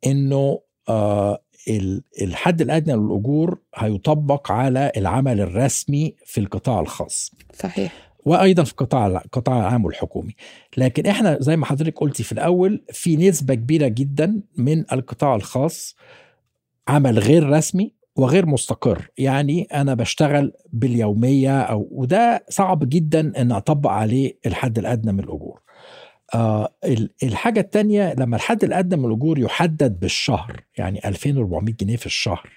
إنه 0.07 0.61
آه، 0.89 1.43
ال- 1.69 2.03
الحد 2.23 2.61
الأدنى 2.61 2.97
للأجور 2.97 3.59
هيطبق 3.75 4.53
على 4.53 4.93
العمل 4.97 5.41
الرسمي 5.41 6.15
في 6.27 6.41
القطاع 6.41 6.81
الخاص. 6.81 7.33
صحيح. 7.63 8.14
وأيضا 8.25 8.65
في 8.65 8.71
القطاع 8.71 9.07
القطاع 9.07 9.59
العام 9.61 9.85
والحكومي. 9.85 10.37
لكن 10.77 11.07
إحنا 11.07 11.39
زي 11.41 11.57
ما 11.57 11.67
حضرتك 11.67 11.99
قلتي 11.99 12.23
في 12.23 12.33
الأول 12.33 12.83
في 12.93 13.17
نسبة 13.17 13.55
كبيرة 13.55 13.89
جدا 13.89 14.41
من 14.57 14.85
القطاع 14.93 15.35
الخاص 15.35 15.97
عمل 16.89 17.19
غير 17.19 17.49
رسمي 17.51 17.93
وغير 18.17 18.47
مستقر. 18.47 19.09
يعني 19.19 19.63
أنا 19.63 19.95
بشتغل 19.95 20.53
باليومية 20.73 21.61
أو 21.61 21.89
وده 21.91 22.45
صعب 22.49 22.89
جدا 22.89 23.33
إن 23.41 23.53
أطبق 23.53 23.91
عليه 23.91 24.39
الحد 24.47 24.79
الأدنى 24.79 25.13
من 25.13 25.21
الأجور. 25.21 25.61
آه 26.35 26.75
ال- 26.85 27.11
الحاجة 27.23 27.61
الثانية 27.61 28.15
لما 28.19 28.37
الحد 28.37 28.65
الأدنى 28.65 29.01
من 29.03 29.09
الأجور 29.09 29.39
يحدد 29.39 30.01
بالشهر 30.01 30.61
يعني 30.79 31.09
2400 31.09 31.75
جنيه 31.81 31.97
في 31.97 32.07
الشهر. 32.07 32.51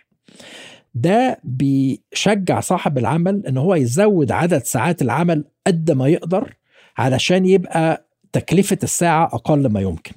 ده 1.02 1.40
بيشجع 1.44 2.60
صاحب 2.60 2.98
العمل 2.98 3.46
إن 3.48 3.58
هو 3.58 3.76
يزود 3.76 4.32
عدد 4.32 4.64
ساعات 4.64 5.02
العمل 5.02 5.44
قد 5.68 5.92
ما 5.92 6.08
يقدر 6.08 6.54
علشان 6.98 7.46
يبقى 7.46 8.06
تكلفة 8.32 8.78
الساعة 8.84 9.26
أقل 9.26 9.68
ما 9.68 9.82
يمكن. 9.82 10.12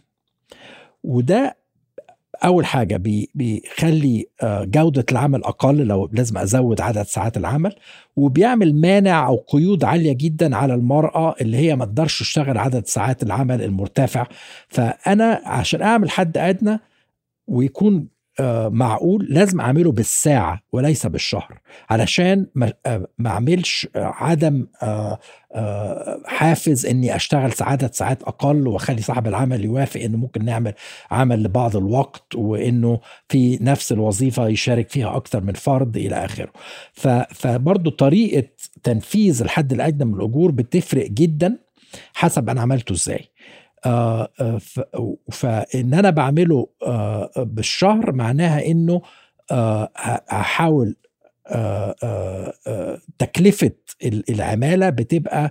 وده 1.04 1.56
أول 2.44 2.66
حاجة 2.66 2.96
بي- 2.96 3.30
بيخلي 3.34 4.26
آه، 4.42 4.64
جودة 4.64 5.04
العمل 5.12 5.44
أقل 5.44 5.76
لو 5.76 6.08
لازم 6.12 6.38
أزود 6.38 6.80
عدد 6.80 7.02
ساعات 7.02 7.36
العمل 7.36 7.74
وبيعمل 8.16 8.74
مانع 8.74 9.26
أو 9.26 9.36
قيود 9.48 9.84
عالية 9.84 10.12
جدا 10.12 10.56
على 10.56 10.74
المرأة 10.74 11.34
اللي 11.40 11.56
هي 11.56 11.76
ما 11.76 11.84
تقدرش 11.84 12.18
تشتغل 12.18 12.58
عدد 12.58 12.86
ساعات 12.86 13.22
العمل 13.22 13.62
المرتفع. 13.62 14.26
فأنا 14.68 15.42
عشان 15.44 15.82
أعمل 15.82 16.10
حد 16.10 16.38
أدنى 16.38 16.78
ويكون 17.46 18.06
معقول 18.70 19.26
لازم 19.30 19.60
أعمله 19.60 19.92
بالساعة 19.92 20.62
وليس 20.72 21.06
بالشهر. 21.06 21.60
علشان 21.90 22.46
ما 22.54 22.72
آه، 22.86 23.06
أعملش 23.26 23.88
آه، 23.96 24.14
عدم 24.16 24.66
آه، 24.82 25.18
آه، 25.54 26.20
حافز 26.26 26.86
إني 26.86 27.16
أشتغل 27.16 27.52
عدد 27.60 27.94
ساعات 27.94 28.22
أقل 28.22 28.68
وأخلي 28.68 29.02
صاحب 29.02 29.26
العمل 29.26 29.64
يوافق 29.64 30.00
إنه 30.00 30.18
ممكن 30.18 30.44
نعمل 30.44 30.74
عمل 31.10 31.42
لبعض 31.42 31.76
الوقت 31.76 32.34
وإنه 32.34 33.00
في 33.28 33.58
نفس 33.60 33.92
الوظيفة 33.92 34.48
يشارك 34.48 34.90
فيها 34.90 35.16
أكتر 35.16 35.44
من 35.44 35.52
فرد 35.52 35.96
إلى 35.96 36.24
آخره. 36.24 36.52
فبرضه 37.30 37.90
طريقة 37.90 38.48
تنفيذ 38.82 39.42
الحد 39.42 39.72
الادنى 39.72 40.04
من 40.04 40.14
الاجور 40.14 40.50
بتفرق 40.50 41.06
جدا 41.06 41.58
حسب 42.14 42.50
أنا 42.50 42.60
عملته 42.60 42.92
إزاي. 42.92 43.14
آه، 43.14 43.24
آه، 43.24 43.29
فإن 45.32 45.94
أنا 45.94 46.10
بعمله 46.10 46.68
آه، 46.82 47.30
بالشهر 47.36 48.12
معناها 48.12 48.66
إنه 48.66 49.02
آه، 49.50 49.90
هحاول 50.28 50.96
آه، 51.46 51.94
آه، 52.02 52.52
آه، 52.66 52.98
تكلفة 53.18 53.70
ال- 54.04 54.30
العمالة 54.30 54.90
بتبقى 54.90 55.44
آه، 55.44 55.50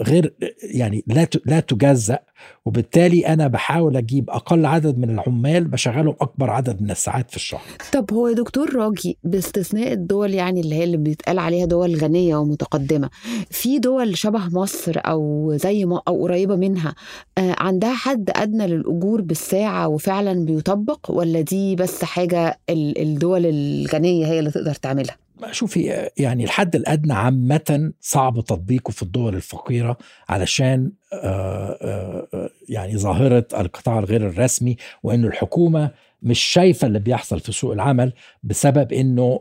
غير 0.00 0.34
يعني 0.62 1.04
لا 1.06 1.28
لا 1.46 1.60
تجزأ. 1.60 2.18
وبالتالي 2.66 3.26
أنا 3.26 3.46
بحاول 3.48 3.96
أجيب 3.96 4.30
أقل 4.30 4.66
عدد 4.66 4.98
من 4.98 5.10
العمال 5.10 5.64
بشغلهم 5.64 6.14
أكبر 6.20 6.50
عدد 6.50 6.82
من 6.82 6.90
الساعات 6.90 7.30
في 7.30 7.36
الشهر. 7.36 7.60
طب 7.92 8.12
هو 8.12 8.28
يا 8.28 8.34
دكتور 8.34 8.74
راجي 8.76 9.18
باستثناء 9.24 9.92
الدول 9.92 10.34
يعني 10.34 10.60
اللي 10.60 10.74
هي 10.74 10.84
اللي 10.84 10.96
بيتقال 10.96 11.38
عليها 11.38 11.66
دول 11.66 11.96
غنية 11.96 12.36
ومتقدمة 12.36 13.10
في 13.50 13.78
دول 13.78 14.16
شبه 14.18 14.48
مصر 14.48 14.92
أو 14.96 15.52
زي 15.56 15.84
ما 15.84 16.00
أو 16.08 16.22
قريبة 16.22 16.56
منها 16.56 16.94
آه، 17.38 17.54
عندها 17.58 17.94
حد 17.94 18.30
أدنى 18.36 18.66
للأجور 18.66 19.20
بالساعة 19.20 19.88
وفعلا 19.88 20.44
بيطبق 20.44 21.10
ولا 21.10 21.40
دي 21.40 21.76
بس 21.76 22.04
حاجة 22.04 22.58
ال- 22.70 22.98
الدول 23.02 23.46
الغنية 23.46 24.26
هي 24.26 24.38
اللي 24.38 24.50
تقدر 24.50 24.74
تعملها؟ 24.74 25.16
شوفي 25.50 26.10
يعني 26.16 26.44
الحد 26.44 26.76
الأدنى 26.76 27.12
عامة 27.12 27.92
صعب 28.00 28.40
تطبيقه 28.40 28.90
في 28.90 29.02
الدول 29.02 29.34
الفقيرة 29.34 29.96
علشان 30.28 30.92
آه، 31.12 31.78
آه، 31.82 32.28
آه، 32.34 32.50
يعني 32.68 32.98
ظاهرة 32.98 33.46
القطاع 33.54 33.98
الغير 33.98 34.26
الرسمي 34.26 34.76
وان 35.02 35.24
الحكومة 35.24 35.90
مش 36.22 36.40
شايفة 36.40 36.86
اللي 36.86 36.98
بيحصل 36.98 37.40
في 37.40 37.52
سوق 37.52 37.72
العمل 37.72 38.12
بسبب 38.42 38.92
إنه 38.92 39.40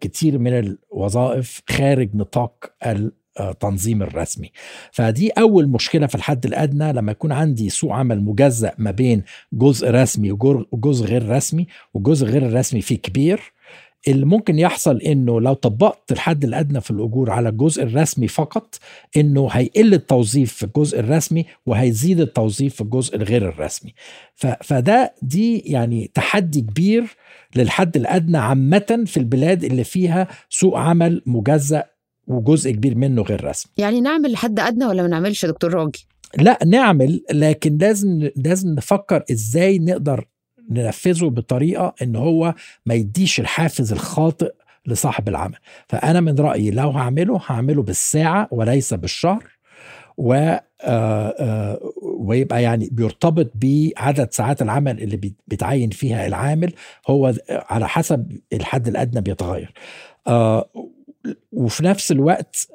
كتير 0.00 0.38
من 0.38 0.52
الوظائف 0.58 1.62
خارج 1.68 2.10
نطاق 2.14 2.72
التنظيم 3.40 4.02
الرسمي. 4.02 4.52
فدي 4.92 5.30
أول 5.30 5.68
مشكلة 5.68 6.06
في 6.06 6.14
الحد 6.14 6.46
الأدنى 6.46 6.92
لما 6.92 7.12
يكون 7.12 7.32
عندي 7.32 7.70
سوق 7.70 7.92
عمل 7.92 8.20
مجزأ 8.20 8.72
ما 8.78 8.90
بين 8.90 9.22
جزء 9.52 9.90
رسمي 9.90 10.32
وجزء 10.72 11.06
غير 11.06 11.28
رسمي 11.28 11.66
والجزء 11.94 12.26
غير 12.26 12.46
الرسمي 12.46 12.80
فيه 12.80 12.98
كبير 12.98 13.52
اللي 14.08 14.26
ممكن 14.26 14.58
يحصل 14.58 14.96
إنه 14.96 15.40
لو 15.40 15.52
طبقت 15.52 16.12
الحد 16.12 16.44
الأدنى 16.44 16.80
في 16.80 16.90
الأجور 16.90 17.30
على 17.30 17.48
الجزء 17.48 17.82
الرسمي 17.82 18.28
فقط 18.28 18.78
إنه 19.16 19.48
هيقل 19.50 19.94
التوظيف 19.94 20.52
في 20.52 20.62
الجزء 20.64 21.00
الرسمي 21.00 21.46
وهيزيد 21.66 22.20
التوظيف 22.20 22.74
في 22.74 22.80
الجزء 22.80 23.16
الغير 23.16 23.48
الرسمي. 23.48 23.94
فده 24.62 25.14
دي 25.22 25.58
يعني 25.58 26.10
تحدي 26.14 26.60
كبير 26.60 27.04
للحد 27.56 27.96
الأدنى 27.96 28.38
عامة 28.38 29.04
في 29.06 29.16
البلاد 29.16 29.64
اللي 29.64 29.84
فيها 29.84 30.28
سوق 30.50 30.78
عمل 30.78 31.22
مجزأ 31.26 31.84
وجزء 32.26 32.70
كبير 32.70 32.94
منه 32.94 33.22
غير 33.22 33.44
رسمي. 33.44 33.72
يعني 33.78 34.00
نعمل 34.00 34.36
حد 34.36 34.60
أدنى 34.60 34.86
ولا 34.86 35.02
ما 35.02 35.08
نعملش 35.08 35.44
يا 35.44 35.48
دكتور 35.48 35.74
راجي؟ 35.74 36.06
لا 36.38 36.58
نعمل 36.66 37.22
لكن 37.32 37.78
لازم 37.78 38.30
لازم 38.36 38.74
نفكر 38.74 39.24
إزاي 39.30 39.78
نقدر 39.78 40.24
ننفذه 40.70 41.24
بطريقة 41.30 41.94
إن 42.02 42.16
هو 42.16 42.54
ما 42.86 42.94
يديش 42.94 43.40
الحافز 43.40 43.92
الخاطئ 43.92 44.52
لصاحب 44.86 45.28
العمل. 45.28 45.56
فأنا 45.88 46.20
من 46.20 46.38
رأيي 46.38 46.70
لو 46.70 46.90
هعمله 46.90 47.40
هعمله 47.46 47.82
بالساعة 47.82 48.48
وليس 48.50 48.94
بالشهر 48.94 49.44
و 50.16 50.32
آه، 50.34 51.34
آه، 51.40 51.80
ويبقى 52.02 52.62
يعني 52.62 52.88
بيرتبط 52.92 53.50
بعدد 53.54 54.28
ساعات 54.32 54.62
العمل 54.62 55.02
اللي 55.02 55.16
بي- 55.16 55.34
بيتعين 55.46 55.90
فيها 55.90 56.26
العامل 56.26 56.72
هو 57.08 57.34
على 57.50 57.88
حسب 57.88 58.38
الحد 58.52 58.88
الأدنى 58.88 59.20
بيتغير. 59.20 59.72
آه، 60.26 60.68
وفي 61.52 61.84
نفس 61.84 62.12
الوقت 62.12 62.68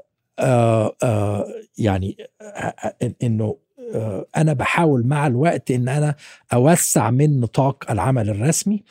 يعني 1.77 2.17
إنه 3.23 3.55
أنا 4.37 4.53
بحاول 4.53 5.07
مع 5.07 5.27
الوقت 5.27 5.71
إن 5.71 5.89
أنا 5.89 6.15
أوسع 6.53 7.11
من 7.11 7.39
نطاق 7.39 7.91
العمل 7.91 8.29
الرسمي 8.29 8.83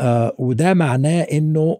آه، 0.00 0.34
وده 0.38 0.74
معناه 0.74 1.22
إنه 1.22 1.78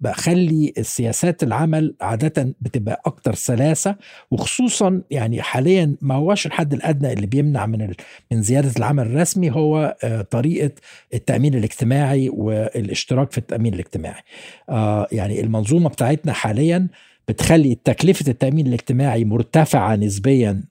بخلي 0.00 0.72
السياسات 0.78 1.42
العمل 1.42 1.94
عادة 2.00 2.54
بتبقى 2.60 3.02
أكتر 3.06 3.34
سلاسة 3.34 3.96
وخصوصا 4.30 5.02
يعني 5.10 5.42
حاليا 5.42 5.96
ما 6.00 6.14
هوش 6.14 6.46
الحد 6.46 6.72
الأدنى 6.72 7.12
اللي 7.12 7.26
بيمنع 7.26 7.66
من 7.66 7.82
ال- 7.82 7.96
من 8.32 8.42
زيادة 8.42 8.70
العمل 8.78 9.06
الرسمي 9.06 9.50
هو 9.50 9.96
آه، 10.04 10.22
طريقة 10.22 10.70
التأمين 11.14 11.54
الاجتماعي 11.54 12.28
والاشتراك 12.28 13.32
في 13.32 13.38
التأمين 13.38 13.74
الاجتماعي. 13.74 14.22
آه، 14.68 15.06
يعني 15.12 15.40
المنظومة 15.40 15.88
بتاعتنا 15.88 16.32
حاليا 16.32 16.88
بتخلي 17.28 17.74
تكلفة 17.84 18.30
التأمين 18.30 18.66
الاجتماعي 18.66 19.24
مرتفعة 19.24 19.96
نسبيا 19.96 20.62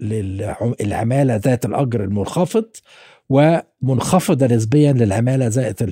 للعمالة 0.00 1.36
ذات 1.36 1.64
الأجر 1.64 2.04
المنخفض 2.04 2.64
ومنخفضة 3.30 4.46
نسبيا 4.46 4.92
للعمالة 4.92 5.46
ذات 5.46 5.82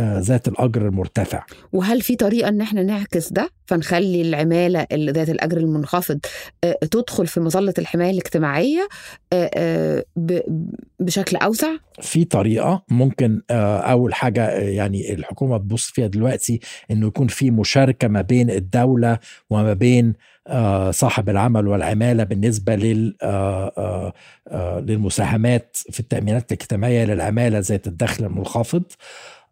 ذات 0.00 0.48
الأجر 0.48 0.88
المرتفع 0.88 1.44
وهل 1.72 2.00
في 2.00 2.16
طريقة 2.16 2.48
إن 2.48 2.60
إحنا 2.60 2.82
نعكس 2.82 3.32
ده 3.32 3.50
فنخلي 3.66 4.22
العمالة 4.22 4.86
اللي 4.92 5.12
ذات 5.12 5.30
الأجر 5.30 5.56
المنخفض 5.56 6.20
آه، 6.64 6.78
تدخل 6.90 7.26
في 7.26 7.40
مظلة 7.40 7.74
الحماية 7.78 8.10
الاجتماعية 8.10 8.88
آه، 9.32 9.50
آه، 9.54 10.04
بشكل 11.00 11.36
أوسع؟ 11.36 11.68
في 12.00 12.24
طريقة 12.24 12.84
ممكن 12.90 13.42
أول 13.50 14.14
حاجة 14.14 14.44
آه، 14.44 14.60
يعني 14.60 15.12
الحكومة 15.14 15.56
بتبص 15.56 15.90
فيها 15.90 16.06
دلوقتي 16.06 16.60
إنه 16.90 17.06
يكون 17.06 17.26
في 17.26 17.50
مشاركة 17.50 18.08
ما 18.08 18.20
بين 18.20 18.50
الدولة 18.50 19.18
وما 19.50 19.72
بين 19.72 20.14
صاحب 20.90 21.28
العمل 21.28 21.68
والعمالة 21.68 22.24
بالنسبة 22.24 22.74
لل 22.76 23.16
آه، 23.22 23.72
آه، 23.78 24.12
آه، 24.48 24.80
للمساهمات 24.80 25.76
في 25.90 26.00
التأمينات 26.00 26.52
الاجتماعية 26.52 27.04
للعمالة 27.04 27.58
ذات 27.58 27.86
الدخل 27.86 28.24
المنخفض. 28.24 28.82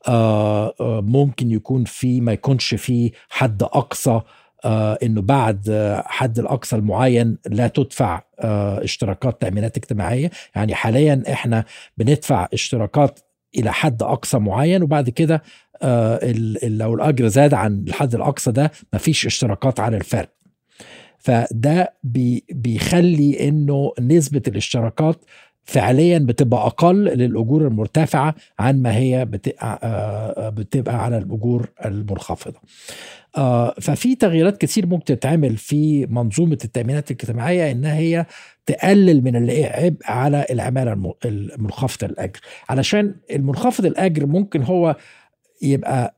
آه، 0.09 0.75
آه، 0.81 1.01
ممكن 1.01 1.51
يكون 1.51 1.85
في 1.85 2.21
ما 2.21 2.33
يكونش 2.33 2.75
في 2.75 3.13
حد 3.29 3.63
أقصى 3.63 4.21
آه، 4.65 4.99
إنه 5.03 5.23
بعد 5.23 5.69
آه، 5.71 6.05
حد 6.07 6.39
الأقصى 6.39 6.77
المعين 6.77 7.39
لا 7.47 7.67
تدفع 7.67 8.23
آه، 8.41 8.85
اشتراكات 8.85 9.41
تأمينات 9.41 9.77
اجتماعية. 9.77 10.31
يعني 10.55 10.75
حاليا 10.75 11.23
إحنا 11.33 11.65
بندفع 11.99 12.49
اشتراكات 12.53 13.21
إلى 13.59 13.73
حد 13.73 14.03
أقصى 14.03 14.39
معين 14.39 14.83
وبعد 14.83 15.11
كده 15.11 15.43
آه، 15.83 16.33
لو 16.63 16.95
الأجر 16.95 17.29
زاد 17.29 17.55
عن 17.55 17.85
الحد 17.89 18.15
الأقصى 18.15 18.53
ده 18.53 18.71
مفيش 18.95 19.27
اشتراكات 19.27 19.81
على 19.81 19.97
الفرق. 19.97 20.29
فده 21.21 21.93
بي 22.05 22.45
بيخلي 22.53 23.49
إنه 23.49 23.93
نسبة 24.01 24.43
الاشتراكات 24.49 25.25
فعليا 25.65 26.19
بتبقى 26.19 26.67
أقل 26.67 27.05
للأجور 27.05 27.67
المرتفعة 27.67 28.35
عن 28.59 28.83
ما 28.83 28.97
هي 28.97 29.25
بتبقى, 29.25 31.05
على 31.05 31.19
الأجور 31.19 31.69
المنخفضة. 31.85 32.61
ففي 33.81 34.15
تغييرات 34.15 34.57
كتير 34.61 34.87
ممكن 34.87 35.05
تتعمل 35.05 35.57
في 35.57 36.07
منظومة 36.07 36.59
التأمينات 36.65 37.11
الاجتماعية 37.11 37.71
انها 37.73 37.97
هي 37.97 38.27
تقلل 38.67 39.25
من 39.25 39.37
العبء 39.37 39.97
على 40.05 40.47
العمالة 40.51 40.93
الم- 40.93 41.13
المنخفضة 41.25 42.07
الأجر 42.07 42.41
علشان 42.69 43.15
المنخفض 43.31 43.87
الأجر 43.87 44.27
ممكن 44.27 44.63
هو 44.63 44.97
يبقى 45.63 46.15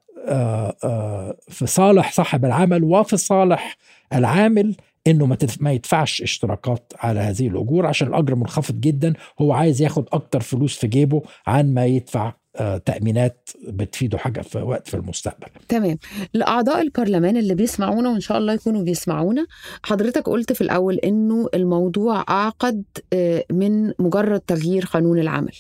في 1.49 1.67
صالح 1.67 2.13
صاحب 2.13 2.45
العمل 2.45 2.85
وفي 2.85 3.17
صالح 3.17 3.77
العامل 4.13 4.77
إنه 5.07 5.27
ما 5.27 5.37
ما 5.61 5.73
يدفعش 5.73 6.23
اشتراكات 6.23 6.93
على 6.99 7.21
هذه 7.21 7.49
الأجور 7.49 7.87
عشان 7.87 8.09
الأجر 8.09 8.35
منخفض 8.35 8.81
جدا 8.81 9.13
هو 9.41 9.53
عايز 9.53 9.83
ياخد 9.83 10.09
أكتر 10.13 10.41
فلوس 10.41 10.77
في 10.79 10.87
جيبه 10.87 11.23
عن 11.47 11.75
ما 11.75 11.87
يدفع 11.87 12.33
آه، 12.57 12.77
تأمينات 12.79 13.51
بتفيده 13.69 14.19
حاجة 14.19 14.41
في 14.41 14.59
وقت 14.59 14.89
في 14.89 14.95
المستقبل. 14.95 15.47
تمام. 15.69 15.99
لأعضاء 16.35 16.81
البرلمان 16.83 17.37
اللي 17.37 17.55
بيسمعونا 17.55 18.11
وإن 18.11 18.21
شاء 18.21 18.39
الله 18.39 18.53
يكونوا 18.53 18.83
بيسمعونا 18.83 19.47
حضرتك 19.83 20.29
قلت 20.29 20.53
في 20.53 20.61
الأول 20.61 20.95
إنه 20.95 21.49
الموضوع 21.55 22.25
أعقد 22.29 22.83
آه، 23.13 23.45
من 23.53 23.93
مجرد 23.99 24.41
تغيير 24.41 24.85
قانون 24.85 25.19
العمل. 25.19 25.53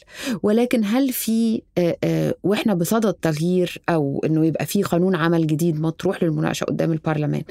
ولكن 0.43 0.85
هل 0.85 1.13
في 1.13 1.63
آه، 1.79 2.35
وإحنا 2.43 2.75
بصدد 2.75 3.13
تغيير 3.15 3.83
أو 3.89 4.23
إنه 4.27 4.47
يبقى 4.47 4.67
في 4.67 4.83
قانون 4.83 5.15
عمل 5.15 5.47
جديد 5.47 5.81
مطروح 5.81 6.23
للمناقشة 6.23 6.65
قدام 6.65 6.93
البرلمان 6.93 7.43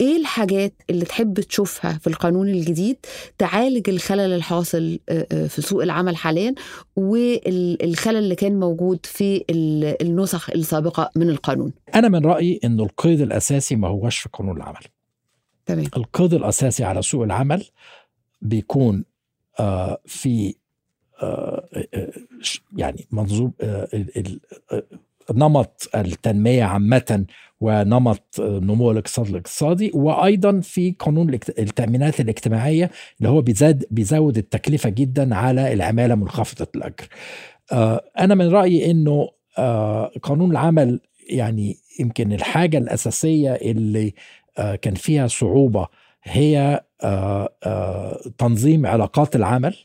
إيه 0.00 0.16
الحاجات 0.16 0.72
اللي 0.90 1.04
تحب 1.04 1.40
تشوفها 1.40 1.98
في 2.00 2.06
القانون 2.06 2.48
الجديد 2.48 2.96
تعالج 3.38 3.88
الخلل 3.90 4.32
الحاصل 4.32 4.98
في 5.48 5.62
سوق 5.62 5.82
العمل 5.82 6.16
حاليا 6.16 6.54
والخلل 6.96 8.16
اللي 8.16 8.34
كان 8.34 8.58
موجود 8.60 8.83
في 9.02 9.44
ال- 9.50 10.02
النسخ 10.02 10.50
السابقة 10.50 11.10
من 11.16 11.28
القانون. 11.30 11.72
أنا 11.94 12.08
من 12.08 12.26
رأيي 12.26 12.60
إنه 12.64 12.82
القيد 12.82 13.20
الأساسي 13.20 13.76
ما 13.76 13.88
هوش 13.88 14.18
في 14.18 14.28
قانون 14.32 14.56
العمل. 14.56 14.80
تمام. 15.66 15.86
القيد 15.96 16.34
الأساسي 16.34 16.84
على 16.84 17.02
سوق 17.02 17.22
العمل 17.24 17.64
بيكون 18.42 19.04
آه، 19.60 19.98
في 20.06 20.54
آه، 21.22 21.68
آه، 21.94 22.12
يعني 22.76 23.06
منظوم 23.10 23.52
آه، 23.60 23.88
نمط 25.32 25.88
التنمية 25.94 26.64
عامة 26.64 27.24
ونمط 27.60 28.40
نمو 28.40 28.90
الاقتصاد 28.90 29.26
الاقتصادي 29.28 29.90
وأيضا 29.94 30.60
في 30.60 30.94
قانون 30.98 31.34
التأمينات 31.34 32.20
الاجتماعية 32.20 32.90
اللي 33.18 33.28
هو 33.28 33.40
بيزاد 33.40 33.84
بيزود 33.90 34.38
التكلفة 34.38 34.88
جدا 34.90 35.34
على 35.34 35.72
العمالة 35.72 36.14
منخفضة 36.14 36.66
الأجر. 36.76 37.06
آه، 37.72 38.04
أنا 38.18 38.34
من 38.34 38.48
رأيي 38.48 38.90
أنه 38.90 39.28
آه، 39.58 40.12
قانون 40.22 40.50
العمل 40.50 41.00
يعني 41.30 41.76
يمكن 42.00 42.32
الحاجة 42.32 42.78
الأساسية 42.78 43.52
اللي 43.52 44.14
آه، 44.58 44.74
كان 44.74 44.94
فيها 44.94 45.26
صعوبة 45.26 45.88
هي 46.24 46.84
تنظيم 48.38 48.86
علاقات 48.86 49.36
العمل 49.36 49.76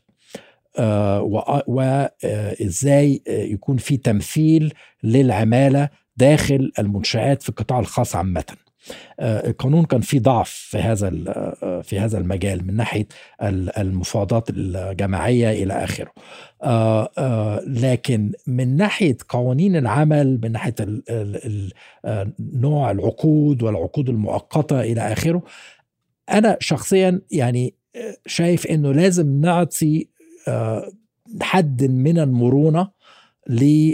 وازاي 1.66 3.22
يكون 3.28 3.76
في 3.76 3.96
تمثيل 3.96 4.74
للعمالة 5.02 5.88
داخل 6.16 6.72
المنشآت 6.78 7.42
في 7.42 7.48
القطاع 7.48 7.78
الخاص 7.78 8.16
عامة. 8.16 8.44
آه، 9.20 9.48
القانون 9.48 9.84
كان 9.84 10.00
فيه 10.00 10.20
ضعف 10.20 10.48
في 10.50 10.78
هذا 10.78 11.12
آه، 11.28 11.80
في 11.80 11.98
هذا 11.98 12.18
المجال 12.18 12.66
من 12.66 12.76
ناحية 12.76 13.06
ال- 13.42 13.78
المفاوضات 13.78 14.50
الجماعية 14.50 15.62
إلى 15.64 15.84
آخره. 15.84 16.12
آه، 16.62 17.60
لكن 17.66 18.32
من 18.46 18.76
ناحية 18.76 19.16
قوانين 19.28 19.76
العمل 19.76 20.40
من 20.42 20.52
ناحية 20.52 20.74
نوع 22.40 22.90
العقود 22.90 23.62
والعقود 23.62 24.08
المؤقتة 24.08 24.80
إلى 24.80 25.00
آخره 25.12 25.42
أنا 26.30 26.56
شخصيا 26.60 27.20
يعني 27.30 27.74
شايف 28.26 28.66
إنه 28.66 28.92
لازم 28.92 29.40
نعطي 29.40 30.08
حد 31.42 31.84
من 31.84 32.18
المرونة 32.18 32.88
ل 33.48 33.92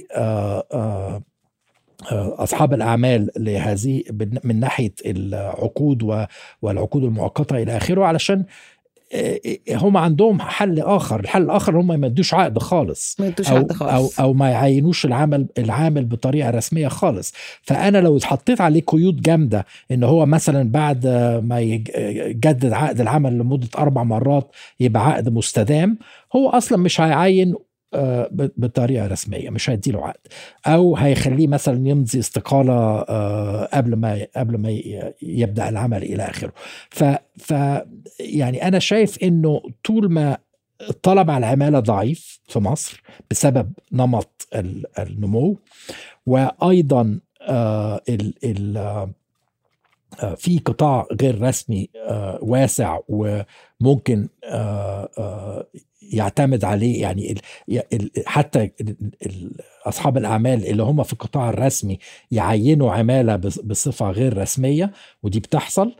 أصحاب 2.13 2.75
الأعمال 2.75 3.31
لهذه 3.37 4.03
من 4.45 4.61
ناحية 4.61 4.93
العقود 5.07 6.27
والعقود 6.63 7.05
المؤقتة 7.05 7.63
إلى 7.63 7.77
آخره 7.77 8.05
علشان 8.05 8.45
آه، 9.15 9.39
هم 9.71 9.97
عندهم 9.97 10.41
حل 10.41 10.81
آخر. 10.81 11.21
الحل 11.21 11.43
الآخر 11.43 11.81
هم 11.81 12.01
ما 12.01 12.07
يدوش 12.07 12.35
عقد 12.35 12.59
خالص. 12.59 13.17
ما 13.21 13.27
يدوش 13.27 13.49
عقد 13.51 13.73
خالص. 13.73 14.21
أو 14.21 14.33
ما 14.33 14.51
يعينوش 14.51 15.05
العمل 15.05 15.47
العامل 15.59 16.05
بطريقة 16.05 16.51
رسمية 16.51 16.89
خالص. 16.89 17.33
فأنا 17.63 17.99
لو 17.99 18.17
اتحطيت 18.17 18.61
عليه 18.61 18.83
قيود 18.87 19.23
جامدة 19.23 19.67
إن 19.91 20.05
هو 20.05 20.27
مثلا 20.27 20.71
بعد 20.71 21.07
ما 21.45 21.61
يج- 21.61 21.91
يجدد 21.99 22.73
عقد 22.73 23.01
العمل 23.01 23.39
لمدة 23.39 23.69
أربع 23.79 24.03
مرات 24.03 24.51
يبقى 24.81 25.07
عقد 25.11 25.29
مستدام 25.29 25.99
هو 26.37 26.49
أصلا 26.51 26.79
مش 26.79 27.01
هيعين 27.01 27.55
آه، 27.95 28.29
ب- 28.33 28.51
بطريقة 28.57 29.07
رسمية 29.07 29.51
مش 29.51 29.71
هيديله 29.71 30.05
عقد. 30.07 30.21
أو 30.67 30.97
هيخليه 30.97 31.47
مثلا 31.47 31.89
يمضي 31.89 32.19
استقالة 32.19 32.73
آه، 33.09 33.69
قبل 33.75 33.95
ما 33.97 34.27
قبل 34.37 34.59
ما 34.59 34.71
يبدأ 35.23 35.69
العمل 35.69 36.03
إلى 36.03 36.23
آخره. 36.23 36.53
ف 36.91 37.05
ف 37.39 37.55
يعني 38.21 38.69
أنا 38.69 38.79
شايف 38.79 39.19
إنه 39.23 39.63
طول 39.85 40.13
ما 40.13 40.39
الطلب 40.91 41.31
على 41.31 41.47
العمالة 41.47 41.81
ضعيف 41.81 42.41
في 42.49 42.59
مصر 42.59 43.03
بسبب 43.31 43.73
نمط 43.93 44.49
ال- 44.55 44.99
النمو 44.99 45.59
وأيضا 46.27 47.21
آه، 47.43 48.01
ال 48.09 48.35
ال 48.45 49.09
في 50.37 50.59
قطاع 50.59 51.07
غير 51.23 51.43
رسمي 51.43 51.89
واسع 52.41 52.99
وممكن 53.09 54.29
يعتمد 56.13 56.65
عليه 56.65 57.03
يعني 57.03 57.35
حتى 58.27 58.71
أصحاب 59.87 60.17
الأعمال 60.17 60.67
اللي 60.67 60.83
هم 60.83 61.03
في 61.03 61.13
القطاع 61.13 61.51
الرسمي 61.51 61.99
يعينوا 62.31 62.93
عمالة 62.93 63.37
بص- 63.37 63.59
بصفة 63.61 64.11
غير 64.11 64.37
رسمية 64.39 64.93
ودي 65.23 65.41
بتحصل. 65.41 65.97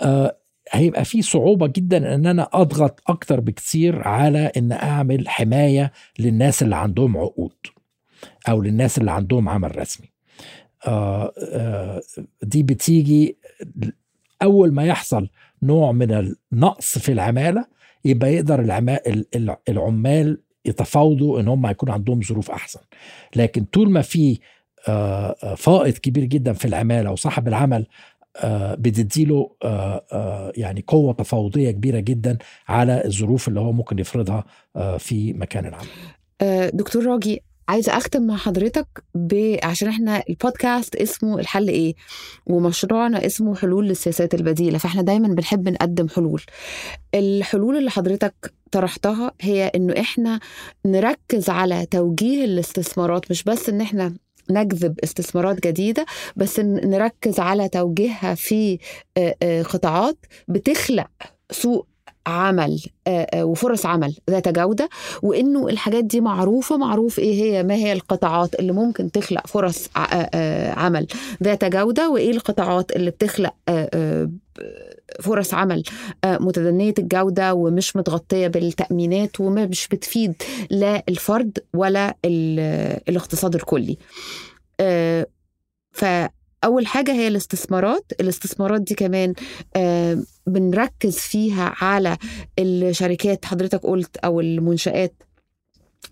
آه، 0.00 0.36
هيبقى 0.70 1.04
في 1.04 1.22
صعوبة 1.22 1.66
جدا 1.66 2.14
إن 2.14 2.26
أنا 2.26 2.48
أضغط 2.52 3.02
أكتر 3.06 3.40
بكتير 3.40 4.08
على 4.08 4.52
إن 4.56 4.72
أعمل 4.72 5.28
حماية 5.28 5.92
للناس 6.18 6.62
اللي 6.62 6.76
عندهم 6.76 7.16
عقود 7.16 7.56
أو 8.48 8.62
للناس 8.62 8.98
اللي 8.98 9.10
عندهم 9.10 9.48
عمل 9.48 9.78
رسمي. 9.78 10.06
آه، 10.86 11.32
آه، 11.52 12.00
دي 12.42 12.62
بتيجي 12.62 13.36
أول 14.42 14.72
ما 14.74 14.84
يحصل 14.84 15.28
نوع 15.62 15.92
من 15.92 16.34
النقص 16.52 16.98
في 16.98 17.12
العمالة 17.12 17.64
يبقى 18.04 18.34
يقدر 18.34 18.60
العما- 18.60 19.00
ال- 19.06 19.26
ال- 19.36 19.56
العمال 19.68 20.40
يتفاوضوا 20.64 21.40
إن 21.40 21.48
هم 21.48 21.66
يكون 21.66 21.90
عندهم 21.90 22.22
ظروف 22.22 22.50
أحسن. 22.50 22.80
لكن 23.36 23.64
طول 23.64 23.90
ما 23.90 24.02
في 24.02 24.38
آه، 24.88 25.36
آه، 25.42 25.54
فائض 25.54 25.92
كبير 25.98 26.24
جدا 26.24 26.52
في 26.52 26.64
العماله 26.64 27.10
وصاحب 27.10 27.48
العمل 27.48 27.86
آه، 28.36 28.74
بتديله 28.74 29.50
يعني 30.56 30.84
قوة 30.86 31.12
تفاوضية 31.12 31.70
كبيرة 31.70 32.00
جدا 32.00 32.38
على 32.68 33.04
الظروف 33.04 33.48
اللي 33.48 33.60
هو 33.60 33.72
ممكن 33.72 33.98
يفرضها 33.98 34.44
في 34.98 35.32
مكان 35.32 35.66
العمل. 35.66 35.86
دكتور 36.76 37.06
راجي 37.06 37.42
عايزة 37.68 37.96
أختم 37.96 38.22
مع 38.26 38.36
حضرتك 38.36 38.86
ب... 39.14 39.56
عشان 39.62 39.88
إحنا 39.88 40.22
البودكاست 40.30 40.96
اسمه 40.96 41.38
الحل 41.38 41.68
إيه؟ 41.68 41.94
ومشروعنا 42.46 43.26
اسمه 43.26 43.56
حلول 43.56 43.88
للسياسات 43.88 44.34
البديلة 44.34 44.78
فإحنا 44.78 45.02
دايما 45.02 45.28
بنحب 45.28 45.68
نقدم 45.68 46.08
حلول. 46.08 46.42
الحلول 47.14 47.76
اللي 47.76 47.90
حضرتك 47.90 48.52
طرحتها 48.72 49.32
هي 49.40 49.66
إنه 49.74 50.00
إحنا 50.00 50.40
نركز 50.86 51.50
على 51.50 51.86
توجيه 51.86 52.44
الاستثمارات 52.44 53.30
مش 53.30 53.44
بس 53.44 53.68
إن 53.68 53.80
إحنا 53.80 54.14
نجذب 54.50 54.98
استثمارات 55.04 55.66
جديدة 55.66 56.06
بس 56.36 56.60
نركز 56.60 57.40
على 57.40 57.68
توجيهها 57.68 58.34
في 58.34 58.78
قطاعات 59.64 60.16
بتخلق 60.48 61.10
سوق 61.50 61.86
عمل 62.28 62.82
آه، 63.06 63.26
آه، 63.34 63.44
وفرص 63.44 63.86
عمل 63.86 64.14
ذات 64.30 64.48
جودة 64.48 64.88
وإنه 65.22 65.68
الحاجات 65.68 66.04
دي 66.04 66.20
معروفة 66.20 66.76
معروف 66.76 67.18
إيه 67.18 67.42
هي 67.42 67.62
ما 67.62 67.74
هي 67.74 67.92
القطاعات 67.92 68.54
اللي 68.54 68.72
ممكن 68.72 69.10
تخلق 69.10 69.46
فرص 69.46 69.88
آه، 69.96 70.70
عمل 70.70 71.06
ذات 71.42 71.64
جودة 71.64 72.10
وإيه 72.10 72.30
القطاعات 72.30 72.92
اللي 72.96 73.10
بتخلق 73.10 73.54
فرص 75.20 75.54
عمل 75.54 75.82
متدنية 76.26 76.94
الجودة 76.98 77.54
ومش 77.54 77.96
متغطية 77.96 78.46
بالتأمينات 78.46 79.40
ومش 79.40 79.88
بتفيد 79.88 80.34
لا 80.70 81.02
الفرد 81.08 81.58
ولا 81.74 82.16
ال- 82.24 83.00
الاقتصاد 83.08 83.54
الكلي. 83.54 83.98
آه، 84.80 85.26
فأول 86.62 86.86
حاجة 86.86 87.12
هي 87.12 87.28
الاستثمارات. 87.28 88.12
الاستثمارات 88.20 88.80
دي 88.80 88.94
كمان 88.94 89.34
آه، 89.76 90.22
بنركز 90.46 91.18
فيها 91.18 91.74
على 91.80 92.16
الشركات 92.58 93.44
حضرتك 93.44 93.80
قلت 93.82 94.16
أو 94.16 94.40
المنشآت 94.40 95.14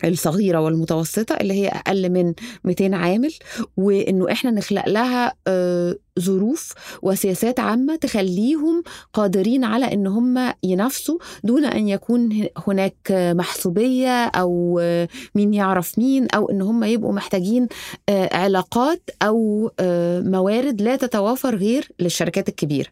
الصغيرة 0.05 0.61
والمتوسطة 0.61 1.35
اللي 1.37 1.55
هي 1.55 1.69
أقل 1.69 2.09
من 2.11 2.35
200 2.65 2.95
عامل 2.95 3.35
وإنه 3.77 4.33
إحنا 4.33 4.51
نخلق 4.51 4.89
لها 4.89 5.35
آه، 5.47 5.97
ظروف 6.21 6.73
وسياسات 7.03 7.61
عامة 7.61 7.97
تخليهم 7.97 8.83
قادرين 9.13 9.65
على 9.65 9.93
إن 9.93 10.07
هم 10.07 10.53
ينافسوا 10.63 11.19
دون 11.45 11.65
أن 11.65 11.89
يكون 11.89 12.47
هناك 12.67 12.97
محسوبية 13.11 14.25
أو 14.25 14.79
آه، 14.83 15.09
مين 15.35 15.55
يعرف 15.55 15.99
مين 15.99 16.27
أو 16.35 16.51
إن 16.51 16.63
هم 16.63 16.85
يبقوا 16.85 17.13
محتاجين 17.13 17.69
آه، 18.09 18.37
علاقات 18.37 19.11
أو 19.23 19.71
آه، 19.81 20.21
موارد 20.21 20.83
لا 20.83 20.97
تتوافر 20.97 21.57
غير 21.57 21.89
للشركات 22.01 22.49
الكبيرة. 22.49 22.89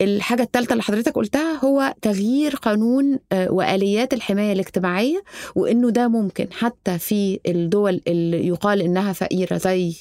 الحاجة 0.00 0.42
الثالثة 0.42 0.72
اللي 0.72 0.82
حضرتك 0.82 1.12
قلتها 1.12 1.64
هو 1.64 1.94
تغيير 2.02 2.56
قانون 2.56 3.18
آه، 3.32 3.52
وآليات 3.52 4.14
الحماية 4.14 4.52
الاجتماعية 4.52 5.22
وإنه 5.54 5.90
ده 5.90 6.08
ممكن 6.08 6.46
حتى 6.52 6.98
في 6.98 7.40
الدول 7.46 8.00
اللي 8.08 8.46
يقال 8.46 8.82
إنها 8.82 9.12
فقيرة 9.12 9.56
زي 9.56 9.94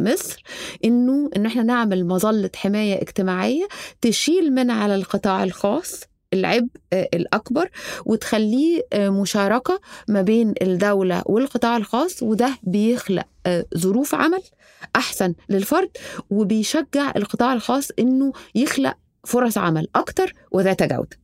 مصر 0.00 0.42
إنه 0.84 1.30
إن 1.36 1.46
إحنا 1.46 1.62
نعمل 1.72 2.06
مظلة 2.06 2.50
حماية 2.56 3.02
اجتماعية 3.02 3.68
تشيل 4.00 4.54
من 4.54 4.70
على 4.70 4.94
القطاع 4.94 5.44
الخاص 5.44 6.00
العبء 6.34 6.68
آه، 6.92 7.08
الأكبر 7.14 7.68
وتخليه 8.06 8.82
آه، 8.92 9.08
مشاركة 9.08 9.80
ما 10.08 10.22
بين 10.22 10.54
الدولة 10.62 11.22
والقطاع 11.26 11.76
الخاص 11.76 12.22
وده 12.22 12.58
بيخلق 12.62 13.24
آه، 13.46 13.64
ظروف 13.78 14.14
عمل 14.14 14.42
أحسن 14.96 15.34
للفرد 15.48 15.90
وبيشجع 16.30 17.12
القطاع 17.16 17.52
الخاص 17.52 17.88
إنه 17.98 18.32
يخلق 18.54 18.94
فرص 19.24 19.58
عمل 19.58 19.88
أكتر 19.96 20.32
وذات 20.50 20.82
جودة. 20.82 21.18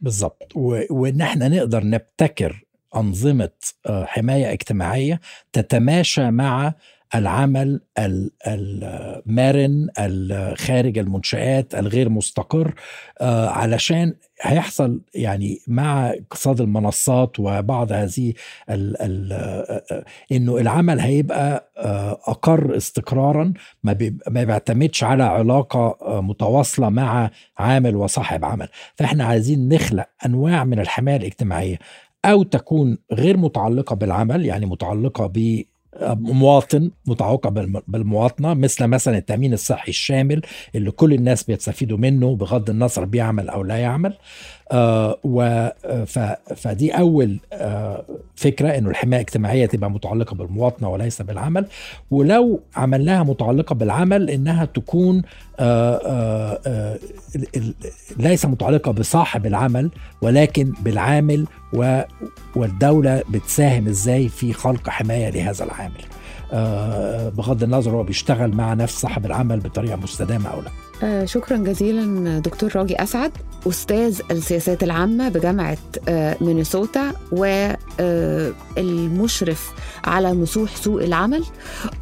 بالظبط 0.00 0.52
و- 0.54 0.82
وإن 0.90 1.20
إحنا 1.20 1.48
نقدر 1.48 1.84
نبتكر 1.84 2.64
أنظمة 2.96 3.50
آه، 3.86 4.04
حماية 4.04 4.52
اجتماعية 4.52 5.20
تتماشى 5.52 6.30
مع 6.30 6.74
العمل 7.14 7.80
ال- 7.98 8.30
المرن 8.46 9.88
ال- 9.98 10.58
خارج 10.58 10.98
المنشآت 10.98 11.74
الغير 11.74 12.08
مستقر 12.08 12.74
آه، 13.20 13.48
علشان 13.48 14.14
هيحصل 14.42 15.00
يعني 15.14 15.58
مع 15.66 16.10
اقتصاد 16.10 16.60
المنصات 16.60 17.40
وبعض 17.40 17.92
هذه 17.92 18.32
ال 18.70 19.02
ال 19.02 19.32
آه، 19.32 20.04
إنه 20.32 20.58
العمل 20.58 21.00
هيبقى 21.00 21.70
آه، 21.78 22.12
أقر 22.26 22.76
استقرارا 22.76 23.52
ما 23.84 23.96
ما 24.30 24.44
بيعتمدش 24.44 25.04
على 25.04 25.22
علاقة 25.22 25.96
متواصلة 26.20 26.88
مع 26.88 27.30
عامل 27.58 27.96
وصاحب 27.96 28.44
عمل. 28.44 28.68
فإحنا 28.94 29.24
عايزين 29.24 29.68
نخلق 29.68 30.06
أنواع 30.26 30.64
من 30.64 30.80
الحماية 30.80 31.16
الاجتماعية 31.16 31.78
أو 32.24 32.42
تكون 32.42 32.98
غير 33.12 33.36
متعلقة 33.36 33.96
بالعمل 33.96 34.46
يعني 34.46 34.66
متعلقة 34.66 35.26
مواطن 36.20 36.90
بالم- 37.48 37.82
بالمواطنة 37.88 38.54
مثل 38.54 38.86
مثلا 38.86 39.18
التأمين 39.18 39.52
الصحي 39.52 39.88
الشامل 39.88 40.42
اللي 40.74 40.90
كل 40.90 41.12
الناس 41.12 41.42
بيستفيدوا 41.42 41.98
منه 41.98 42.36
بغض 42.36 42.70
النظر 42.70 43.04
بيعمل 43.04 43.48
أو 43.48 43.62
لا 43.64 43.76
يعمل. 43.76 44.14
فدي 46.56 46.90
أول 46.92 47.38
آه 47.52 48.04
فكرة 48.36 48.68
إنه 48.68 48.90
الحماية 48.90 49.20
الاجتماعية 49.20 49.66
تبقى 49.66 49.90
متعلقة 49.90 50.34
بالمواطنة 50.34 50.88
وليس 50.88 51.22
بالعمل. 51.22 51.66
ولو 52.10 52.60
عملناها 52.76 53.22
متعلقة 53.22 53.74
بالعمل 53.74 54.30
إنها 54.30 54.64
تكون 54.64 55.22
آه 55.60 55.96
آه 56.06 56.60
آه 56.66 56.98
ليس 58.16 58.44
متعلقة 58.46 58.92
بصاحب 58.92 59.46
العمل 59.46 59.90
ولكن 60.22 60.72
بالعامل 60.82 61.46
و 61.72 62.00
والدولة 62.56 63.22
بتساهم 63.30 63.88
إزاي 63.88 64.28
في 64.28 64.52
خلق 64.52 64.88
حماية 64.88 65.30
لهذا 65.30 65.64
العامل. 65.64 66.02
آه 66.52 67.28
بغض 67.28 67.62
النظر 67.62 67.90
هو 67.90 68.02
بيشتغل 68.02 68.50
مع 68.52 68.74
نفس 68.74 69.00
صاحب 69.00 69.26
العمل 69.26 69.60
بطريقة 69.60 69.96
مستدامة 69.96 70.48
أو 70.50 70.60
لا. 70.60 70.66
آه، 70.68 70.85
شكرا 71.24 71.56
جزيلا 71.56 72.38
دكتور 72.38 72.76
راجي 72.76 73.02
أسعد 73.02 73.32
أستاذ 73.66 74.20
السياسات 74.30 74.82
العامة 74.82 75.28
بجامعة 75.28 75.78
آه، 76.08 76.36
مينيسوتا 76.40 77.12
والمشرف 78.76 79.72
على 80.04 80.32
مسوح 80.32 80.76
سوق 80.76 81.02
العمل 81.02 81.44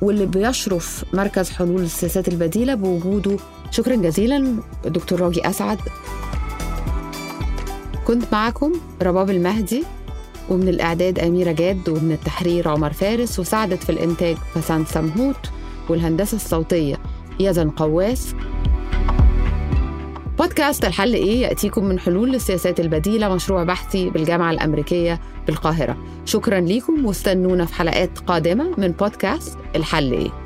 واللي 0.03 0.27
بيشرف 0.27 1.05
مركز 1.13 1.51
حلول 1.51 1.83
السياسات 1.83 2.29
البديلة 2.29 2.75
بوجوده. 2.75 3.37
شكرا 3.71 3.97
جزيلا 3.97 4.57
دكتور 4.85 5.21
راجي 5.21 5.49
أسعد. 5.49 5.79
كنت 8.07 8.25
معكم 8.33 8.73
رباب 9.03 9.31
المهدي 9.31 9.85
ومن 10.51 10.69
الإعداد 10.69 11.19
أميرة 11.19 11.53
جاد 11.53 11.89
ومن 11.89 12.13
التحرير 12.13 12.69
عمر 12.69 12.93
فارس 12.93 13.39
وساعدت 13.39 13.83
في 13.83 13.91
الإنتاج 13.91 14.37
بسنت 14.57 14.89
سمهوت 14.89 15.51
والهندسة 15.89 16.37
الصوتية 16.37 16.97
يزن 17.41 17.71
قواس. 17.71 18.35
بودكاست 20.39 20.85
الحل 20.85 21.15
إيه 21.15 21.43
يأتيكم 21.43 21.85
من 21.85 21.99
حلول 21.99 22.33
للسياسات 22.33 22.81
البديلة 22.81 23.35
مشروع 23.35 23.65
بحثي 23.65 24.11
بالجامعة 24.11 24.51
الأمريكية 24.51 25.21
بالقاهرة. 25.47 25.97
شكرا 26.25 26.61
ليكم 26.61 27.05
واستنونا 27.05 27.65
في 27.65 27.75
حلقات 27.75 28.19
قادمة 28.19 28.75
من 28.79 28.89
بودكاست 28.89 29.59
الحل 29.77 30.13
إيه. 30.13 30.44